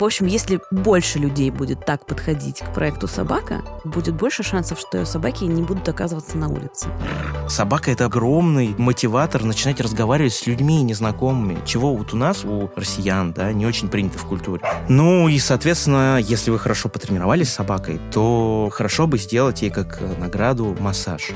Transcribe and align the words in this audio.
В 0.00 0.04
общем, 0.04 0.24
если 0.24 0.62
больше 0.70 1.18
людей 1.18 1.50
будет 1.50 1.84
так 1.84 2.06
подходить 2.06 2.60
к 2.60 2.72
проекту 2.72 3.06
«Собака», 3.06 3.62
будет 3.84 4.14
больше 4.14 4.42
шансов, 4.42 4.80
что 4.80 5.04
собаки 5.04 5.44
не 5.44 5.60
будут 5.60 5.86
оказываться 5.90 6.38
на 6.38 6.48
улице. 6.48 6.88
Собака— 7.50 7.90
это 7.92 8.06
огромный 8.06 8.74
мотиватор 8.78 9.44
начинать 9.44 9.78
разговаривать 9.78 10.32
с 10.32 10.46
людьми 10.46 10.82
незнакомыми, 10.82 11.58
чего 11.66 11.94
вот 11.94 12.14
у 12.14 12.16
нас, 12.16 12.46
у 12.46 12.70
россиян, 12.76 13.34
да, 13.34 13.52
не 13.52 13.66
очень 13.66 13.88
принято 13.88 14.16
в 14.16 14.24
культуре. 14.24 14.62
Ну 14.88 15.28
и, 15.28 15.38
соответственно, 15.38 16.18
если 16.18 16.50
вы 16.50 16.58
хорошо 16.58 16.88
потренировались 16.88 17.50
с 17.50 17.56
собакой, 17.56 18.00
то 18.10 18.70
хорошо 18.72 19.06
бы 19.06 19.18
сделать 19.18 19.60
ей 19.60 19.70
как 19.70 20.00
награду 20.18 20.74
массаж. 20.80 21.30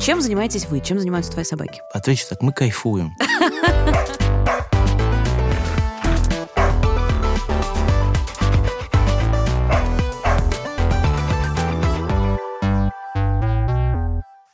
Чем 0.00 0.20
занимаетесь 0.20 0.66
вы? 0.68 0.80
Чем 0.80 0.98
занимаются 0.98 1.30
твои 1.30 1.44
собаки? 1.44 1.80
Отвечу 1.92 2.26
так, 2.28 2.42
мы 2.42 2.52
кайфуем. 2.52 3.12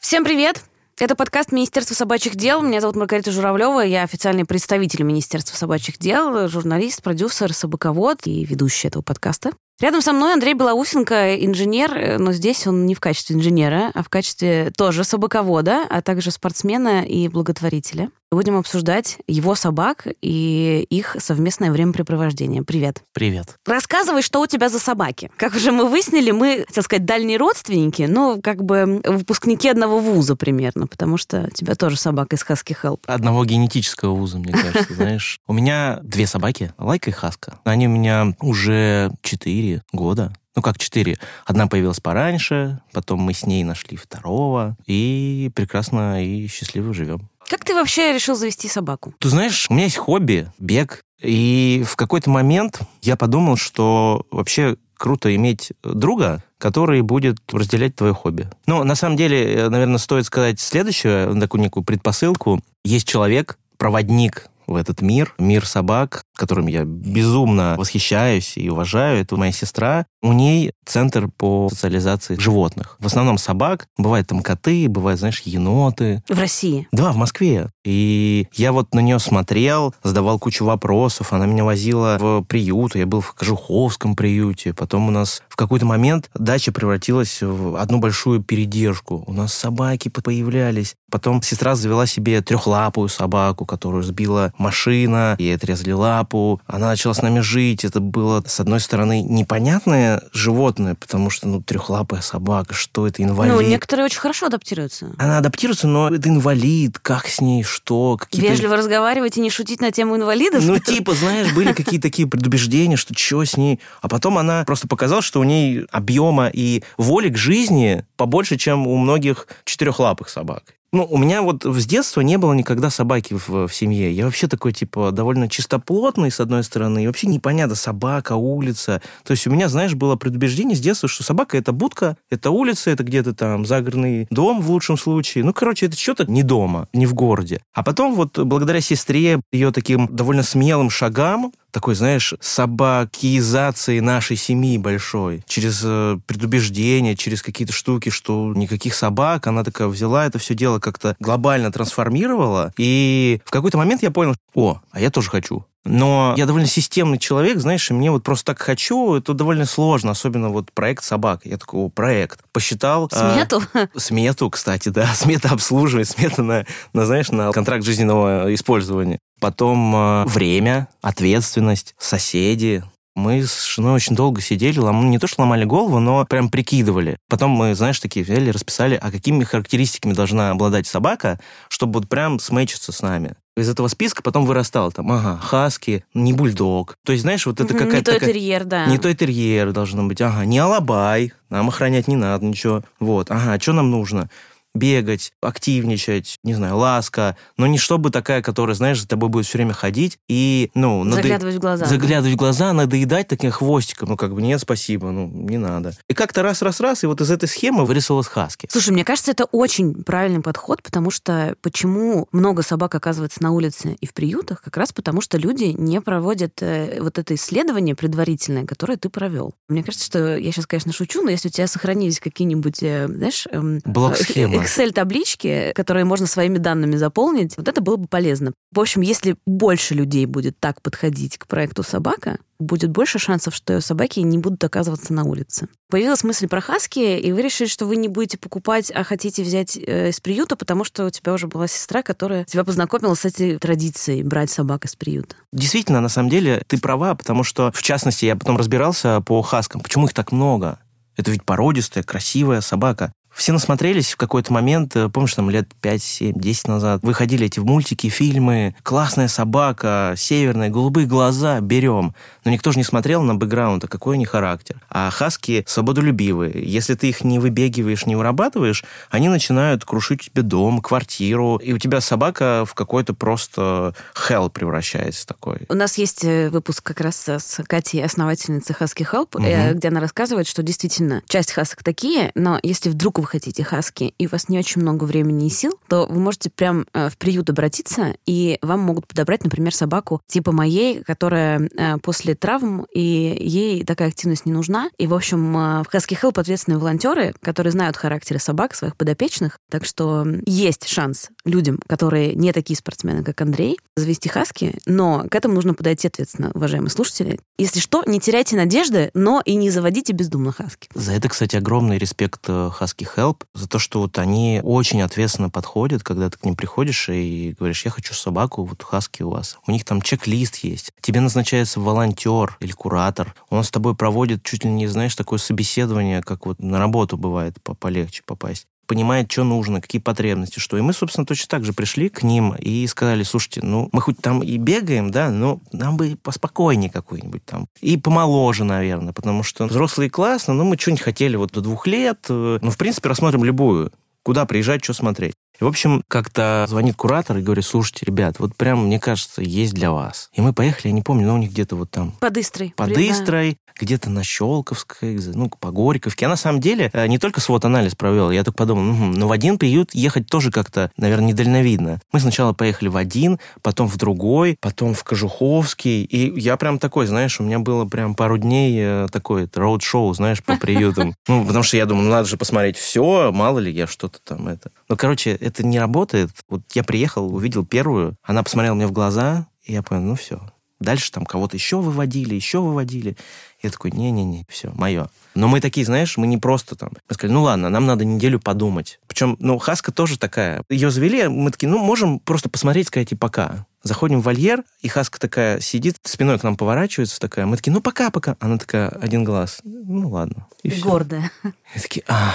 Всем 0.08 0.24
привет! 0.24 0.64
Это 0.98 1.14
подкаст 1.14 1.52
Министерства 1.52 1.92
собачьих 1.92 2.34
дел. 2.34 2.62
Меня 2.62 2.80
зовут 2.80 2.96
Маргарита 2.96 3.30
Журавлева. 3.30 3.80
Я 3.80 4.04
официальный 4.04 4.46
представитель 4.46 5.02
Министерства 5.02 5.54
собачьих 5.54 5.98
дел, 5.98 6.48
журналист, 6.48 7.02
продюсер, 7.02 7.52
собаковод 7.52 8.26
и 8.26 8.42
ведущий 8.46 8.88
этого 8.88 9.02
подкаста. 9.02 9.50
Рядом 9.82 10.00
со 10.00 10.14
мной 10.14 10.32
Андрей 10.32 10.54
Белоусенко, 10.54 11.36
инженер, 11.44 12.18
но 12.18 12.32
здесь 12.32 12.66
он 12.66 12.86
не 12.86 12.94
в 12.94 13.00
качестве 13.00 13.36
инженера, 13.36 13.90
а 13.92 14.02
в 14.02 14.08
качестве 14.08 14.72
тоже 14.74 15.04
собаковода, 15.04 15.84
а 15.90 16.00
также 16.00 16.30
спортсмена 16.30 17.04
и 17.04 17.28
благотворителя. 17.28 18.10
Будем 18.30 18.56
обсуждать 18.56 19.18
его 19.26 19.54
собак 19.54 20.06
и 20.20 20.86
их 20.90 21.16
совместное 21.18 21.72
времяпрепровождение. 21.72 22.62
Привет. 22.62 23.02
Привет. 23.14 23.56
Рассказывай, 23.64 24.20
что 24.20 24.42
у 24.42 24.46
тебя 24.46 24.68
за 24.68 24.78
собаки. 24.78 25.30
Как 25.38 25.54
уже 25.54 25.72
мы 25.72 25.88
выяснили, 25.88 26.30
мы, 26.30 26.64
хотел 26.66 26.82
сказать, 26.82 27.06
дальние 27.06 27.38
родственники, 27.38 28.02
но 28.02 28.38
как 28.42 28.62
бы 28.62 29.00
выпускники 29.02 29.66
одного 29.66 29.98
вуза 29.98 30.36
примерно, 30.36 30.86
потому 30.86 31.16
что 31.16 31.44
у 31.46 31.50
тебя 31.50 31.74
тоже 31.74 31.96
собака 31.96 32.36
из 32.36 32.42
Хаски 32.42 32.76
Help. 32.82 33.00
Одного 33.06 33.46
генетического 33.46 34.14
вуза, 34.14 34.38
мне 34.38 34.52
кажется, 34.62 34.92
знаешь. 34.92 35.40
У 35.46 35.54
меня 35.54 36.00
две 36.02 36.26
собаки, 36.26 36.74
Лайка 36.76 37.08
и 37.08 37.14
Хаска. 37.14 37.60
Они 37.64 37.86
у 37.86 37.90
меня 37.90 38.34
уже 38.40 39.10
четыре 39.22 39.82
года. 39.90 40.34
Ну, 40.54 40.62
как 40.62 40.76
четыре. 40.76 41.16
Одна 41.46 41.66
появилась 41.68 42.00
пораньше, 42.00 42.80
потом 42.92 43.20
мы 43.20 43.32
с 43.32 43.46
ней 43.46 43.62
нашли 43.62 43.96
второго, 43.96 44.76
и 44.86 45.50
прекрасно 45.54 46.22
и 46.22 46.48
счастливо 46.48 46.92
живем. 46.92 47.30
Как 47.48 47.64
ты 47.64 47.74
вообще 47.74 48.12
решил 48.12 48.34
завести 48.34 48.68
собаку? 48.68 49.14
Ты 49.18 49.28
знаешь, 49.28 49.66
у 49.70 49.74
меня 49.74 49.84
есть 49.84 49.96
хобби, 49.96 50.50
бег. 50.58 51.00
И 51.20 51.82
в 51.86 51.96
какой-то 51.96 52.30
момент 52.30 52.80
я 53.02 53.16
подумал, 53.16 53.56
что 53.56 54.26
вообще 54.30 54.76
круто 54.96 55.34
иметь 55.34 55.72
друга, 55.82 56.44
который 56.58 57.02
будет 57.02 57.38
разделять 57.52 57.96
твое 57.96 58.12
хобби. 58.12 58.48
Но 58.66 58.84
на 58.84 58.94
самом 58.94 59.16
деле, 59.16 59.68
наверное, 59.68 59.98
стоит 59.98 60.26
сказать 60.26 60.60
следующее, 60.60 61.34
такую 61.40 61.62
некую 61.62 61.84
предпосылку. 61.84 62.60
Есть 62.84 63.08
человек, 63.08 63.58
проводник 63.78 64.48
в 64.68 64.76
этот 64.76 65.00
мир, 65.00 65.34
мир 65.38 65.66
собак, 65.66 66.22
которым 66.36 66.66
я 66.68 66.84
безумно 66.84 67.74
восхищаюсь 67.76 68.56
и 68.56 68.68
уважаю. 68.68 69.20
Это 69.20 69.36
моя 69.36 69.50
сестра. 69.50 70.06
У 70.22 70.32
ней 70.32 70.72
центр 70.84 71.28
по 71.28 71.68
социализации 71.70 72.36
животных. 72.36 72.96
В 73.00 73.06
основном 73.06 73.38
собак. 73.38 73.88
Бывают 73.96 74.28
там 74.28 74.42
коты, 74.42 74.88
бывают, 74.88 75.18
знаешь, 75.18 75.42
еноты. 75.44 76.22
В 76.28 76.38
России? 76.38 76.86
Да, 76.92 77.12
в 77.12 77.16
Москве. 77.16 77.70
И 77.84 78.46
я 78.54 78.72
вот 78.72 78.94
на 78.94 79.00
нее 79.00 79.18
смотрел, 79.18 79.94
задавал 80.02 80.38
кучу 80.38 80.64
вопросов. 80.64 81.32
Она 81.32 81.46
меня 81.46 81.64
возила 81.64 82.18
в 82.20 82.42
приют. 82.42 82.94
Я 82.94 83.06
был 83.06 83.20
в 83.20 83.32
Кожуховском 83.34 84.14
приюте. 84.14 84.74
Потом 84.74 85.08
у 85.08 85.10
нас 85.10 85.42
в 85.48 85.56
какой-то 85.56 85.86
момент 85.86 86.30
дача 86.34 86.72
превратилась 86.72 87.42
в 87.42 87.76
одну 87.80 87.98
большую 87.98 88.42
передержку. 88.42 89.24
У 89.26 89.32
нас 89.32 89.54
собаки 89.54 90.08
появлялись. 90.08 90.94
Потом 91.10 91.42
сестра 91.42 91.74
завела 91.74 92.06
себе 92.06 92.42
трехлапую 92.42 93.08
собаку, 93.08 93.64
которую 93.64 94.02
сбила 94.02 94.52
машина, 94.58 95.36
ей 95.38 95.54
отрезали 95.54 95.92
лапу. 95.92 96.60
Она 96.66 96.88
начала 96.88 97.14
с 97.14 97.22
нами 97.22 97.40
жить. 97.40 97.84
Это 97.84 98.00
было, 98.00 98.42
с 98.46 98.60
одной 98.60 98.80
стороны, 98.80 99.22
непонятное 99.22 100.22
животное, 100.32 100.94
потому 100.94 101.30
что, 101.30 101.48
ну, 101.48 101.62
трехлапая 101.62 102.20
собака, 102.20 102.74
что 102.74 103.06
это, 103.06 103.22
инвалид? 103.22 103.54
Ну, 103.54 103.60
некоторые 103.60 104.06
очень 104.06 104.20
хорошо 104.20 104.46
адаптируются. 104.46 105.12
Она 105.18 105.38
адаптируется, 105.38 105.86
но 105.86 106.08
это 106.08 106.28
инвалид, 106.28 106.98
как 106.98 107.28
с 107.28 107.40
ней, 107.40 107.62
что? 107.62 108.16
Какие-то... 108.16 108.48
Вежливо 108.48 108.76
разговаривать 108.76 109.36
и 109.36 109.40
не 109.40 109.50
шутить 109.50 109.80
на 109.80 109.90
тему 109.90 110.16
инвалидов? 110.16 110.62
Ну, 110.64 110.78
типа, 110.78 111.14
знаешь, 111.14 111.52
были 111.52 111.72
какие-то 111.72 112.08
такие 112.08 112.28
предубеждения, 112.28 112.96
что 112.96 113.14
что 113.16 113.44
с 113.44 113.56
ней? 113.56 113.80
А 114.00 114.08
потом 114.08 114.38
она 114.38 114.64
просто 114.64 114.88
показала, 114.88 115.22
что 115.22 115.40
у 115.40 115.44
ней 115.44 115.84
объема 115.90 116.48
и 116.52 116.82
воли 116.96 117.28
к 117.28 117.36
жизни 117.36 118.04
побольше, 118.16 118.56
чем 118.56 118.86
у 118.86 118.96
многих 118.96 119.46
четырехлапых 119.64 120.28
собак. 120.28 120.62
Ну, 120.90 121.06
у 121.08 121.18
меня 121.18 121.42
вот 121.42 121.64
с 121.64 121.86
детства 121.86 122.22
не 122.22 122.38
было 122.38 122.54
никогда 122.54 122.88
собаки 122.88 123.34
в, 123.34 123.66
в 123.66 123.74
семье. 123.74 124.10
Я 124.10 124.24
вообще 124.24 124.48
такой, 124.48 124.72
типа, 124.72 125.10
довольно 125.12 125.46
чистоплотный, 125.46 126.30
с 126.30 126.40
одной 126.40 126.62
стороны, 126.62 127.04
и 127.04 127.06
вообще 127.06 127.26
непонятно, 127.26 127.74
собака, 127.74 128.36
улица. 128.36 129.02
То 129.22 129.32
есть 129.32 129.46
у 129.46 129.50
меня, 129.50 129.68
знаешь, 129.68 129.94
было 129.94 130.16
предубеждение 130.16 130.74
с 130.74 130.80
детства, 130.80 131.06
что 131.06 131.24
собака— 131.24 131.56
это 131.58 131.72
будка, 131.72 132.16
это 132.30 132.50
улица, 132.50 132.90
это 132.90 133.04
где-то 133.04 133.34
там 133.34 133.66
загородный 133.66 134.26
дом 134.30 134.62
в 134.62 134.70
лучшем 134.70 134.96
случае. 134.96 135.44
Ну, 135.44 135.52
короче, 135.52 135.86
это 135.86 135.98
что-то 135.98 136.24
не 136.24 136.42
дома, 136.42 136.88
не 136.94 137.04
в 137.04 137.12
городе. 137.12 137.60
А 137.74 137.82
потом 137.82 138.14
вот 138.14 138.38
благодаря 138.38 138.80
сестре, 138.80 139.40
ее 139.52 139.72
таким 139.72 140.08
довольно 140.10 140.42
смелым 140.42 140.88
шагам, 140.88 141.52
такой, 141.70 141.94
знаешь, 141.94 142.34
собакизации 142.40 144.00
нашей 144.00 144.36
семьи 144.36 144.78
большой. 144.78 145.42
Через 145.46 145.82
э, 145.84 146.18
предубеждение, 146.26 147.16
через 147.16 147.42
какие-то 147.42 147.72
штуки, 147.72 148.10
что 148.10 148.52
никаких 148.54 148.94
собак. 148.94 149.46
Она 149.46 149.64
такая 149.64 149.88
взяла 149.88 150.26
это 150.26 150.38
все 150.38 150.54
дело 150.54 150.78
как-то 150.78 151.16
глобально 151.20 151.70
трансформировала. 151.72 152.72
И 152.76 153.40
в 153.44 153.50
какой-то 153.50 153.78
момент 153.78 154.02
я 154.02 154.10
понял, 154.10 154.34
о, 154.54 154.80
а 154.90 155.00
я 155.00 155.10
тоже 155.10 155.30
хочу. 155.30 155.64
Но 155.84 156.34
я 156.36 156.44
довольно 156.46 156.68
системный 156.68 157.18
человек, 157.18 157.58
знаешь, 157.58 157.90
и 157.90 157.94
мне 157.94 158.10
вот 158.10 158.22
просто 158.22 158.46
так 158.46 158.58
хочу, 158.60 159.14
это 159.14 159.32
довольно 159.32 159.64
сложно, 159.64 160.10
особенно 160.10 160.50
вот 160.50 160.70
проект 160.72 161.02
собак. 161.02 161.40
Я 161.44 161.56
такой, 161.56 161.80
о, 161.80 161.88
проект. 161.88 162.40
Посчитал... 162.52 163.08
Смету? 163.10 163.62
А, 163.72 163.88
смету, 163.98 164.50
кстати, 164.50 164.90
да. 164.90 165.06
Смета 165.14 165.48
обслуживания, 165.50 166.04
смета 166.04 166.42
на, 166.42 166.66
на, 166.92 167.06
знаешь, 167.06 167.30
на 167.30 167.52
контракт 167.52 167.84
жизненного 167.84 168.52
использования. 168.54 169.18
Потом 169.40 169.94
э, 169.94 170.24
время, 170.26 170.88
ответственность, 171.02 171.94
соседи, 171.98 172.82
мы 173.18 173.42
с 173.42 173.66
женой 173.66 173.94
очень 173.94 174.14
долго 174.14 174.40
сидели, 174.40 174.78
лом... 174.78 175.10
не 175.10 175.18
то 175.18 175.26
что 175.26 175.42
ломали 175.42 175.64
голову, 175.64 175.98
но 175.98 176.24
прям 176.24 176.48
прикидывали. 176.48 177.16
Потом 177.28 177.50
мы, 177.50 177.74
знаешь, 177.74 177.98
такие 177.98 178.24
взяли, 178.24 178.50
расписали, 178.50 178.94
а 179.00 179.10
какими 179.10 179.42
характеристиками 179.42 180.12
должна 180.12 180.50
обладать 180.50 180.86
собака, 180.86 181.40
чтобы 181.68 181.94
вот 181.94 182.08
прям 182.08 182.38
смычиться 182.38 182.92
с 182.92 183.02
нами 183.02 183.34
из 183.60 183.68
этого 183.68 183.88
списка 183.88 184.22
потом 184.22 184.46
вырастал 184.46 184.92
там, 184.92 185.10
ага, 185.10 185.38
хаски, 185.38 186.04
не 186.14 186.32
бульдог. 186.32 186.96
То 187.04 187.12
есть, 187.12 187.22
знаешь, 187.22 187.44
вот 187.46 187.60
это 187.60 187.74
какая-то... 187.74 187.96
Не 187.96 188.02
той 188.02 188.14
такая... 188.14 188.32
терьер, 188.32 188.64
да. 188.64 188.86
Не 188.86 188.98
той 188.98 189.14
терьер 189.14 189.72
должно 189.72 190.04
быть, 190.04 190.20
ага, 190.20 190.44
не 190.44 190.58
алабай, 190.58 191.32
нам 191.50 191.68
охранять 191.68 192.08
не 192.08 192.16
надо 192.16 192.44
ничего. 192.44 192.82
Вот, 193.00 193.30
ага, 193.30 193.54
а 193.54 193.60
что 193.60 193.72
нам 193.72 193.90
нужно? 193.90 194.30
Бегать, 194.78 195.32
активничать, 195.42 196.38
не 196.42 196.54
знаю, 196.54 196.76
ласка, 196.76 197.36
но 197.56 197.66
не 197.66 197.78
чтобы 197.78 198.10
такая, 198.10 198.42
которая, 198.42 198.74
знаешь, 198.74 199.00
за 199.00 199.08
тобой 199.08 199.28
будет 199.28 199.46
все 199.46 199.58
время 199.58 199.72
ходить 199.72 200.18
и, 200.28 200.70
ну... 200.74 201.04
Заглядывать 201.04 201.54
надо... 201.54 201.56
в 201.56 201.60
глаза. 201.60 201.86
Заглядывать 201.86 202.34
в 202.34 202.36
глаза, 202.36 202.72
надоедать 202.72 203.28
таким 203.28 203.50
хвостиком. 203.50 204.08
Ну, 204.10 204.16
как 204.16 204.34
бы, 204.34 204.42
нет, 204.42 204.60
спасибо, 204.60 205.10
ну, 205.10 205.26
не 205.28 205.58
надо. 205.58 205.92
И 206.08 206.14
как-то 206.14 206.42
раз-раз-раз, 206.42 207.04
и 207.04 207.06
вот 207.06 207.20
из 207.20 207.30
этой 207.30 207.48
схемы 207.48 207.84
вырисовалась 207.84 208.26
хаски. 208.26 208.68
Слушай, 208.70 208.90
мне 208.90 209.04
кажется, 209.04 209.30
это 209.30 209.44
очень 209.44 210.04
правильный 210.04 210.40
подход, 210.40 210.82
потому 210.82 211.10
что 211.10 211.54
почему 211.62 212.28
много 212.32 212.62
собак 212.62 212.94
оказывается 212.94 213.42
на 213.42 213.50
улице 213.50 213.96
и 214.00 214.06
в 214.06 214.14
приютах? 214.14 214.62
Как 214.62 214.76
раз 214.76 214.92
потому, 214.92 215.20
что 215.20 215.38
люди 215.38 215.74
не 215.76 216.00
проводят 216.00 216.62
э, 216.62 217.00
вот 217.00 217.18
это 217.18 217.34
исследование 217.34 217.94
предварительное, 217.94 218.64
которое 218.64 218.96
ты 218.96 219.08
провел. 219.08 219.54
Мне 219.68 219.82
кажется, 219.82 220.06
что 220.06 220.36
я 220.36 220.52
сейчас, 220.52 220.66
конечно, 220.66 220.92
шучу, 220.92 221.22
но 221.22 221.30
если 221.30 221.48
у 221.48 221.50
тебя 221.50 221.66
сохранились 221.66 222.20
какие-нибудь, 222.20 222.82
э, 222.82 223.06
знаешь... 223.08 223.46
Эм, 223.50 223.80
Блок-схемы 223.84 224.67
Excel-таблички, 224.68 225.72
которые 225.74 226.04
можно 226.04 226.26
своими 226.26 226.58
данными 226.58 226.96
заполнить, 226.96 227.56
вот 227.56 227.68
это 227.68 227.80
было 227.80 227.96
бы 227.96 228.06
полезно. 228.06 228.52
В 228.72 228.80
общем, 228.80 229.00
если 229.00 229.36
больше 229.46 229.94
людей 229.94 230.26
будет 230.26 230.58
так 230.60 230.82
подходить 230.82 231.38
к 231.38 231.46
проекту 231.46 231.82
«Собака», 231.82 232.38
будет 232.58 232.90
больше 232.90 233.18
шансов, 233.18 233.54
что 233.54 233.80
собаки 233.80 234.20
не 234.20 234.36
будут 234.36 234.62
оказываться 234.64 235.12
на 235.12 235.24
улице. 235.24 235.68
Появилась 235.88 236.24
мысль 236.24 236.48
про 236.48 236.60
хаски, 236.60 236.98
и 236.98 237.32
вы 237.32 237.42
решили, 237.42 237.68
что 237.68 237.86
вы 237.86 237.96
не 237.96 238.08
будете 238.08 238.36
покупать, 238.36 238.90
а 238.94 239.04
хотите 239.04 239.42
взять 239.42 239.76
э, 239.76 240.10
из 240.10 240.20
приюта, 240.20 240.56
потому 240.56 240.84
что 240.84 241.06
у 241.06 241.10
тебя 241.10 241.32
уже 241.32 241.46
была 241.46 241.68
сестра, 241.68 242.02
которая 242.02 242.44
тебя 242.44 242.64
познакомила 242.64 243.14
с 243.14 243.24
этой 243.24 243.58
традицией 243.58 244.22
брать 244.22 244.50
собак 244.50 244.84
из 244.84 244.96
приюта. 244.96 245.36
Действительно, 245.52 246.00
на 246.00 246.08
самом 246.08 246.30
деле, 246.30 246.62
ты 246.66 246.78
права, 246.78 247.14
потому 247.14 247.44
что, 247.44 247.70
в 247.72 247.82
частности, 247.82 248.24
я 248.24 248.36
потом 248.36 248.56
разбирался 248.56 249.20
по 249.20 249.40
хаскам, 249.42 249.80
почему 249.80 250.06
их 250.06 250.12
так 250.12 250.32
много. 250.32 250.80
Это 251.16 251.30
ведь 251.30 251.44
породистая, 251.44 252.04
красивая 252.04 252.60
собака 252.60 253.12
все 253.38 253.52
насмотрелись 253.52 254.12
в 254.12 254.16
какой-то 254.16 254.52
момент, 254.52 254.96
э, 254.96 255.08
помнишь, 255.08 255.34
там 255.34 255.48
лет 255.48 255.68
5, 255.80 256.02
7, 256.02 256.32
10 256.34 256.68
назад, 256.68 257.02
выходили 257.02 257.46
эти 257.46 257.60
мультики, 257.60 258.08
фильмы, 258.08 258.74
классная 258.82 259.28
собака, 259.28 260.14
северная, 260.16 260.70
голубые 260.70 261.06
глаза, 261.06 261.60
берем. 261.60 262.14
Но 262.44 262.50
никто 262.50 262.72
же 262.72 262.78
не 262.78 262.84
смотрел 262.84 263.22
на 263.22 263.36
бэкграунд, 263.36 263.84
а 263.84 263.88
какой 263.88 264.16
у 264.16 264.18
них 264.18 264.30
характер. 264.30 264.80
А 264.90 265.10
хаски 265.10 265.64
свободолюбивые. 265.68 266.52
Если 266.64 266.94
ты 266.94 267.10
их 267.10 267.22
не 267.22 267.38
выбегиваешь, 267.38 268.06
не 268.06 268.16
вырабатываешь, 268.16 268.84
они 269.08 269.28
начинают 269.28 269.84
крушить 269.84 270.22
тебе 270.22 270.42
дом, 270.42 270.80
квартиру, 270.80 271.60
и 271.62 271.72
у 271.72 271.78
тебя 271.78 272.00
собака 272.00 272.64
в 272.66 272.74
какой-то 272.74 273.14
просто 273.14 273.94
hell 274.28 274.50
превращается 274.50 275.26
такой. 275.28 275.60
У 275.68 275.74
нас 275.74 275.96
есть 275.96 276.24
э, 276.24 276.50
выпуск 276.50 276.82
как 276.82 277.00
раз 277.00 277.28
с 277.28 277.62
Катей, 277.68 278.04
основательницей 278.04 278.74
Husky 278.74 279.06
Help, 279.08 279.36
угу. 279.36 279.78
где 279.78 279.88
она 279.88 280.00
рассказывает, 280.00 280.48
что 280.48 280.64
действительно 280.64 281.22
часть 281.28 281.52
хасок 281.52 281.84
такие, 281.84 282.32
но 282.34 282.58
если 282.64 282.90
вдруг 282.90 283.20
вы 283.20 283.27
хотите 283.28 283.64
хаски, 283.64 284.14
и 284.18 284.26
у 284.26 284.30
вас 284.30 284.48
не 284.48 284.58
очень 284.58 284.82
много 284.82 285.04
времени 285.04 285.46
и 285.46 285.50
сил, 285.50 285.78
то 285.88 286.06
вы 286.06 286.18
можете 286.18 286.50
прям 286.50 286.86
э, 286.92 287.08
в 287.08 287.16
приют 287.16 287.50
обратиться, 287.50 288.14
и 288.26 288.58
вам 288.62 288.80
могут 288.80 289.06
подобрать, 289.06 289.44
например, 289.44 289.74
собаку 289.74 290.20
типа 290.26 290.52
моей, 290.52 291.02
которая 291.02 291.68
после 292.02 292.34
травм, 292.34 292.86
и 292.92 293.36
ей 293.40 293.84
такая 293.84 294.08
активность 294.08 294.46
не 294.46 294.52
нужна. 294.52 294.90
И, 294.98 295.06
в 295.06 295.14
общем, 295.14 295.52
в 295.52 295.86
Husky 295.92 296.18
Help 296.20 296.40
ответственные 296.40 296.78
волонтеры, 296.78 297.34
которые 297.42 297.72
знают 297.72 297.96
характеры 297.96 298.40
собак, 298.40 298.74
своих 298.74 298.96
подопечных, 298.96 299.58
так 299.70 299.84
что 299.84 300.26
есть 300.46 300.88
шанс 300.88 301.28
людям, 301.44 301.80
которые 301.86 302.34
не 302.34 302.52
такие 302.52 302.76
спортсмены, 302.76 303.22
как 303.24 303.40
Андрей, 303.40 303.78
завести 303.96 304.28
хаски, 304.28 304.78
но 304.86 305.24
к 305.30 305.34
этому 305.34 305.54
нужно 305.54 305.74
подойти 305.74 306.08
ответственно, 306.08 306.50
уважаемые 306.54 306.90
слушатели. 306.90 307.40
Если 307.58 307.80
что, 307.80 308.04
не 308.06 308.20
теряйте 308.20 308.56
надежды, 308.56 309.10
но 309.14 309.42
и 309.44 309.54
не 309.54 309.70
заводите 309.70 310.12
бездумно 310.12 310.52
хаски. 310.52 310.88
За 310.94 311.12
это, 311.12 311.28
кстати, 311.28 311.56
огромный 311.56 311.98
респект 311.98 312.48
э, 312.48 312.70
Husky 312.78 313.06
Help, 313.18 313.44
за 313.52 313.68
то, 313.68 313.78
что 313.80 314.00
вот 314.00 314.16
они 314.18 314.60
очень 314.62 315.02
ответственно 315.02 315.50
подходят, 315.50 316.04
когда 316.04 316.30
ты 316.30 316.38
к 316.38 316.44
ним 316.44 316.54
приходишь 316.54 317.08
и 317.08 317.54
говоришь, 317.58 317.84
я 317.84 317.90
хочу 317.90 318.14
собаку, 318.14 318.62
вот 318.62 318.82
хаски 318.82 319.22
у 319.22 319.30
вас. 319.30 319.58
У 319.66 319.72
них 319.72 319.84
там 319.84 320.00
чек-лист 320.00 320.56
есть. 320.56 320.92
Тебе 321.00 321.20
назначается 321.20 321.80
волонтер 321.80 322.56
или 322.60 322.70
куратор. 322.70 323.34
Он 323.50 323.64
с 323.64 323.70
тобой 323.70 323.96
проводит 323.96 324.44
чуть 324.44 324.64
ли 324.64 324.70
не, 324.70 324.86
знаешь, 324.86 325.16
такое 325.16 325.40
собеседование, 325.40 326.22
как 326.22 326.46
вот 326.46 326.60
на 326.60 326.78
работу 326.78 327.16
бывает 327.16 327.56
полегче 327.80 328.22
попасть 328.24 328.66
понимает, 328.88 329.30
что 329.30 329.44
нужно, 329.44 329.80
какие 329.80 330.00
потребности, 330.00 330.58
что. 330.58 330.76
И 330.76 330.80
мы, 330.80 330.92
собственно, 330.92 331.26
точно 331.26 331.46
так 331.48 331.64
же 331.64 331.72
пришли 331.72 332.08
к 332.08 332.24
ним 332.24 332.54
и 332.58 332.86
сказали, 332.88 333.22
слушайте, 333.22 333.60
ну, 333.62 333.88
мы 333.92 334.00
хоть 334.00 334.18
там 334.20 334.42
и 334.42 334.56
бегаем, 334.56 335.12
да, 335.12 335.30
но 335.30 335.60
нам 335.72 335.96
бы 335.96 336.16
поспокойнее 336.20 336.90
какой-нибудь 336.90 337.44
там. 337.44 337.68
И 337.80 337.96
помоложе, 337.96 338.64
наверное, 338.64 339.12
потому 339.12 339.44
что 339.44 339.66
взрослые 339.66 340.10
классно, 340.10 340.54
но 340.54 340.64
мы 340.64 340.76
что-нибудь 340.76 341.02
хотели 341.02 341.36
вот 341.36 341.52
до 341.52 341.60
двух 341.60 341.86
лет. 341.86 342.26
Э, 342.28 342.58
ну, 342.60 342.70
в 342.70 342.76
принципе, 342.76 343.10
рассмотрим 343.10 343.44
любую. 343.44 343.92
Куда 344.24 344.46
приезжать, 344.46 344.82
что 344.82 344.94
смотреть. 344.94 345.34
И, 345.60 345.64
в 345.64 345.66
общем, 345.66 346.02
как-то 346.08 346.66
звонит 346.68 346.96
куратор 346.96 347.36
и 347.38 347.42
говорит, 347.42 347.64
слушайте, 347.64 348.06
ребят, 348.06 348.36
вот 348.38 348.54
прям, 348.56 348.86
мне 348.86 349.00
кажется, 349.00 349.42
есть 349.42 349.74
для 349.74 349.90
вас. 349.90 350.30
И 350.32 350.40
мы 350.40 350.52
поехали, 350.52 350.88
я 350.88 350.92
не 350.92 351.02
помню, 351.02 351.26
но 351.26 351.34
у 351.34 351.38
них 351.38 351.50
где-то 351.50 351.76
вот 351.76 351.90
там... 351.90 352.12
Под 352.12 352.36
Истрой. 352.36 352.72
Под 352.76 352.96
Истрой, 352.96 353.58
где-то 353.78 354.10
на 354.10 354.22
Щелковской, 354.22 355.18
ну, 355.34 355.48
по 355.48 355.70
Горьковке. 355.70 356.26
А 356.26 356.28
на 356.28 356.36
самом 356.36 356.60
деле 356.60 356.90
э, 356.92 357.06
не 357.06 357.18
только 357.18 357.40
свод-анализ 357.40 357.94
провел, 357.94 358.30
я 358.30 358.44
только 358.44 358.56
подумал, 358.56 358.90
угу, 358.90 359.04
но 359.18 359.28
в 359.28 359.32
один 359.32 359.58
приют 359.58 359.94
ехать 359.94 360.26
тоже 360.26 360.50
как-то, 360.50 360.90
наверное, 360.96 361.28
недальновидно. 361.28 362.00
Мы 362.12 362.20
сначала 362.20 362.52
поехали 362.52 362.88
в 362.88 362.96
один, 362.96 363.38
потом 363.62 363.88
в 363.88 363.96
другой, 363.96 364.56
потом 364.60 364.94
в 364.94 365.04
Кожуховский. 365.04 366.04
И 366.04 366.40
я 366.40 366.56
прям 366.56 366.78
такой, 366.78 367.06
знаешь, 367.06 367.40
у 367.40 367.42
меня 367.42 367.58
было 367.58 367.84
прям 367.84 368.14
пару 368.14 368.38
дней 368.38 368.76
э, 368.78 369.06
такое 369.10 369.48
роуд-шоу, 369.52 370.12
знаешь, 370.14 370.42
по 370.42 370.56
приютам. 370.56 371.14
Ну, 371.28 371.44
потому 371.44 371.62
что 371.62 371.76
я 371.76 371.84
думаю, 371.84 372.06
ну, 372.06 372.10
надо 372.10 372.26
же 372.26 372.36
посмотреть 372.36 372.76
все, 372.76 373.30
мало 373.32 373.58
ли 373.58 373.70
я 373.70 373.86
что-то 373.86 374.18
там 374.24 374.48
это. 374.48 374.70
Ну, 374.88 374.96
короче, 374.96 375.32
это 375.48 375.66
не 375.66 375.78
работает. 375.78 376.30
Вот 376.48 376.62
я 376.74 376.84
приехал, 376.84 377.34
увидел 377.34 377.64
первую, 377.66 378.16
она 378.22 378.42
посмотрела 378.42 378.74
мне 378.74 378.86
в 378.86 378.92
глаза, 378.92 379.48
и 379.64 379.72
я 379.72 379.82
понял, 379.82 380.02
ну 380.02 380.14
все. 380.14 380.40
Дальше 380.80 381.10
там 381.10 381.26
кого-то 381.26 381.56
еще 381.56 381.80
выводили, 381.80 382.36
еще 382.36 382.60
выводили. 382.60 383.16
Я 383.62 383.70
такой, 383.70 383.90
не-не-не, 383.90 384.46
все, 384.48 384.70
мое. 384.74 385.08
Но 385.34 385.48
мы 385.48 385.60
такие, 385.60 385.84
знаешь, 385.84 386.16
мы 386.16 386.28
не 386.28 386.38
просто 386.38 386.76
там... 386.76 386.90
Мы 387.08 387.14
сказали, 387.14 387.34
ну 387.34 387.42
ладно, 387.42 387.68
нам 387.68 387.84
надо 387.84 388.04
неделю 388.04 388.38
подумать. 388.38 389.00
Причем, 389.08 389.36
ну, 389.40 389.58
Хаска 389.58 389.90
тоже 389.90 390.18
такая. 390.18 390.62
Ее 390.68 390.92
завели, 390.92 391.26
мы 391.26 391.50
такие, 391.50 391.68
ну, 391.68 391.78
можем 391.78 392.20
просто 392.20 392.48
посмотреть, 392.48 392.86
сказать, 392.86 393.10
и 393.10 393.16
пока. 393.16 393.66
Заходим 393.82 394.20
в 394.20 394.24
вольер, 394.24 394.62
и 394.80 394.88
Хаска 394.88 395.18
такая 395.18 395.58
сидит, 395.60 395.96
спиной 396.04 396.38
к 396.38 396.44
нам 396.44 396.56
поворачивается 396.56 397.18
такая. 397.18 397.46
Мы 397.46 397.56
такие, 397.56 397.72
ну, 397.72 397.80
пока-пока. 397.80 398.36
Она 398.38 398.58
такая, 398.58 398.88
один 398.88 399.24
глаз. 399.24 399.58
Ну, 399.64 400.10
ладно. 400.10 400.46
И 400.62 400.70
Гордая. 400.80 401.32
И 401.74 401.80
такие, 401.80 402.04
а, 402.06 402.32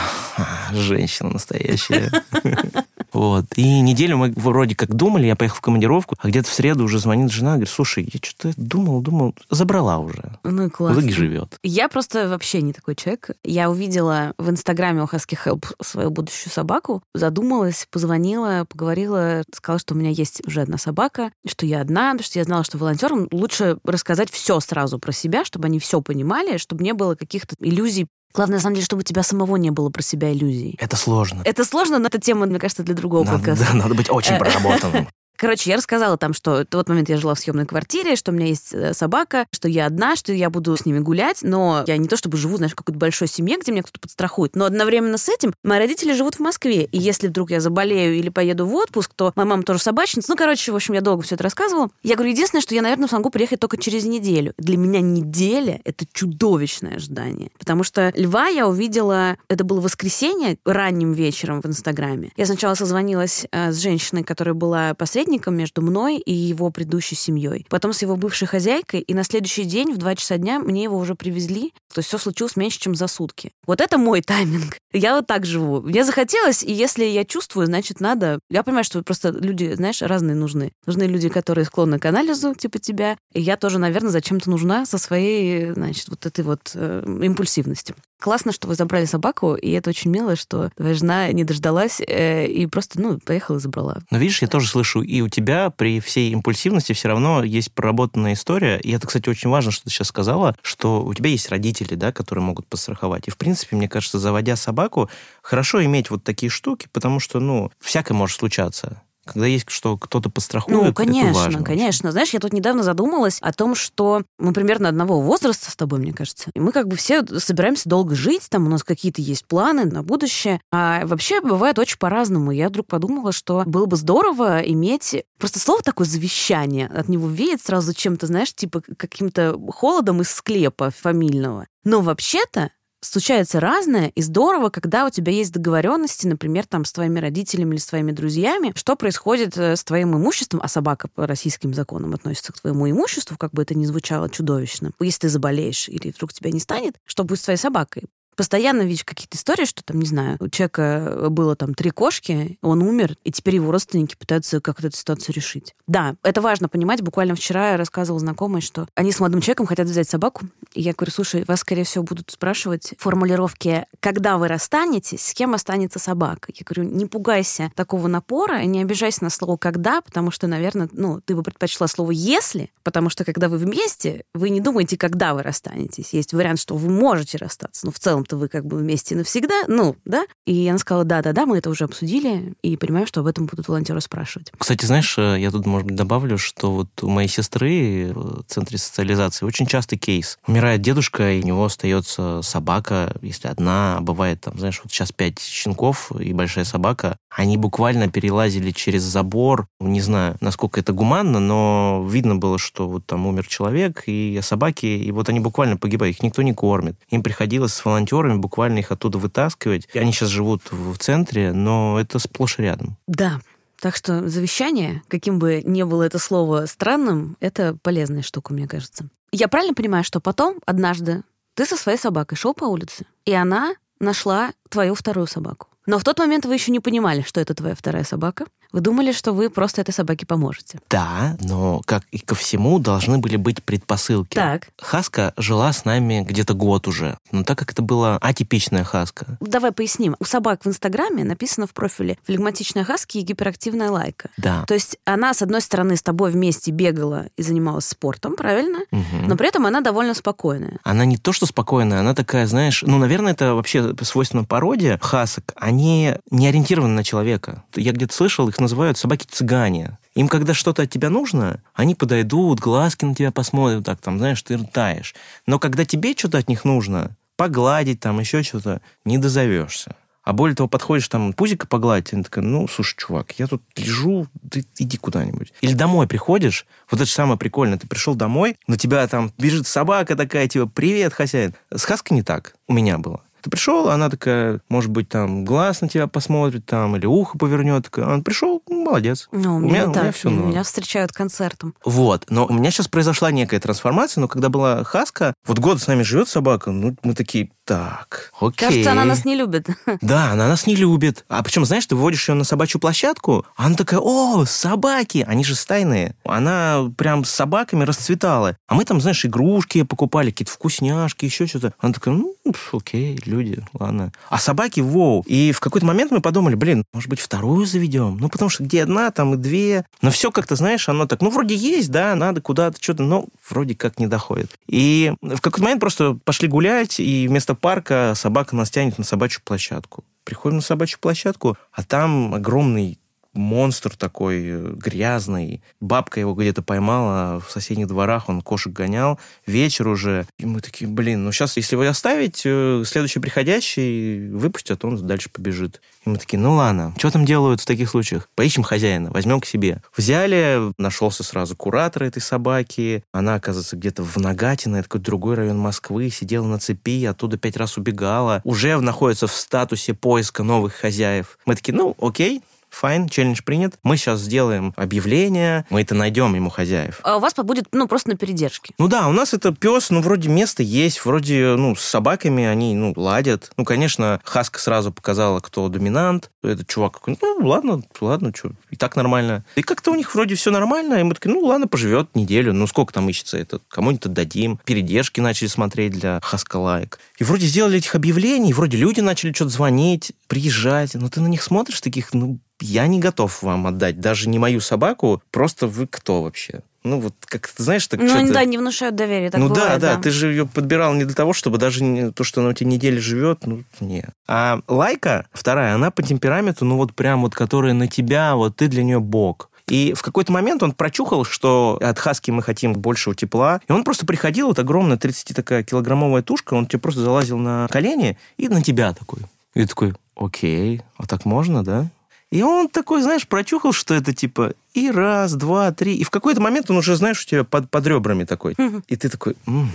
женщина 0.74 1.30
настоящая. 1.30 2.12
Вот. 3.14 3.46
И 3.56 3.82
неделю 3.82 4.18
мы 4.18 4.34
вроде 4.36 4.76
как 4.76 4.94
думали, 4.94 5.28
я 5.28 5.36
поехал 5.36 5.58
в 5.58 5.62
командировку, 5.62 6.16
а 6.20 6.28
где-то 6.28 6.50
в 6.50 6.54
среду 6.54 6.84
уже 6.84 7.00
звонит 7.00 7.32
жена, 7.32 7.52
говорит, 7.52 7.70
слушай, 7.70 8.10
я 8.12 8.20
что-то 8.22 8.54
думал, 8.58 9.02
думал, 9.02 9.36
забрала 9.50 10.00
уже. 10.00 10.38
Ну, 10.44 10.70
классно. 10.70 11.02
В 11.02 11.12
живет. 11.12 11.58
Я 11.64 11.90
просто 11.90 12.28
вообще 12.28 12.62
не 12.62 12.74
такой 12.74 12.96
человек. 12.96 13.32
Я 13.44 13.70
увидела 13.70 14.34
в 14.38 14.50
Инстаграме 14.50 15.04
у 15.04 15.06
Husky 15.06 15.38
Help 15.46 15.66
свою 15.82 16.10
будущую 16.10 16.52
собаку, 16.52 17.04
задумалась, 17.14 17.88
позвонила, 17.92 18.66
поговорила, 18.68 19.44
сказала, 19.54 19.80
что 19.80 19.94
у 19.94 19.98
меня 19.98 20.10
есть 20.10 20.42
уже 20.48 20.62
одна 20.62 20.78
собака, 20.78 21.32
что 21.48 21.66
я 21.66 21.82
одна, 21.82 22.18
что 22.20 22.40
я 22.40 22.46
знала, 22.46 22.64
что 22.64 22.78
волонтерам 22.78 23.28
лучше 23.32 23.78
рассказать 23.84 24.32
все 24.32 24.60
сразу 24.60 25.00
про 25.00 25.12
себя, 25.12 25.46
чтобы 25.46 25.68
они 25.68 25.80
все 25.80 26.02
понимали, 26.02 26.58
чтобы 26.58 26.84
не 26.84 26.94
было 26.94 27.16
каких-то 27.16 27.56
иллюзий 27.60 28.08
Главное, 28.34 28.58
на 28.58 28.62
самом 28.62 28.76
деле, 28.76 28.86
чтобы 28.86 29.02
у 29.02 29.04
тебя 29.04 29.22
самого 29.22 29.58
не 29.58 29.70
было 29.70 29.90
про 29.90 30.02
себя 30.02 30.32
иллюзий. 30.34 30.76
Это 30.80 30.96
сложно. 30.96 31.42
Это 31.46 31.64
сложно, 31.66 32.00
но 32.00 32.08
это 32.08 32.20
тема, 32.20 32.48
мне 32.48 32.58
кажется, 32.58 32.84
для 32.84 32.96
другого 32.96 33.24
надо, 33.24 33.38
подкаста. 33.38 33.68
Да, 33.72 33.74
надо 33.74 33.94
быть 33.94 34.10
очень 34.10 34.38
проработанным. 34.38 35.08
Короче, 35.38 35.70
я 35.72 35.78
рассказала 35.78 36.18
там, 36.18 36.34
что 36.34 36.62
в 36.62 36.66
тот 36.66 36.90
момент 36.90 37.10
я 37.10 37.18
жила 37.18 37.36
в 37.36 37.40
съемной 37.40 37.66
квартире, 37.66 38.16
что 38.16 38.32
у 38.32 38.34
меня 38.36 38.48
есть 38.48 38.74
э, 38.74 38.94
собака, 38.94 39.46
что 39.52 39.68
я 39.68 39.88
одна, 39.88 40.16
что 40.16 40.32
я 40.32 40.50
буду 40.50 40.76
с 40.78 40.86
ними 40.86 41.00
гулять, 41.00 41.40
но 41.42 41.84
я 41.88 41.98
не 41.98 42.08
то 42.08 42.16
чтобы 42.16 42.38
живу, 42.38 42.58
знаешь, 42.58 42.74
в 42.74 42.76
какой-то 42.76 43.00
большой 43.00 43.28
семье, 43.28 43.58
где 43.60 43.72
меня 43.72 43.84
кто-то 43.84 44.00
подстрахует, 44.00 44.56
но 44.56 44.66
одновременно 44.66 45.18
с 45.18 45.28
этим 45.30 45.54
мои 45.64 45.80
родители 45.80 46.14
живут 46.14 46.36
в 46.36 46.40
Москве, 46.40 46.86
и 46.86 46.98
если 46.98 47.28
вдруг 47.28 47.52
я 47.52 47.60
заболею 47.60 48.16
или 48.16 48.30
поеду 48.30 48.66
в 48.66 48.76
отпуск, 48.76 49.12
то 49.16 49.34
моя 49.36 49.48
мама 49.48 49.64
тоже 49.64 49.80
собачница. 49.80 50.30
Ну, 50.30 50.36
короче, 50.36 50.72
в 50.72 50.76
общем, 50.76 50.94
я 50.94 51.02
долго 51.02 51.24
все 51.24 51.36
это 51.36 51.44
рассказывала. 51.44 51.90
Я 52.04 52.16
говорю, 52.16 52.32
единственное, 52.32 52.62
что 52.62 52.76
я, 52.76 52.82
наверное, 52.82 53.08
смогу 53.08 53.30
приехать 53.30 53.60
только 53.60 53.78
через 53.78 54.06
неделю. 54.06 54.54
Для 54.58 54.78
меня 54.78 55.02
неделя— 55.02 55.82
это 55.84 56.06
чудовищное 56.14 56.98
ожидание, 56.98 57.50
потому 57.58 57.84
что 57.84 58.14
льва 58.16 58.48
я 58.48 58.68
увидела, 58.68 59.38
это 59.50 59.64
было 59.64 59.82
воскресенье 59.82 60.58
ранним 60.66 61.14
вечером 61.14 61.62
в 61.62 61.66
Инстаграме. 61.66 62.32
Я 62.38 62.46
сначала 62.46 62.76
созвонилась 62.76 63.46
э, 63.52 63.72
с 63.72 63.78
женщиной, 63.78 64.24
которая 64.24 64.54
была 64.54 64.94
посредником 64.94 65.23
между 65.50 65.82
мной 65.82 65.94
мной 65.94 66.18
и 66.18 66.34
его 66.34 66.72
предыдущей 66.72 67.16
семьей. 67.16 67.66
Потом 67.70 67.94
с 67.94 68.02
его 68.02 68.16
бывшей 68.16 68.48
хозяйкой, 68.48 69.02
и 69.02 69.14
на 69.14 69.24
следующий 69.24 69.64
день 69.64 69.94
в 69.94 69.98
2 69.98 70.16
часа 70.16 70.38
дня 70.38 70.60
мне 70.60 70.84
его 70.84 70.98
уже 70.98 71.16
привезли. 71.16 71.72
То 71.94 72.00
есть 72.00 72.08
все 72.08 72.18
случилось 72.18 72.56
меньше, 72.56 72.80
чем 72.80 72.96
за 72.96 73.08
сутки. 73.08 73.52
Вот 73.66 73.80
это 73.80 73.98
мой 73.98 74.22
тайминг. 74.22 74.78
Я 74.94 75.16
вот 75.16 75.28
так 75.28 75.46
живу. 75.46 75.82
Мне 75.82 76.04
захотелось, 76.04 76.64
и 76.64 76.72
если 76.72 77.04
я 77.04 77.26
чувствую, 77.26 77.66
значит, 77.66 78.00
надо. 78.00 78.40
Я 78.50 78.62
понимаю, 78.64 78.84
что 78.84 79.02
просто 79.02 79.30
люди, 79.30 79.74
знаешь, 79.74 80.02
разные 80.02 80.36
нужны. 80.36 80.72
Нужны 80.86 81.04
люди, 81.04 81.30
которые 81.30 81.66
склонны 81.66 81.98
к 81.98 82.06
анализу, 82.06 82.54
типа 82.54 82.78
тебя. 82.78 83.18
И 83.34 83.42
я 83.42 83.58
тоже, 83.58 83.80
наверное, 83.80 84.12
зачем-то 84.12 84.52
нужна 84.52 84.86
со 84.86 85.00
своей, 85.00 85.72
значит, 85.72 86.10
вот 86.10 86.26
этой 86.26 86.44
вот 86.44 86.72
э, 86.76 87.04
импульсивностью. 87.24 87.96
Классно, 88.24 88.54
что 88.54 88.70
вы 88.70 88.76
забрали 88.76 89.04
собаку, 89.04 89.54
и 89.54 89.70
это 89.72 89.90
очень 89.90 90.10
мило, 90.10 90.38
что 90.38 90.70
твоя 90.78 90.94
жена 90.94 91.30
не 91.34 91.44
дождалась 91.44 92.00
э, 92.00 92.48
и 92.48 92.66
просто, 92.68 93.02
ну, 93.02 93.20
поехала 93.20 93.58
и 93.58 93.60
забрала. 93.60 93.98
Но 94.12 94.18
видишь, 94.18 94.42
я 94.42 94.48
тоже 94.48 94.70
слышу, 94.70 95.02
и 95.02 95.20
у 95.20 95.28
тебя 95.28 95.70
при 95.72 96.00
всей 96.00 96.32
импульсивности 96.32 96.94
все 96.94 97.10
равно 97.10 97.44
есть 97.44 97.74
проработанная 97.74 98.32
история. 98.32 98.80
И 98.80 98.94
это, 98.94 99.08
кстати, 99.08 99.28
очень 99.28 99.50
важно, 99.50 99.72
что 99.72 99.84
ты 99.84 99.90
сейчас 99.90 100.08
сказала, 100.08 100.56
что 100.62 101.04
у 101.04 101.14
тебя 101.14 101.32
есть 101.32 101.50
родители, 101.50 101.96
да, 101.96 102.14
которые 102.14 102.46
могут 102.46 102.66
постраховать. 102.66 103.28
И, 103.28 103.30
в 103.30 103.36
принципе, 103.36 103.76
мне 103.76 103.90
кажется, 103.90 104.20
заводя 104.20 104.56
собаку, 104.56 105.10
хорошо 105.42 105.84
иметь 105.84 106.10
вот 106.10 106.24
такие 106.24 106.50
штуки, 106.50 106.88
потому 106.94 107.20
что, 107.20 107.42
ну, 107.42 107.74
всякое 107.82 108.14
может 108.14 108.38
случаться 108.38 109.02
когда 109.26 109.48
есть 109.48 109.70
что 109.70 109.98
кто-то 109.98 110.30
подстрахует, 110.30 110.78
Ну, 110.78 110.94
конечно, 110.94 111.30
это 111.30 111.38
важно 111.38 111.64
конечно. 111.64 112.12
Знаешь, 112.12 112.32
я 112.32 112.40
тут 112.40 112.54
недавно 112.54 112.84
задумалась 112.84 113.38
о 113.42 113.54
том, 113.54 113.76
что 113.76 114.24
мы 114.38 114.54
примерно 114.54 114.90
одного 114.90 115.22
возраста 115.22 115.72
с 115.72 115.76
тобой, 115.76 116.00
мне 116.00 116.14
кажется. 116.14 116.50
И 116.54 116.60
мы 116.60 116.72
как 116.72 116.88
бы 116.88 116.96
все 116.96 117.26
собираемся 117.40 117.90
долго 117.90 118.16
жить, 118.16 118.50
там 118.50 118.66
у 118.66 118.70
нас 118.70 118.84
какие-то 118.84 119.22
есть 119.22 119.46
планы 119.46 119.86
на 119.86 120.04
будущее. 120.04 120.60
А 120.72 121.06
вообще 121.06 121.42
бывает 121.42 121.80
очень 121.80 121.98
по-разному. 121.98 122.52
Я 122.52 122.70
вдруг 122.70 122.88
подумала, 122.88 123.32
что 123.32 123.64
было 123.66 123.86
бы 123.86 123.96
здорово 123.96 124.60
иметь... 124.60 125.24
Просто 125.38 125.60
слово 125.60 125.82
такое 125.82 126.08
завещание, 126.08 126.88
от 126.88 127.10
него 127.10 127.28
веет 127.28 127.62
сразу 127.62 127.94
чем-то, 127.94 128.28
знаешь, 128.28 128.54
типа 128.54 128.82
каким-то 128.98 129.60
холодом 129.74 130.22
из 130.22 130.30
склепа 130.30 130.90
фамильного. 130.92 131.68
Но 131.84 132.02
вообще-то 132.02 132.72
случается 133.04 133.60
разное, 133.60 134.08
и 134.08 134.22
здорово, 134.22 134.70
когда 134.70 135.06
у 135.06 135.10
тебя 135.10 135.32
есть 135.32 135.52
договоренности, 135.52 136.28
например, 136.28 136.66
там 136.66 136.86
с 136.86 136.92
твоими 136.92 137.20
родителями 137.20 137.76
или 137.76 137.80
с 137.80 137.86
твоими 137.86 138.12
друзьями, 138.12 138.74
что 138.76 138.96
происходит 138.96 139.58
э, 139.58 139.76
с 139.76 139.84
твоим 139.84 140.16
имуществом, 140.16 140.62
а 140.64 140.68
собака 140.68 141.08
по 141.08 141.28
российским 141.28 141.74
законам 141.74 142.14
относится 142.14 142.54
к 142.54 142.60
твоему 142.60 142.90
имуществу, 142.90 143.38
как 143.38 143.52
бы 143.52 143.62
это 143.62 143.76
ни 143.76 143.86
звучало 143.86 144.30
чудовищно. 144.30 144.92
Если 145.00 145.20
ты 145.20 145.30
заболеешь 145.30 145.90
или 145.90 146.12
вдруг 146.16 146.34
тебя 146.34 146.52
не 146.52 146.60
станет, 146.60 146.96
что 147.06 147.24
будет 147.24 147.40
с 147.40 147.44
твоей 147.44 147.58
собакой? 147.58 148.04
Постоянно 148.36 148.82
видишь 148.82 149.04
какие-то 149.04 149.38
истории, 149.38 149.66
что 149.66 149.84
там, 149.84 150.00
не 150.00 150.06
знаю, 150.06 150.38
у 150.40 150.50
человека 150.50 151.28
было 151.30 151.56
там 151.56 151.74
три 151.74 151.92
кошки, 151.92 152.58
он 152.62 152.82
умер, 152.82 153.16
и 153.24 153.32
теперь 153.32 153.56
его 153.56 153.72
родственники 153.72 154.16
пытаются 154.16 154.60
как-то 154.60 154.88
эту 154.88 154.98
ситуацию 154.98 155.36
решить. 155.36 155.76
Да, 155.88 156.16
это 156.24 156.42
важно 156.42 156.70
понимать. 156.70 157.02
Буквально 157.02 157.36
вчера 157.36 157.72
я 157.72 157.78
рассказывала 157.78 158.20
знакомой, 158.20 158.62
что 158.62 158.88
они 158.96 159.12
с 159.12 159.20
молодым 159.20 159.42
человеком 159.42 159.66
хотят 159.66 159.88
взять 159.88 160.10
собаку. 160.10 160.42
И 160.74 160.82
я 160.82 160.94
говорю, 160.94 161.12
слушай, 161.12 161.44
вас, 161.48 161.62
скорее 161.62 161.84
всего, 161.84 162.04
будут 162.04 162.32
спрашивать 162.32 162.94
формулировки, 162.98 163.86
когда 164.00 164.38
вы 164.38 164.48
расстанетесь, 164.48 165.26
с 165.26 165.34
кем 165.34 165.54
останется 165.54 166.00
собака. 166.00 166.52
Я 166.56 166.66
говорю, 166.66 166.90
не 166.92 167.06
пугайся 167.06 167.72
такого 167.76 168.08
напора 168.08 168.64
не 168.74 168.82
обижайся 168.82 169.24
на 169.24 169.30
слово 169.30 169.58
«когда», 169.58 170.02
потому 170.02 170.32
что, 170.32 170.48
наверное, 170.48 170.90
ну, 170.92 171.22
ты 171.22 171.36
бы 171.36 171.44
предпочла 171.44 171.88
слово 171.88 172.12
«если», 172.12 172.72
потому 172.84 173.10
что, 173.10 173.24
когда 173.24 173.48
вы 173.48 173.58
вместе, 173.58 174.26
вы 174.34 174.50
не 174.50 174.60
думаете, 174.60 174.98
когда 174.98 175.34
вы 175.34 175.44
расстанетесь. 175.44 176.14
Есть 176.14 176.34
вариант, 176.34 176.60
что 176.60 176.76
вы 176.76 176.90
можете 176.90 177.38
расстаться, 177.38 177.86
но 177.86 177.92
в 177.92 178.00
целом-то 178.24 178.38
вы 178.38 178.48
как 178.48 178.66
бы 178.66 178.78
вместе 178.78 179.16
навсегда, 179.16 179.64
ну, 179.68 179.96
да? 180.06 180.26
И 180.46 180.68
она 180.68 180.80
сказала, 180.80 181.04
да-да-да, 181.04 181.46
мы 181.46 181.58
это 181.58 181.70
уже 181.70 181.84
обсудили, 181.84 182.54
и 182.62 182.78
понимаю, 182.78 183.08
что 183.08 183.22
об 183.22 183.28
этом 183.28 183.46
будут 183.46 183.68
волонтеры 183.68 184.02
спрашивать. 184.02 184.52
Кстати, 184.58 184.86
знаешь, 184.86 185.16
э, 185.18 185.38
я 185.40 185.52
тут, 185.52 185.66
может 185.66 185.88
быть, 185.88 185.96
добавлю, 185.96 186.38
что 186.38 186.72
вот 186.72 186.88
у 187.02 187.10
моей 187.10 187.28
сестры 187.28 188.12
в 188.14 188.44
центре 188.48 188.78
социализации 188.78 189.46
очень 189.46 189.66
частый 189.66 189.98
кейс. 189.98 190.38
Умирает 190.48 190.82
дедушка, 190.82 191.32
и 191.32 191.42
у 191.42 191.46
него 191.46 191.66
остается 191.66 192.42
собака, 192.42 193.14
если 193.22 193.48
одна, 193.48 193.98
а 193.98 194.02
бывает 194.02 194.42
там, 194.42 194.58
знаешь, 194.58 194.82
вот 194.84 194.92
сейчас 194.92 195.12
пять 195.12 195.40
щенков 195.40 196.12
и 196.20 196.34
большая 196.34 196.66
собака, 196.66 197.18
они 197.30 197.58
буквально 197.58 198.10
перелазили 198.10 198.72
через 198.72 199.04
забор. 199.04 199.68
Не 199.80 200.02
знаю, 200.02 200.36
насколько 200.40 200.80
это 200.80 200.94
гуманно, 200.94 201.40
но 201.40 202.06
видно 202.10 202.36
было, 202.36 202.58
что 202.58 202.88
вот 202.88 203.06
там 203.06 203.26
умер 203.26 203.48
человек, 203.48 204.04
и 204.06 204.40
собаки, 204.42 204.86
и 204.86 205.12
вот 205.12 205.30
они 205.30 205.40
буквально 205.40 205.78
погибают, 205.78 206.16
их 206.16 206.24
никто 206.24 206.42
не 206.42 206.54
кормит. 206.54 206.96
Им 207.10 207.24
приходилось 207.24 207.74
с 207.74 207.86
волонтерами 207.86 208.13
буквально 208.22 208.80
их 208.80 208.92
оттуда 208.92 209.18
вытаскивать. 209.18 209.88
Они 209.96 210.12
сейчас 210.12 210.30
живут 210.30 210.62
в 210.72 210.98
центре, 210.98 211.54
но 211.54 212.00
это 212.00 212.20
сплошь 212.20 212.60
и 212.60 212.64
рядом. 212.64 212.98
Да, 213.08 213.42
так 213.80 213.96
что 213.96 214.28
завещание, 214.30 215.02
каким 215.10 215.40
бы 215.40 215.62
ни 215.66 215.84
было 215.84 216.04
это 216.04 216.20
слово 216.20 216.68
странным, 216.68 217.36
это 217.40 217.78
полезная 217.82 218.22
штука, 218.22 218.54
мне 218.54 218.68
кажется. 218.68 219.10
Я 219.32 219.48
правильно 219.48 219.74
понимаю, 219.74 220.04
что 220.04 220.20
потом, 220.20 220.60
однажды, 220.66 221.24
ты 221.56 221.66
со 221.66 221.76
своей 221.76 221.98
собакой 221.98 222.38
шел 222.38 222.54
по 222.54 222.66
улице, 222.66 223.06
и 223.26 223.34
она 223.34 223.76
нашла 224.00 224.54
твою 224.70 224.96
вторую 224.96 225.28
собаку. 225.28 225.68
Но 225.86 226.00
в 226.00 226.04
тот 226.04 226.20
момент 226.20 226.46
вы 226.46 226.54
еще 226.54 226.72
не 226.72 226.80
понимали, 226.80 227.22
что 227.22 227.42
это 227.42 227.54
твоя 227.54 227.76
вторая 227.76 228.04
собака. 228.04 228.46
Вы 228.74 228.82
думали, 228.82 229.12
что 229.12 229.34
вы 229.34 229.52
просто 229.52 229.82
этой 229.82 229.94
собаке 229.94 230.26
поможете. 230.26 230.80
Да, 230.90 231.38
но, 231.42 231.82
как 231.86 232.04
и 232.12 232.18
ко 232.18 232.34
всему, 232.34 232.80
должны 232.80 233.20
были 233.20 233.36
быть 233.36 233.64
предпосылки. 233.64 234.34
Так. 234.34 234.70
Хаска 234.82 235.34
жила 235.38 235.72
с 235.72 235.86
нами 235.86 236.26
где-то 236.28 236.56
год 236.56 236.88
уже. 236.88 237.18
Но 237.32 237.44
так 237.44 237.60
как 237.60 237.72
это 237.72 237.84
была 237.84 238.18
атипичная 238.18 238.84
хаска. 238.84 239.38
Давай 239.40 239.72
поясним. 239.72 240.16
У 240.20 240.26
собак 240.26 240.66
в 240.66 240.68
Инстаграме 240.68 241.24
написано 241.24 241.68
в 241.68 241.74
профиле 241.74 242.18
флегматичная 242.24 242.84
хаски 242.84 243.20
и 243.20 243.22
гиперактивная 243.22 243.92
лайка. 243.92 244.30
Да. 244.38 244.66
То 244.66 244.74
есть 244.74 244.98
она, 245.06 245.36
с 245.36 245.44
одной 245.44 245.62
стороны, 245.62 245.96
с 245.96 246.02
тобой 246.02 246.32
вместе 246.32 246.72
бегала 246.72 247.28
и 247.38 247.44
занималась 247.44 247.86
спортом, 247.86 248.36
правильно? 248.36 248.80
Мгм. 248.90 249.28
Но 249.28 249.38
при 249.38 249.50
этом 249.50 249.68
она 249.68 249.82
довольно 249.82 250.16
спокойная. 250.16 250.80
Она 250.84 251.06
не 251.06 251.18
то 251.18 251.32
что 251.32 251.46
спокойная, 251.46 252.00
она 252.00 252.16
такая, 252.16 252.48
знаешь, 252.48 252.82
ну, 252.82 252.98
наверное, 252.98 253.34
это 253.34 253.54
вообще 253.54 253.94
свойственно 254.02 254.46
породе 254.46 254.98
хасок. 255.00 255.54
Они 255.56 256.16
не 256.32 256.48
ориентированы 256.48 256.96
на 256.96 257.04
человека. 257.04 257.64
Я 257.76 257.92
где-то 257.92 258.16
слышал, 258.16 258.50
их 258.50 258.63
называют 258.64 258.98
собаки-цыгане. 258.98 260.00
Им, 260.16 260.28
когда 260.28 260.54
что-то 260.54 260.82
от 260.84 260.90
тебя 260.90 261.10
нужно, 261.10 261.62
они 261.74 261.96
подойдут, 261.96 262.60
глазки 262.60 263.06
на 263.06 263.16
тебя 263.16 263.32
посмотрят, 263.32 263.86
так 263.86 264.00
там, 264.02 264.18
знаешь, 264.18 264.42
ты 264.42 264.58
ртаешь. 264.58 265.14
Но 265.46 265.60
когда 265.60 265.86
тебе 265.86 266.14
что-то 266.18 266.40
от 266.40 266.50
них 266.50 266.66
нужно, 266.66 267.16
погладить 267.36 268.00
там, 268.00 268.20
еще 268.20 268.44
что-то, 268.44 268.82
не 269.06 269.18
дозовешься. 269.18 269.96
А 270.24 270.32
более 270.32 270.56
того, 270.56 270.70
подходишь 270.70 271.08
там, 271.10 271.34
пузико 271.34 271.68
погладить, 271.68 272.14
и 272.14 272.16
она 272.16 272.24
такая, 272.24 272.46
ну, 272.46 272.68
слушай, 272.70 272.96
чувак, 272.98 273.34
я 273.40 273.48
тут 273.48 273.62
лежу, 273.76 274.28
ты 274.50 274.66
иди 274.78 274.98
куда-нибудь. 274.98 275.52
Или 275.60 275.74
домой 275.74 276.08
приходишь, 276.08 276.66
вот 276.90 277.02
это 277.02 277.06
же 277.06 277.12
самое 277.12 277.38
прикольное, 277.38 277.78
ты 277.78 277.88
пришел 277.88 278.16
домой, 278.16 278.56
на 278.68 278.78
тебя 278.78 279.06
там 279.08 279.34
бежит 279.38 279.68
собака 279.68 280.16
такая, 280.16 280.48
типа, 280.48 280.66
привет, 280.68 281.14
хозяин. 281.14 281.54
С 281.72 281.84
Хаской 281.84 282.16
не 282.16 282.24
так, 282.24 282.56
у 282.68 282.74
меня 282.74 282.98
было. 282.98 283.22
Ты 283.44 283.50
пришел, 283.50 283.90
она 283.90 284.10
такая, 284.10 284.62
может 284.70 284.90
быть, 284.90 285.10
там, 285.10 285.44
глаз 285.44 285.82
на 285.82 285.90
тебя 285.90 286.08
посмотрит, 286.08 286.66
там, 286.66 286.96
или 286.96 287.06
ухо 287.06 287.38
повернет. 287.38 287.84
Такая. 287.86 288.06
Он 288.08 288.24
пришел, 288.24 288.64
ну, 288.70 288.86
молодец. 288.86 289.28
Ну, 289.34 289.56
у 289.56 289.58
У 289.58 289.60
меня, 289.60 289.70
меня- 289.70 289.86
у 289.86 289.90
меня 289.92 290.04
так. 290.06 290.16
всё 290.16 290.30
меня 290.30 290.64
встречают 290.64 291.12
концертом. 291.12 291.76
Вот. 291.84 292.26
Но 292.30 292.46
у 292.46 292.54
меня 292.54 292.72
сейчас 292.72 292.88
произошла 292.88 293.32
некая 293.32 293.60
трансформация, 293.60 294.22
но 294.22 294.28
когда 294.30 294.50
была 294.50 294.84
Хаска, 294.86 295.34
вот 295.46 295.60
год 295.60 295.82
с 295.82 295.88
нами 295.88 296.04
живет 296.04 296.30
собака, 296.30 296.72
ну, 296.72 296.96
мы 297.04 297.14
такие, 297.16 297.50
так, 297.66 298.32
окей. 298.42 298.68
Кажется, 298.68 298.92
она 298.94 299.06
нас 299.06 299.26
не 299.26 299.36
любит. 299.36 299.68
Да, 300.02 300.32
она 300.32 300.48
нас 300.48 300.68
не 300.68 300.76
любит. 300.76 301.26
А 301.30 301.44
причем, 301.44 301.66
знаешь, 301.66 301.86
ты 301.86 301.96
выводишь 301.96 302.28
ее 302.30 302.36
на 302.36 302.44
собачью 302.44 302.80
площадку, 302.82 303.46
а 303.56 303.66
она 303.68 303.76
такая, 303.76 304.00
о, 304.02 304.46
собаки, 304.46 305.26
они 305.28 305.44
же 305.44 305.56
стайные. 305.56 306.16
Она 306.26 306.92
прям 306.98 307.24
с 307.26 307.30
собаками 307.30 307.84
расцветала. 307.84 308.58
А 308.68 308.76
мы 308.76 308.86
там, 308.86 309.02
знаешь, 309.02 309.26
игрушки 309.26 309.84
покупали, 309.84 310.32
какие-то 310.32 310.52
вкусняшки, 310.52 311.26
еще 311.26 311.48
что-то. 311.48 311.74
Она 311.80 311.94
такая, 311.94 312.14
ну, 312.16 312.36
окей, 312.72 313.18
люди, 313.34 313.64
ладно. 313.74 314.12
А 314.30 314.38
собаки, 314.38 314.80
воу. 314.80 315.24
И 315.26 315.52
в 315.52 315.60
какой-то 315.60 315.86
момент 315.86 316.12
мы 316.12 316.22
подумали, 316.22 316.56
блин, 316.56 316.86
может 316.94 317.10
быть, 317.10 317.20
вторую 317.20 317.66
заведем? 317.66 318.18
Ну, 318.18 318.30
потому 318.30 318.50
что 318.50 318.64
где 318.64 318.84
одна, 318.84 319.12
там 319.12 319.34
и 319.34 319.38
две. 319.38 319.86
Но 320.02 320.12
все 320.12 320.32
как-то, 320.32 320.56
знаешь, 320.56 320.88
оно 320.88 321.06
так, 321.06 321.22
ну, 321.22 321.30
вроде 321.30 321.56
есть, 321.56 321.92
да, 321.92 322.16
надо 322.16 322.42
куда-то 322.42 322.78
что-то, 322.82 323.04
но 323.04 323.26
вроде 323.50 323.76
как 323.76 324.00
не 324.00 324.08
доходит. 324.08 324.52
И 324.68 325.14
в 325.22 325.42
какой-то 325.42 325.64
момент 325.64 325.80
просто 325.80 326.18
пошли 326.24 326.48
гулять, 326.48 327.00
и 327.00 327.28
вместо 327.28 327.56
парка 327.56 328.14
собака 328.16 328.56
нас 328.56 328.70
тянет 328.70 328.98
на 328.98 329.04
собачью 329.04 329.42
площадку. 329.44 330.04
Приходим 330.24 330.58
на 330.58 330.62
собачью 330.62 331.00
площадку, 331.00 331.58
а 331.72 331.84
там 331.84 332.34
огромный 332.34 333.00
монстр 333.34 333.96
такой 333.96 334.42
э, 334.46 334.74
грязный. 334.76 335.62
Бабка 335.80 336.20
его 336.20 336.34
где-то 336.34 336.62
поймала 336.62 337.40
в 337.40 337.52
соседних 337.52 337.88
дворах, 337.88 338.30
он 338.30 338.42
кошек 338.42 338.72
гонял. 338.72 339.20
Вечер 339.46 339.88
уже. 339.88 340.26
И 340.38 340.46
мы 340.46 340.62
такие, 340.62 340.90
блин, 340.90 341.24
ну 341.24 341.32
сейчас, 341.32 341.58
если 341.58 341.76
его 341.76 341.84
оставить, 341.88 342.42
э, 342.46 342.84
следующий 342.86 343.20
приходящий 343.20 344.30
выпустят, 344.30 344.86
он 344.86 345.06
дальше 345.06 345.30
побежит. 345.30 345.82
И 346.06 346.10
мы 346.10 346.18
такие, 346.18 346.40
ну 346.40 346.56
ладно, 346.56 346.94
что 346.98 347.10
там 347.10 347.26
делают 347.26 347.62
в 347.62 347.66
таких 347.66 347.90
случаях? 347.90 348.30
Поищем 348.36 348.64
хозяина, 348.64 349.12
возьмем 349.12 349.40
к 349.40 349.46
себе. 349.46 349.82
Взяли, 349.96 350.74
нашелся 350.78 351.24
сразу 351.24 351.56
куратор 351.56 352.04
этой 352.04 352.22
собаки. 352.22 353.04
Она, 353.12 353.36
оказывается, 353.36 353.78
где-то 353.78 354.04
в 354.04 354.18
Нагатино, 354.18 354.78
это 354.78 354.90
какой-то 354.90 355.06
другой 355.06 355.36
район 355.36 355.58
Москвы, 355.58 356.10
сидела 356.10 356.46
на 356.46 356.60
цепи, 356.60 357.06
оттуда 357.06 357.38
пять 357.38 357.58
раз 357.58 357.78
убегала. 357.78 358.42
Уже 358.44 358.80
находится 358.80 359.28
в 359.28 359.34
статусе 359.34 359.94
поиска 359.94 360.44
новых 360.44 360.74
хозяев. 360.74 361.38
Мы 361.46 361.56
такие, 361.56 361.74
ну, 361.74 361.96
окей, 362.00 362.42
Файн, 362.74 363.08
челлендж 363.08 363.42
принят. 363.44 363.76
Мы 363.84 363.98
сейчас 363.98 364.20
сделаем 364.22 364.74
объявление, 364.76 365.66
мы 365.70 365.82
это 365.82 365.96
найдем 365.96 366.34
ему 366.36 366.50
хозяев. 366.50 367.00
А 367.04 367.18
у 367.18 367.20
вас 367.20 367.34
побудет, 367.34 367.68
ну, 367.72 367.88
просто 367.88 368.10
на 368.10 368.18
передержке. 368.18 368.74
Ну 368.78 368.88
да, 368.88 369.08
у 369.08 369.12
нас 369.12 369.34
это 369.34 369.54
пес, 369.54 369.90
ну, 369.90 370.02
вроде 370.02 370.30
место 370.30 370.64
есть, 370.64 371.06
вроде, 371.06 371.56
ну, 371.58 371.76
с 371.76 371.82
собаками 371.82 372.46
они, 372.46 372.74
ну, 372.76 372.94
ладят. 372.96 373.52
Ну, 373.58 373.66
конечно, 373.66 374.20
Хаска 374.24 374.60
сразу 374.60 374.92
показала, 374.92 375.40
кто 375.40 375.70
доминант. 375.70 376.32
Этот 376.44 376.68
чувак 376.68 377.00
ну, 377.08 377.18
ладно, 377.40 377.82
ладно, 378.02 378.32
что, 378.36 378.52
и 378.70 378.76
так 378.76 378.96
нормально. 378.96 379.46
И 379.56 379.62
как-то 379.62 379.92
у 379.92 379.96
них 379.96 380.14
вроде 380.14 380.36
все 380.36 380.52
нормально, 380.52 380.96
и 380.96 381.04
мы 381.04 381.14
такие, 381.14 381.32
ну, 381.32 381.40
ладно, 381.40 381.68
поживет 381.68 382.16
неделю, 382.16 382.54
ну, 382.54 382.68
сколько 382.68 382.94
там 382.94 383.10
ищется 383.10 383.38
этот, 383.38 383.64
кому-нибудь 383.70 384.06
отдадим. 384.06 384.60
Передержки 384.66 385.22
начали 385.22 385.48
смотреть 385.48 385.94
для 385.94 386.20
Хаска 386.22 386.58
лайк. 386.58 387.00
И 387.18 387.24
вроде 387.24 387.48
сделали 387.48 387.78
этих 387.78 387.96
объявлений, 387.96 388.54
вроде 388.54 388.78
люди 388.78 389.00
начали 389.00 389.32
что-то 389.32 389.52
звонить, 389.52 390.12
приезжать, 390.28 390.96
но 390.96 391.10
ты 391.10 391.22
на 391.22 391.28
них 391.28 391.42
смотришь 391.42 391.82
таких, 391.82 392.14
ну, 392.14 392.40
я 392.60 392.88
не 392.88 393.00
готов 393.00 393.42
вам 393.42 393.68
отдать 393.68 394.00
даже 394.00 394.30
не 394.30 394.40
мою 394.40 394.60
собаку, 394.60 395.22
просто 395.32 395.68
вы 395.68 395.88
кто 395.88 396.24
вообще? 396.24 396.62
Ну, 396.84 397.00
вот, 397.00 397.14
как 397.26 397.48
ты 397.48 397.64
знаешь, 397.64 397.88
так 397.88 398.02
Ну, 398.02 398.34
да, 398.34 398.44
не 398.44 398.58
внушают 398.58 398.96
доверия, 398.96 399.32
так 399.32 399.40
ну 399.40 399.48
бывает, 399.50 399.80
да, 399.80 399.96
да, 399.96 400.02
ты 400.02 400.10
же 400.12 400.28
ее 400.32 400.46
подбирал 400.46 400.94
не 400.94 401.06
для 401.06 401.16
того, 401.16 401.32
чтобы 401.32 401.58
даже 401.58 401.82
не- 401.84 402.12
то, 402.12 402.24
что 402.24 402.42
она 402.42 402.50
у 402.50 402.54
тебя 402.54 402.70
неделю 402.70 403.02
живет, 403.02 403.46
ну, 403.48 403.64
не. 403.80 404.06
А 404.28 404.60
лайка, 404.68 405.26
вторая, 405.32 405.76
она 405.76 405.92
по 405.92 406.04
темпераменту, 406.04 406.66
ну, 406.66 406.76
вот 406.78 406.94
прям 406.94 407.22
вот, 407.22 407.36
которая 407.36 407.74
на 407.74 407.88
тебя, 407.88 408.36
вот 408.36 408.58
ты 408.58 408.68
для 408.68 408.84
нее 408.84 409.00
бог. 409.00 409.50
И 409.68 409.94
в 409.94 410.02
какой-то 410.02 410.34
момент 410.34 410.62
он 410.62 410.74
прочухал, 410.74 411.24
что 411.24 411.80
от 411.82 411.98
хаски 411.98 412.32
мы 412.32 412.44
хотим 412.44 412.74
большего 412.74 413.16
тепла. 413.16 413.62
И 413.66 413.72
он 413.72 413.86
просто 413.86 414.06
приходил, 414.06 414.48
вот 414.48 414.60
огромная 414.60 414.98
30 414.98 415.34
такая 415.34 415.64
килограммовая 415.64 416.22
тушка, 416.22 416.54
он 416.54 416.66
тебе 416.66 416.80
просто 416.80 417.00
залазил 417.02 417.38
на 417.38 417.68
колени 417.70 418.18
и 418.38 418.50
на 418.50 418.62
тебя 418.62 418.94
такой. 418.94 419.20
И 419.54 419.66
такой, 419.66 419.94
окей, 420.18 420.82
а 420.98 421.08
так 421.08 421.24
можно, 421.24 421.64
да? 421.64 421.90
И 422.30 422.42
он 422.42 422.68
такой, 422.68 423.02
знаешь, 423.04 423.28
прочухал, 423.28 423.72
что 423.74 423.94
это 423.94 424.12
типа 424.14 424.54
И 424.74 424.90
раз, 424.90 425.34
два, 425.34 425.72
три. 425.72 425.96
И 425.96 426.04
в 426.04 426.10
какой-то 426.10 426.42
момент 426.42 426.70
он 426.72 426.78
уже, 426.78 426.96
знаешь, 426.96 427.24
у 427.24 427.28
тебя 427.28 427.44
под, 427.44 427.70
под 427.70 427.86
ребрами 427.88 428.24
такой. 428.24 428.56
И 428.88 428.96
ты 428.96 429.10
такой, 429.10 429.36
«Мгм, 429.46 429.70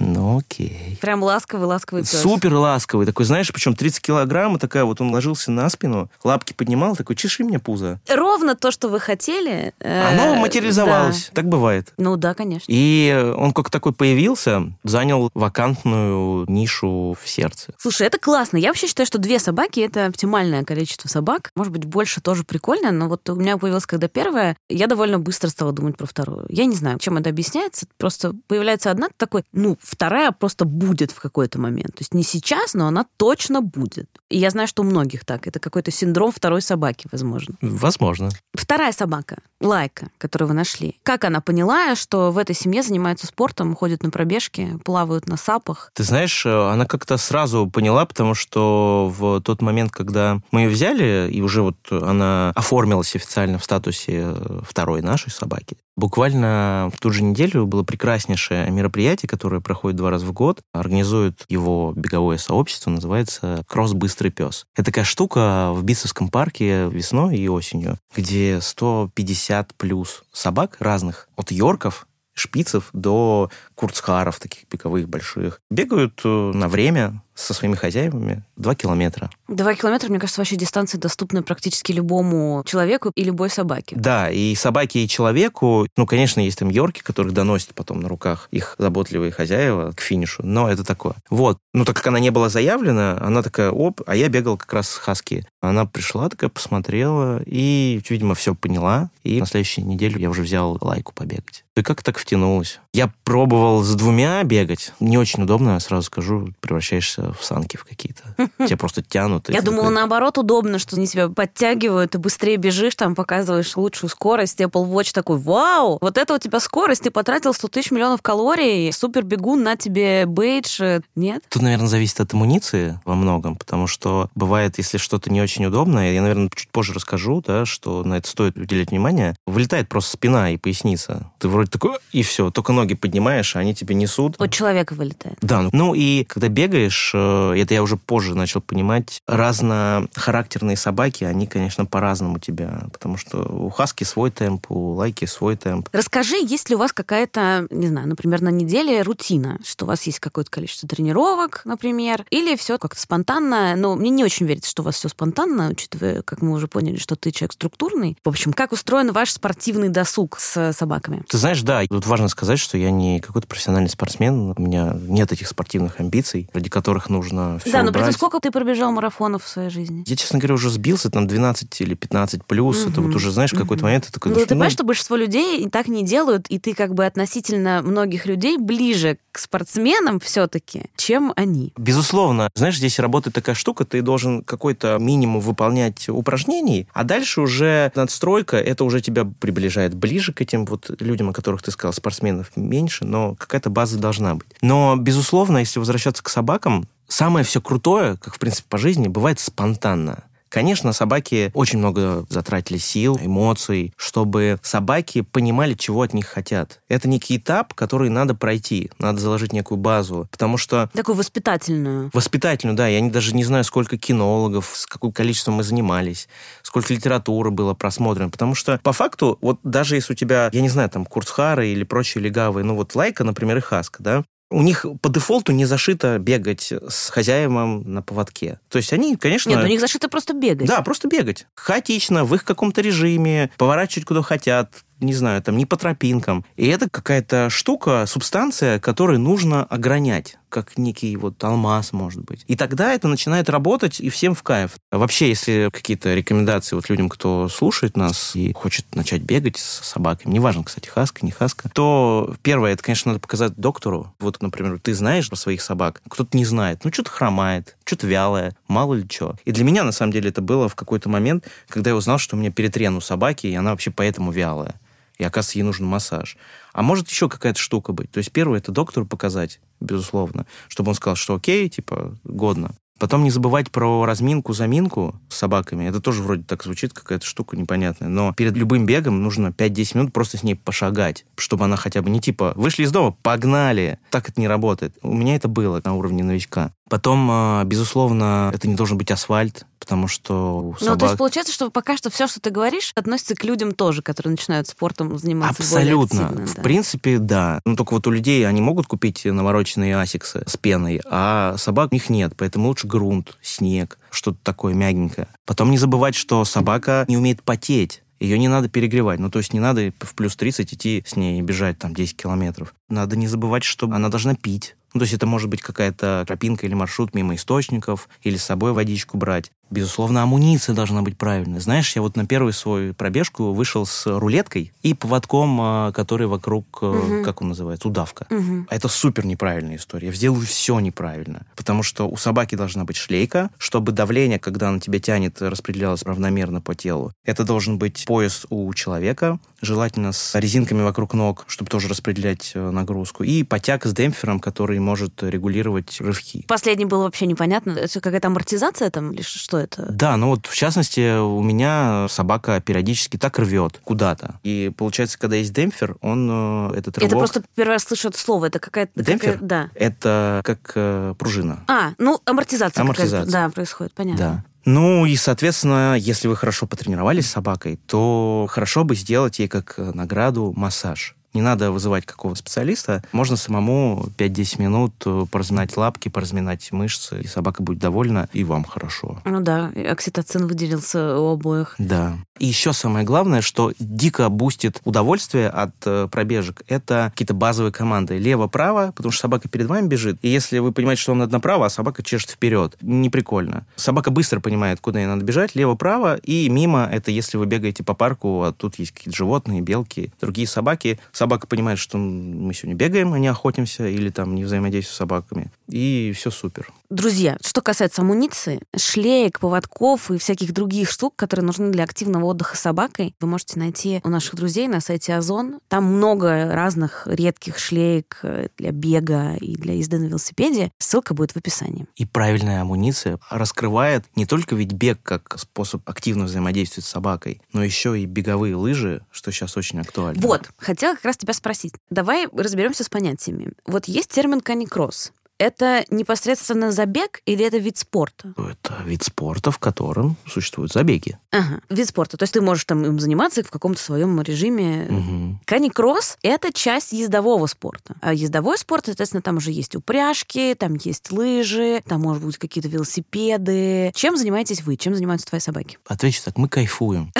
ну 0.00 0.38
окей. 0.38 0.98
Прям 1.00 1.22
ласковый, 1.22 1.66
ласковый 1.66 2.02
пес. 2.02 2.20
Супер 2.22 2.54
ласковый. 2.54 3.06
Такой, 3.06 3.26
знаешь, 3.26 3.52
причем 3.52 3.74
30 3.74 4.00
килограмм, 4.00 4.56
и 4.56 4.58
такая 4.58 4.84
вот 4.84 5.00
он 5.00 5.12
ложился 5.12 5.50
на 5.50 5.68
спину, 5.68 6.10
лапки 6.24 6.52
поднимал, 6.54 6.96
такой, 6.96 7.16
чеши 7.16 7.44
мне 7.44 7.58
пузо. 7.58 8.00
Ровно 8.08 8.54
то, 8.54 8.70
что 8.70 8.88
вы 8.88 8.98
хотели. 9.00 9.74
э, 9.80 10.08
Оно 10.12 10.36
материализовалось. 10.36 11.30
Так 11.34 11.46
бывает. 11.48 11.92
Ну 11.98 12.16
да, 12.16 12.34
конечно. 12.34 12.64
И 12.68 13.32
он 13.36 13.52
как 13.52 13.68
такой 13.70 13.92
появился, 13.92 14.72
занял 14.84 15.30
вакантную 15.34 16.44
нишу 16.48 17.16
в 17.22 17.28
сердце. 17.28 17.72
Слушай, 17.78 18.06
это 18.06 18.18
классно. 18.18 18.56
Я 18.56 18.68
вообще 18.68 18.86
считаю, 18.86 19.06
что 19.06 19.18
две 19.18 19.38
собаки— 19.38 19.80
это 19.80 20.06
оптимальное 20.06 20.64
количество 20.64 21.08
собак. 21.08 21.50
Может 21.54 21.72
быть, 21.72 21.84
больше 21.84 22.20
тоже 22.20 22.44
прикольно, 22.44 22.90
но 22.90 23.08
вот 23.08 23.28
у 23.28 23.34
меня 23.34 23.56
появилась 23.58 23.86
когда 23.98 24.06
первая, 24.06 24.56
я 24.68 24.86
довольно 24.86 25.18
быстро 25.18 25.48
стала 25.48 25.72
думать 25.72 25.96
про 25.96 26.06
вторую. 26.06 26.46
Я 26.48 26.66
не 26.66 26.76
знаю, 26.76 27.00
чем 27.00 27.16
это 27.16 27.30
объясняется. 27.30 27.86
Просто 27.96 28.32
появляется 28.46 28.92
одна, 28.92 29.08
такой, 29.16 29.42
ну, 29.52 29.76
вторая 29.82 30.30
просто 30.30 30.64
будет 30.64 31.10
в 31.10 31.20
какой-то 31.20 31.60
момент. 31.60 31.96
То 31.96 32.02
есть 32.02 32.14
не 32.14 32.22
сейчас, 32.22 32.74
но 32.74 32.86
она 32.86 33.04
точно 33.16 33.60
будет. 33.60 34.08
И 34.30 34.38
я 34.38 34.50
знаю, 34.50 34.68
что 34.68 34.82
у 34.82 34.84
многих 34.84 35.24
так. 35.24 35.48
Это 35.48 35.58
какой-то 35.58 35.90
синдром 35.90 36.30
второй 36.30 36.62
собаки, 36.62 37.08
возможно. 37.10 37.56
Возможно. 37.60 38.30
Вторая 38.54 38.92
собака, 38.92 39.38
Лайка, 39.60 40.10
которую 40.18 40.48
вы 40.48 40.54
нашли. 40.54 40.96
Как 41.02 41.24
она 41.24 41.40
поняла, 41.40 41.96
что 41.96 42.30
в 42.30 42.38
этой 42.38 42.54
семье 42.54 42.82
занимаются 42.84 43.26
спортом, 43.26 43.74
ходят 43.74 44.04
на 44.04 44.10
пробежки, 44.10 44.78
плавают 44.84 45.26
на 45.26 45.36
сапах? 45.36 45.90
Ты 45.94 46.04
знаешь, 46.04 46.46
э, 46.46 46.70
она 46.70 46.86
как-то 46.86 47.16
сразу 47.16 47.68
поняла, 47.68 48.06
потому 48.06 48.34
что 48.34 49.12
в 49.18 49.40
тот 49.40 49.60
момент, 49.60 49.90
когда 49.90 50.40
мы 50.52 50.60
ее 50.60 50.68
взяли, 50.68 51.28
и 51.32 51.42
уже 51.42 51.62
вот 51.62 51.76
она 51.90 52.52
оформилась 52.54 53.16
официально 53.16 53.58
в 53.58 53.64
статусе 53.88 54.34
э, 54.34 54.60
второй 54.62 55.02
нашей 55.02 55.30
собаки, 55.30 55.76
буквально 55.96 56.90
в 56.94 57.00
ту 57.00 57.10
же 57.10 57.22
неделю 57.22 57.66
было 57.66 57.82
прекраснейшее 57.82 58.70
мероприятие, 58.70 59.28
которое 59.28 59.60
проходит 59.60 59.96
два 59.96 60.10
раза 60.10 60.26
в 60.26 60.32
год. 60.32 60.60
Организует 60.72 61.44
его 61.48 61.92
беговое 61.96 62.38
сообщество, 62.38 62.90
называется 62.90 63.62
«Кросс 63.66 63.94
Быстрый 63.94 64.30
пес». 64.30 64.66
Это 64.74 64.86
такая 64.86 65.04
штука 65.04 65.72
в 65.72 65.82
Битцевском 65.82 66.28
парке 66.28 66.88
весной 66.88 67.38
и 67.38 67.48
осенью, 67.48 67.98
где 68.14 68.60
150 68.60 69.74
плюс 69.74 70.22
собак 70.32 70.76
разных, 70.80 71.28
от 71.36 71.50
йорков 71.50 72.06
шпицев 72.34 72.90
до 72.92 73.50
курцхаров, 73.78 74.40
таких 74.40 74.64
беговых 74.68 75.08
больших. 75.08 75.60
Бегают 75.70 76.20
э, 76.24 76.28
на 76.28 76.68
время 76.68 77.22
со 77.38 77.54
своими 77.54 77.76
хозяевами 77.76 78.42
2 78.56 78.74
километра. 78.74 79.30
Два 79.46 79.74
километра, 79.74 80.08
мне 80.08 80.18
кажется, 80.18 80.40
вообще 80.40 80.56
дистанция 80.56 80.98
доступна 80.98 81.44
практически 81.44 81.92
любому 81.92 82.64
человеку 82.66 83.12
и 83.14 83.22
любой 83.22 83.48
собаке. 83.48 83.94
Да, 83.96 84.28
и 84.28 84.56
собаке, 84.56 85.04
и 85.04 85.08
человеку, 85.08 85.86
ну, 85.96 86.06
конечно, 86.06 86.40
есть 86.40 86.58
там 86.58 86.68
йорки, 86.68 87.00
которых 87.00 87.32
доносят 87.32 87.74
потом 87.74 88.00
на 88.00 88.08
руках 88.08 88.48
их 88.50 88.74
заботливые 88.78 89.30
хозяева 89.30 89.92
к 89.92 90.00
финишу, 90.00 90.42
но 90.44 90.68
это 90.68 90.82
такое. 90.82 91.14
Вот. 91.30 91.58
Ну, 91.72 91.84
так 91.84 91.94
как 91.94 92.08
она 92.08 92.18
не 92.18 92.30
была 92.30 92.48
заявлена, 92.48 93.16
она 93.20 93.42
такая, 93.42 93.70
оп, 93.70 94.00
а 94.06 94.16
я 94.16 94.28
бегал 94.28 94.56
как 94.56 94.72
раз 94.72 94.88
с 94.88 94.96
хаски. 94.96 95.46
Она 95.60 95.86
пришла 95.86 96.28
такая, 96.28 96.50
посмотрела 96.50 97.40
и, 97.46 98.02
видимо, 98.08 98.34
все 98.34 98.56
поняла. 98.56 99.10
И 99.22 99.38
на 99.38 99.46
следующей 99.46 99.82
неделе 99.82 100.20
я 100.20 100.30
уже 100.30 100.42
взял 100.42 100.76
лайку 100.80 101.12
побегать. 101.14 101.64
И 101.76 101.82
как 101.82 102.02
так 102.02 102.18
втянулась? 102.18 102.80
Я 102.92 103.12
пробовал 103.22 103.67
с 103.82 103.94
двумя 103.94 104.42
бегать. 104.44 104.92
Не 105.00 105.18
очень 105.18 105.42
удобно, 105.42 105.78
сразу 105.80 106.04
скажу, 106.04 106.48
превращаешься 106.60 107.32
в 107.32 107.44
санки 107.44 107.76
в 107.76 107.84
какие-то. 107.84 108.22
Тебя 108.66 108.76
просто 108.76 109.02
тянут. 109.02 109.48
Я 109.48 109.62
думала, 109.62 109.90
наоборот, 109.90 110.38
удобно, 110.38 110.78
что 110.78 110.96
они 110.96 111.06
тебя 111.06 111.28
подтягивают, 111.28 112.12
ты 112.12 112.18
быстрее 112.18 112.56
бежишь, 112.56 112.94
там 112.94 113.14
показываешь 113.14 113.76
лучшую 113.76 114.10
скорость. 114.10 114.60
Apple 114.60 114.88
Watch 114.88 115.12
такой, 115.12 115.38
вау, 115.38 115.98
вот 116.00 116.18
это 116.18 116.34
у 116.34 116.38
тебя 116.38 116.60
скорость, 116.60 117.02
ты 117.02 117.10
потратил 117.10 117.54
100 117.54 117.68
тысяч 117.68 117.90
миллионов 117.90 118.22
калорий, 118.22 118.92
супер 118.92 119.24
бегун, 119.24 119.62
на 119.62 119.76
тебе 119.76 120.26
бейдж. 120.26 120.80
Нет? 121.14 121.44
Тут, 121.48 121.62
наверное, 121.62 121.88
зависит 121.88 122.20
от 122.20 122.32
амуниции 122.34 123.00
во 123.04 123.14
многом, 123.14 123.56
потому 123.56 123.86
что 123.86 124.30
бывает, 124.34 124.78
если 124.78 124.98
что-то 124.98 125.30
не 125.30 125.40
очень 125.40 125.66
удобное, 125.66 126.12
я, 126.12 126.22
наверное, 126.22 126.50
чуть 126.54 126.70
позже 126.70 126.94
расскажу, 126.94 127.42
да, 127.46 127.66
что 127.66 128.04
на 128.04 128.14
это 128.18 128.28
стоит 128.28 128.56
уделять 128.56 128.90
внимание, 128.90 129.36
вылетает 129.46 129.88
просто 129.88 130.12
спина 130.12 130.50
и 130.50 130.56
поясница. 130.56 131.30
Ты 131.38 131.48
вроде 131.48 131.70
такой, 131.70 131.98
и 132.12 132.22
все, 132.22 132.50
только 132.50 132.72
ноги 132.72 132.94
поднимаешь, 132.94 133.56
они 133.58 133.74
тебе 133.74 133.94
несут. 133.94 134.40
От 134.40 134.52
человека 134.52 134.94
вылетает. 134.94 135.36
Да, 135.40 135.62
ну- 135.62 135.70
ну 135.72 135.94
и 135.94 136.24
когда 136.24 136.48
бегаешь, 136.48 137.12
э, 137.14 137.54
это 137.56 137.74
я 137.74 137.82
уже 137.82 137.96
позже 137.96 138.34
начал 138.34 138.60
понимать, 138.60 139.22
разнохарактерные 139.26 140.76
собаки, 140.76 141.24
они, 141.24 141.46
конечно, 141.46 141.86
по-разному 141.86 142.38
тебя, 142.38 142.84
потому 142.92 143.16
что 143.16 143.38
у 143.42 143.70
хаски 143.70 144.04
свой 144.04 144.30
темп, 144.30 144.66
у 144.70 144.92
лайки 144.92 145.24
свой 145.24 145.56
темп. 145.56 145.88
Расскажи, 145.92 146.36
есть 146.36 146.70
ли 146.70 146.76
у 146.76 146.78
вас 146.78 146.92
какая-то, 146.92 147.66
не 147.70 147.88
знаю, 147.88 148.08
например, 148.08 148.40
на 148.42 148.50
неделе 148.50 149.02
рутина, 149.02 149.58
что 149.64 149.84
у 149.84 149.88
вас 149.88 150.02
есть 150.04 150.20
какое-то 150.20 150.50
количество 150.50 150.88
тренировок, 150.88 151.62
например, 151.64 152.24
или 152.30 152.56
все 152.56 152.78
как-то 152.78 153.00
спонтанно. 153.00 153.74
Но 153.76 153.94
мне 153.96 154.10
не 154.10 154.24
очень 154.24 154.46
верится, 154.46 154.70
что 154.70 154.82
у 154.82 154.84
вас 154.84 154.96
все 154.96 155.08
спонтанно, 155.08 155.68
учитывая, 155.70 156.22
как 156.22 156.42
мы 156.42 156.52
уже 156.52 156.68
поняли, 156.68 156.96
что 156.96 157.16
ты 157.16 157.30
человек 157.30 157.52
структурный. 157.52 158.16
В 158.24 158.28
общем, 158.28 158.52
как 158.52 158.72
устроен 158.72 159.12
ваш 159.12 159.30
спортивный 159.32 159.88
досуг 159.88 160.38
с 160.38 160.72
собаками? 160.72 161.22
Ты 161.28 161.38
знаешь, 161.38 161.62
да, 161.62 161.82
тут 161.88 162.06
важно 162.06 162.28
сказать, 162.28 162.58
что 162.58 162.78
я 162.78 162.90
не 162.90 163.20
какой-то 163.20 163.47
профессиональный 163.48 163.90
спортсмен, 163.90 164.54
у 164.56 164.60
меня 164.60 164.96
нет 165.00 165.32
этих 165.32 165.48
спортивных 165.48 166.00
амбиций, 166.00 166.48
ради 166.52 166.68
которых 166.68 167.08
нужно 167.08 167.58
все 167.58 167.72
да, 167.72 167.78
но 167.82 167.84
при 167.84 167.90
этом 167.90 168.02
убрать. 168.02 168.14
сколько 168.14 168.40
ты 168.40 168.50
пробежал 168.50 168.92
марафонов 168.92 169.44
в 169.44 169.48
своей 169.48 169.70
жизни? 169.70 170.04
Я, 170.06 170.16
честно 170.16 170.38
говоря, 170.38 170.54
уже 170.54 170.70
сбился, 170.70 171.10
там 171.10 171.26
12 171.26 171.80
или 171.80 171.94
15 171.94 172.44
плюс. 172.44 172.86
Это 172.86 173.00
вот 173.00 173.14
уже, 173.14 173.30
знаешь, 173.30 173.52
в 173.52 173.58
какой-то 173.58 173.84
момент 173.84 174.06
ты 174.06 174.12
такой... 174.12 174.30
Ну, 174.30 174.34
ты 174.34 174.40
думаешь, 174.40 174.48
понимаешь, 174.48 174.72
что 174.72 174.84
большинство 174.84 175.16
людей 175.16 175.68
так 175.68 175.88
не 175.88 176.04
делают, 176.04 176.46
и 176.48 176.58
ты 176.58 176.74
как 176.74 176.94
бы 176.94 177.06
относительно 177.06 177.82
многих 177.82 178.26
людей 178.26 178.58
ближе 178.58 179.18
спортсменам 179.38 180.20
все-таки, 180.20 180.84
чем 180.96 181.32
они. 181.36 181.72
Безусловно. 181.76 182.50
Знаешь, 182.54 182.76
здесь 182.76 182.98
работает 182.98 183.34
такая 183.34 183.54
штука, 183.54 183.84
ты 183.84 184.02
должен 184.02 184.42
какой-то 184.42 184.98
минимум 184.98 185.40
выполнять 185.40 186.08
упражнений, 186.08 186.88
а 186.92 187.04
дальше 187.04 187.40
уже 187.40 187.92
надстройка, 187.94 188.56
это 188.56 188.84
уже 188.84 189.00
тебя 189.00 189.24
приближает 189.24 189.94
ближе 189.94 190.32
к 190.32 190.40
этим 190.40 190.64
вот 190.64 190.90
людям, 191.00 191.30
о 191.30 191.32
которых 191.32 191.62
ты 191.62 191.70
сказал, 191.70 191.92
спортсменов 191.92 192.50
меньше, 192.56 193.04
но 193.04 193.34
какая-то 193.34 193.70
база 193.70 193.98
должна 193.98 194.34
быть. 194.34 194.48
Но, 194.62 194.96
безусловно, 194.96 195.58
если 195.58 195.78
возвращаться 195.78 196.22
к 196.22 196.28
собакам, 196.28 196.88
самое 197.08 197.44
все 197.44 197.60
крутое, 197.60 198.16
как, 198.16 198.34
в 198.34 198.38
принципе, 198.38 198.66
по 198.68 198.78
жизни, 198.78 199.08
бывает 199.08 199.40
спонтанно. 199.40 200.24
Конечно, 200.48 200.92
собаки 200.92 201.50
очень 201.54 201.78
много 201.78 202.24
затратили 202.28 202.78
сил, 202.78 203.18
эмоций, 203.20 203.92
чтобы 203.96 204.58
собаки 204.62 205.22
понимали, 205.22 205.74
чего 205.74 206.02
от 206.02 206.14
них 206.14 206.26
хотят. 206.26 206.80
Это 206.88 207.08
некий 207.08 207.36
этап, 207.36 207.74
который 207.74 208.08
надо 208.08 208.34
пройти, 208.34 208.90
надо 208.98 209.20
заложить 209.20 209.52
некую 209.52 209.78
базу, 209.78 210.28
потому 210.30 210.56
что 210.56 210.90
Такую 210.92 211.16
воспитательную. 211.16 212.10
Воспитательную, 212.12 212.76
да. 212.76 212.88
Я 212.88 213.00
не, 213.00 213.10
даже 213.10 213.34
не 213.34 213.44
знаю, 213.44 213.64
сколько 213.64 213.96
кинологов, 213.96 214.70
с 214.74 214.86
каким 214.86 215.12
количеством 215.12 215.54
мы 215.54 215.62
занимались, 215.62 216.28
сколько 216.62 216.92
литературы 216.92 217.50
было 217.50 217.74
просмотрено. 217.74 218.30
Потому 218.30 218.54
что, 218.54 218.80
по 218.82 218.92
факту, 218.92 219.38
вот 219.40 219.58
даже 219.62 219.96
если 219.96 220.12
у 220.12 220.16
тебя, 220.16 220.50
я 220.52 220.60
не 220.60 220.68
знаю, 220.68 220.88
там, 220.90 221.04
Курцхары 221.04 221.68
или 221.68 221.84
прочие 221.84 222.22
легавые, 222.22 222.64
ну 222.64 222.74
вот 222.74 222.94
Лайка, 222.94 223.24
например, 223.24 223.58
и 223.58 223.60
Хаска, 223.60 224.02
да, 224.02 224.24
у 224.50 224.62
них 224.62 224.86
по 225.02 225.08
дефолту 225.08 225.52
не 225.52 225.66
зашито 225.66 226.18
бегать 226.18 226.72
с 226.72 227.10
хозяевом 227.10 227.82
на 227.92 228.02
поводке. 228.02 228.60
То 228.68 228.78
есть 228.78 228.92
они, 228.92 229.16
конечно... 229.16 229.50
Нет, 229.50 229.62
у 229.62 229.66
них 229.66 229.80
зашито 229.80 230.08
просто 230.08 230.32
бегать. 230.32 230.68
Да, 230.68 230.80
просто 230.82 231.08
бегать. 231.08 231.46
Хаотично, 231.54 232.24
в 232.24 232.34
их 232.34 232.44
каком-то 232.44 232.80
режиме, 232.80 233.50
поворачивать 233.58 234.06
куда 234.06 234.22
хотят, 234.22 234.84
не 235.00 235.14
знаю, 235.14 235.42
там, 235.42 235.56
не 235.56 235.66
по 235.66 235.76
тропинкам. 235.76 236.44
И 236.56 236.66
это 236.66 236.88
какая-то 236.88 237.50
штука, 237.50 238.04
субстанция, 238.06 238.80
которую 238.80 239.20
нужно 239.20 239.64
огранять, 239.64 240.38
как 240.48 240.78
некий 240.78 241.16
вот 241.16 241.42
алмаз, 241.42 241.92
может 241.92 242.24
быть. 242.24 242.44
И 242.46 242.56
тогда 242.56 242.92
это 242.92 243.08
начинает 243.08 243.48
работать, 243.48 244.00
и 244.00 244.08
всем 244.08 244.34
в 244.34 244.42
кайф. 244.42 244.76
Вообще, 244.90 245.28
если 245.28 245.70
какие-то 245.72 246.14
рекомендации 246.14 246.76
вот 246.76 246.88
людям, 246.88 247.08
кто 247.08 247.48
слушает 247.48 247.96
нас 247.96 248.34
и 248.34 248.52
хочет 248.52 248.94
начать 248.94 249.22
бегать 249.22 249.56
с 249.58 249.80
собаками, 249.84 250.32
неважно, 250.32 250.64
кстати, 250.64 250.88
хаска, 250.88 251.24
не 251.24 251.32
хаска, 251.32 251.68
то 251.72 252.34
первое, 252.42 252.72
это, 252.72 252.82
конечно, 252.82 253.10
надо 253.10 253.20
показать 253.20 253.54
доктору. 253.56 254.14
Вот, 254.18 254.40
например, 254.42 254.78
ты 254.80 254.94
знаешь 254.94 255.28
про 255.28 255.36
своих 255.36 255.62
собак, 255.62 256.02
кто-то 256.08 256.36
не 256.36 256.44
знает, 256.44 256.84
ну, 256.84 256.92
что-то 256.92 257.10
хромает, 257.10 257.76
что-то 257.84 258.06
вялое, 258.06 258.56
мало 258.66 258.94
ли 258.94 259.06
что. 259.10 259.36
И 259.44 259.52
для 259.52 259.64
меня, 259.64 259.84
на 259.84 259.92
самом 259.92 260.12
деле, 260.12 260.30
это 260.30 260.40
было 260.40 260.68
в 260.68 260.74
какой-то 260.74 261.08
момент, 261.08 261.46
когда 261.68 261.90
я 261.90 261.96
узнал, 261.96 262.18
что 262.18 262.36
у 262.36 262.38
меня 262.38 262.50
перетрен 262.50 262.96
у 262.96 263.00
собаки, 263.00 263.46
и 263.46 263.54
она 263.54 263.70
вообще 263.70 263.90
поэтому 263.90 264.30
вялая. 264.30 264.74
И, 265.18 265.24
оказывается, 265.24 265.58
ей 265.58 265.64
нужен 265.64 265.84
массаж. 265.84 266.36
А 266.78 266.82
может 266.82 267.08
еще 267.10 267.28
какая-то 267.28 267.58
штука 267.58 267.92
быть. 267.92 268.08
То 268.12 268.18
есть 268.18 268.30
первое, 268.30 268.58
это 268.58 268.70
доктору 268.70 269.04
показать, 269.04 269.58
безусловно, 269.80 270.46
чтобы 270.68 270.90
он 270.90 270.94
сказал, 270.94 271.16
что 271.16 271.34
окей, 271.34 271.68
типа, 271.68 272.16
годно. 272.22 272.70
Потом 273.00 273.24
не 273.24 273.32
забывать 273.32 273.72
про 273.72 274.04
разминку-заминку 274.04 275.16
с 275.28 275.38
собаками. 275.38 275.88
Это 275.88 276.00
тоже 276.00 276.22
вроде 276.22 276.44
так 276.44 276.62
звучит, 276.62 276.92
какая-то 276.92 277.26
штука 277.26 277.56
непонятная. 277.56 278.08
Но 278.08 278.32
перед 278.32 278.56
любым 278.56 278.86
бегом 278.86 279.24
нужно 279.24 279.48
5-10 279.48 279.96
минут 279.96 280.12
просто 280.12 280.36
с 280.36 280.44
ней 280.44 280.54
пошагать, 280.54 281.26
чтобы 281.36 281.64
она 281.64 281.74
хотя 281.74 282.00
бы 282.00 282.10
не 282.10 282.20
типа 282.20 282.52
«вышли 282.54 282.84
из 282.84 282.92
дома, 282.92 283.16
погнали». 283.22 283.98
Так 284.10 284.28
это 284.28 284.40
не 284.40 284.46
работает. 284.46 284.96
У 285.02 285.14
меня 285.14 285.34
это 285.34 285.48
было 285.48 285.80
на 285.84 285.94
уровне 285.94 286.22
новичка. 286.22 286.72
Потом, 286.88 287.28
а, 287.28 287.64
безусловно, 287.64 288.52
это 288.54 288.68
не 288.68 288.76
должен 288.76 288.96
быть 288.96 289.10
асфальт, 289.10 289.66
потому 289.88 290.06
что 290.06 290.58
у 290.58 290.72
Ну, 290.72 290.78
собак... 290.78 290.98
то 290.98 291.04
есть 291.06 291.16
получается, 291.16 291.50
что 291.54 291.70
пока 291.70 291.96
что 291.96 292.10
все, 292.10 292.26
что 292.26 292.40
ты 292.40 292.50
говоришь, 292.50 292.92
относится 292.94 293.34
к 293.34 293.42
людям 293.42 293.72
тоже, 293.72 294.02
которые 294.02 294.32
начинают 294.32 294.68
спортом 294.68 295.18
заниматься 295.18 295.62
Абсолютно. 295.62 296.26
активно, 296.26 296.46
В 296.46 296.54
да. 296.56 296.62
принципе, 296.62 297.18
да. 297.18 297.60
Ну, 297.64 297.74
только 297.74 297.94
вот 297.94 298.06
у 298.06 298.10
людей 298.10 298.46
они 298.46 298.60
могут 298.60 298.86
купить 298.86 299.24
навороченные 299.24 299.96
асиксы 299.96 300.42
с 300.46 300.58
пеной, 300.58 301.00
а 301.10 301.56
собак 301.56 301.92
у 301.92 301.94
них 301.94 302.10
нет. 302.10 302.34
Поэтому 302.36 302.68
лучше 302.68 302.86
грунт, 302.86 303.38
снег, 303.40 303.98
что-то 304.10 304.36
такое 304.42 304.74
мягенькое. 304.74 305.26
Потом 305.46 305.70
не 305.70 305.78
забывать, 305.78 306.14
что 306.14 306.44
собака 306.44 307.06
не 307.08 307.16
умеет 307.16 307.42
потеть. 307.42 308.02
Ее 308.20 308.38
не 308.38 308.48
надо 308.48 308.68
перегревать. 308.68 309.20
Ну, 309.20 309.30
то 309.30 309.38
есть 309.38 309.54
не 309.54 309.60
надо 309.60 309.92
в 310.00 310.14
плюс 310.14 310.36
30 310.36 310.74
идти 310.74 311.04
с 311.06 311.16
ней 311.16 311.38
и 311.38 311.42
бежать 311.42 311.78
там 311.78 311.94
10 311.94 312.14
километров. 312.16 312.74
Надо 312.90 313.16
не 313.16 313.26
забывать, 313.28 313.64
что 313.64 313.86
она 313.86 314.10
должна 314.10 314.34
пить. 314.34 314.74
Ну, 314.94 315.00
то 315.00 315.04
есть 315.04 315.14
это 315.14 315.26
может 315.26 315.48
быть 315.50 315.60
какая-то 315.60 316.24
тропинка 316.26 316.66
или 316.66 316.74
маршрут 316.74 317.14
мимо 317.14 317.34
источников, 317.34 318.08
или 318.22 318.36
с 318.36 318.44
собой 318.44 318.72
водичку 318.72 319.18
брать. 319.18 319.52
Безусловно, 319.70 320.22
амуниция 320.22 320.74
должна 320.74 321.02
быть 321.02 321.16
правильной. 321.18 321.60
Знаешь, 321.60 321.94
я 321.94 322.02
вот 322.02 322.16
на 322.16 322.26
первую 322.26 322.52
свою 322.52 322.94
пробежку 322.94 323.52
вышел 323.52 323.84
с 323.86 324.06
рулеткой 324.06 324.72
и 324.82 324.94
поводком, 324.94 325.58
а, 325.60 325.92
который 325.92 326.26
вокруг, 326.26 326.78
э, 326.82 326.86
Мгм. 326.86 327.24
как 327.24 327.42
он 327.42 327.48
называется, 327.48 327.88
удавка. 327.88 328.26
А 328.30 328.74
Это 328.74 328.88
супер 328.88 329.26
неправильная 329.26 329.76
история. 329.76 330.08
Я 330.08 330.12
сделаю 330.14 330.46
все 330.46 330.78
неправильно. 330.80 331.46
Потому 331.56 331.82
что 331.82 332.08
у 332.08 332.16
собаки 332.16 332.54
должна 332.54 332.84
быть 332.84 332.96
шлейка, 332.96 333.50
чтобы 333.58 333.92
давление, 333.92 334.38
когда 334.38 334.68
она 334.68 334.80
тебя 334.80 335.00
тянет, 335.00 335.42
распределялось 335.42 336.02
равномерно 336.02 336.60
по 336.60 336.74
телу. 336.74 337.12
Это 337.24 337.44
должен 337.44 337.78
быть 337.78 338.04
пояс 338.06 338.46
у 338.50 338.72
человека, 338.74 339.38
желательно 339.60 340.12
с 340.12 340.34
резинками 340.38 340.82
вокруг 340.82 341.14
ног, 341.14 341.44
чтобы 341.48 341.70
тоже 341.70 341.88
распределять 341.88 342.52
э, 342.54 342.70
нагрузку. 342.70 343.24
И 343.24 343.42
потяг 343.42 343.84
с 343.84 343.92
демпфером, 343.92 344.40
который 344.40 344.78
может 344.78 345.22
регулировать 345.22 346.00
рывки. 346.00 346.44
Последний 346.48 346.84
было 346.84 347.04
вообще 347.04 347.26
непонятно. 347.26 347.72
Это 347.72 348.00
какая-то 348.00 348.28
амортизация 348.28 348.90
там 348.90 349.12
или 349.12 349.22
что 349.22 349.57
это? 349.58 349.86
Да, 349.90 350.16
ну 350.16 350.28
вот 350.28 350.46
в 350.46 350.54
частности 350.56 351.18
у 351.18 351.42
меня 351.42 352.06
собака 352.08 352.60
периодически 352.60 353.16
так 353.16 353.38
рвет 353.38 353.80
куда-то. 353.84 354.38
И 354.42 354.72
получается, 354.76 355.18
когда 355.18 355.36
есть 355.36 355.52
демпфер, 355.52 355.96
он 356.00 356.28
э, 356.72 356.78
этот 356.78 356.98
рывок... 356.98 357.10
Это 357.10 357.18
просто 357.18 357.42
первый 357.54 357.72
раз 357.72 357.84
слышу 357.84 358.08
это 358.08 358.18
слово. 358.18 358.46
Это 358.46 358.58
какая-то... 358.58 359.02
Демпфер? 359.02 359.32
какая- 359.32 359.46
Да. 359.46 359.70
Это 359.74 360.40
как 360.44 360.72
э, 360.74 361.14
пружина. 361.18 361.64
А, 361.68 361.90
ну, 361.98 362.20
амортизация. 362.24 362.80
Амортизация. 362.82 363.30
Да, 363.32 363.48
происходит, 363.50 363.94
понятно. 363.94 364.18
Да. 364.18 364.44
Ну 364.64 365.06
и, 365.06 365.16
соответственно, 365.16 365.96
если 365.98 366.28
вы 366.28 366.36
хорошо 366.36 366.66
потренировались 366.66 367.26
с 367.26 367.32
собакой, 367.32 367.78
то 367.86 368.46
хорошо 368.50 368.84
бы 368.84 368.94
сделать 368.94 369.38
ей 369.38 369.48
как 369.48 369.74
э, 369.78 369.92
награду 369.94 370.52
массаж. 370.56 371.14
Не 371.34 371.42
надо 371.42 371.70
вызывать 371.70 372.06
какого-то 372.06 372.38
специалиста. 372.38 373.02
Можно 373.12 373.36
самому 373.36 374.06
5-10 374.16 374.62
минут 374.62 374.94
э, 375.04 375.26
поразминать 375.30 375.76
лапки, 375.76 376.08
поразминать 376.08 376.70
мышцы, 376.72 377.20
и 377.20 377.26
собака 377.26 377.62
будет 377.62 377.78
довольна, 377.78 378.28
и 378.32 378.44
вам 378.44 378.64
хорошо. 378.64 379.20
Ну 379.24 379.40
да, 379.40 379.72
окситоцин 379.90 380.46
выделился 380.46 381.18
у 381.18 381.32
обоих. 381.32 381.74
Да. 381.78 382.16
И 382.38 382.46
еще 382.46 382.72
самое 382.72 383.04
главное, 383.04 383.40
что 383.42 383.72
дико 383.78 384.28
бустит 384.28 384.80
удовольствие 384.84 385.48
от 385.48 385.74
э, 385.84 386.08
пробежек, 386.10 386.62
это 386.68 387.10
какие-то 387.12 387.34
базовые 387.34 387.72
команды. 387.72 388.18
Лево-право, 388.18 388.92
потому 388.94 389.12
что 389.12 389.22
собака 389.22 389.48
перед 389.48 389.66
вами 389.66 389.86
бежит. 389.86 390.18
И 390.22 390.28
если 390.28 390.58
вы 390.58 390.72
понимаете, 390.72 391.02
что 391.02 391.12
вам 391.12 391.18
надо 391.18 391.32
направо, 391.32 391.66
а 391.66 391.70
собака 391.70 392.02
чешет 392.02 392.30
вперед, 392.30 392.76
не 392.80 393.10
прикольно. 393.10 393.66
Собака 393.76 394.10
быстро 394.10 394.40
понимает, 394.40 394.80
куда 394.80 395.00
ей 395.00 395.06
надо 395.06 395.24
бежать. 395.24 395.54
Лево-право 395.54 396.16
и 396.16 396.48
мимо, 396.48 396.88
это 396.90 397.10
если 397.10 397.36
вы 397.36 397.46
бегаете 397.46 397.82
по 397.82 397.94
парку, 397.94 398.42
а 398.42 398.52
тут 398.52 398.78
есть 398.78 398.92
какие-то 398.92 399.16
животные, 399.16 399.60
белки, 399.60 400.12
другие 400.20 400.46
собаки. 400.46 400.98
Собака 401.18 401.48
понимает, 401.48 401.80
что 401.80 401.98
мы 401.98 402.54
сегодня 402.54 402.76
бегаем, 402.76 403.12
а 403.12 403.18
не 403.18 403.26
охотимся, 403.26 403.88
или 403.88 404.08
там 404.08 404.36
не 404.36 404.44
взаимодействуем 404.44 404.94
с 404.94 404.98
собаками. 404.98 405.50
И 405.68 406.12
все 406.14 406.30
супер. 406.30 406.72
Друзья, 406.90 407.36
что 407.44 407.60
касается 407.60 408.02
амуниции, 408.02 408.60
шлеек, 408.76 409.40
поводков 409.40 410.12
и 410.12 410.18
всяких 410.18 410.52
других 410.52 410.88
штук, 410.88 411.14
которые 411.16 411.44
нужны 411.44 411.70
для 411.72 411.82
активного 411.82 412.24
отдыха 412.26 412.56
с 412.56 412.60
собакой, 412.60 413.16
вы 413.20 413.26
можете 413.26 413.58
найти 413.58 414.00
у 414.04 414.08
наших 414.08 414.36
друзей 414.36 414.68
на 414.68 414.80
сайте 414.80 415.16
Озон. 415.16 415.58
Там 415.66 415.86
много 415.86 416.54
разных 416.54 417.08
редких 417.08 417.58
шлеек 417.58 418.20
э, 418.22 418.46
для 418.56 418.70
бега 418.70 419.34
и 419.40 419.56
для 419.56 419.74
езды 419.74 419.98
на 419.98 420.04
велосипеде. 420.04 420.70
Ссылка 420.78 421.14
будет 421.14 421.32
в 421.32 421.36
описании. 421.36 421.86
И 421.96 422.06
правильная 422.06 422.62
амуниция 422.62 423.18
раскрывает 423.28 424.04
не 424.14 424.24
только 424.24 424.54
ведь 424.54 424.72
бег 424.72 425.00
как 425.02 425.36
способ 425.36 425.82
активно 425.84 426.26
взаимодействовать 426.26 426.86
с 426.86 426.90
собакой, 426.90 427.42
но 427.52 427.64
еще 427.64 428.00
и 428.00 428.06
беговые 428.06 428.54
лыжи, 428.54 429.04
что 429.10 429.32
сейчас 429.32 429.56
очень 429.56 429.80
актуально. 429.80 430.22
Вот, 430.22 430.48
хотела 430.56 430.94
как 430.94 431.07
раз 431.08 431.16
тебя 431.16 431.32
спросить. 431.34 431.74
Давай 431.90 432.28
разберемся 432.32 432.84
с 432.84 432.88
понятиями. 432.88 433.52
Вот 433.66 433.86
есть 433.86 434.10
термин 434.10 434.40
каникросс. 434.40 435.12
Это 435.38 435.84
непосредственно 435.90 436.72
забег 436.72 437.20
или 437.24 437.44
это 437.44 437.58
вид 437.58 437.78
спорта? 437.78 438.34
Это 438.36 438.82
вид 438.84 439.04
спорта, 439.04 439.52
в 439.52 439.58
котором 439.58 440.16
существуют 440.26 440.72
забеги. 440.72 441.16
Ага, 441.30 441.60
вид 441.70 441.88
спорта. 441.88 442.16
То 442.16 442.24
есть 442.24 442.34
ты 442.34 442.40
можешь 442.40 442.64
там 442.64 442.84
им 442.84 442.98
заниматься 442.98 443.44
в 443.44 443.50
каком-то 443.50 443.80
своем 443.80 444.20
режиме. 444.20 444.86
Мгм. 444.88 445.40
Каникросс— 445.44 446.18
это 446.22 446.52
часть 446.52 446.92
ездового 446.92 447.46
спорта. 447.46 447.94
А 448.00 448.12
ездовой 448.12 448.58
спорт, 448.58 448.86
соответственно, 448.86 449.22
там 449.22 449.36
уже 449.36 449.52
есть 449.52 449.76
упряжки, 449.76 450.54
там 450.58 450.74
есть 450.74 451.12
лыжи, 451.12 451.82
там, 451.86 452.02
может 452.02 452.24
быть, 452.24 452.36
какие-то 452.36 452.68
велосипеды. 452.68 453.92
Чем 453.94 454.16
занимаетесь 454.16 454.62
вы? 454.62 454.76
Чем 454.76 454.94
занимаются 454.94 455.28
твои 455.28 455.40
собаки? 455.40 455.78
Отвечу 455.86 456.20
так, 456.24 456.36
мы 456.36 456.48
кайфуем. 456.48 457.12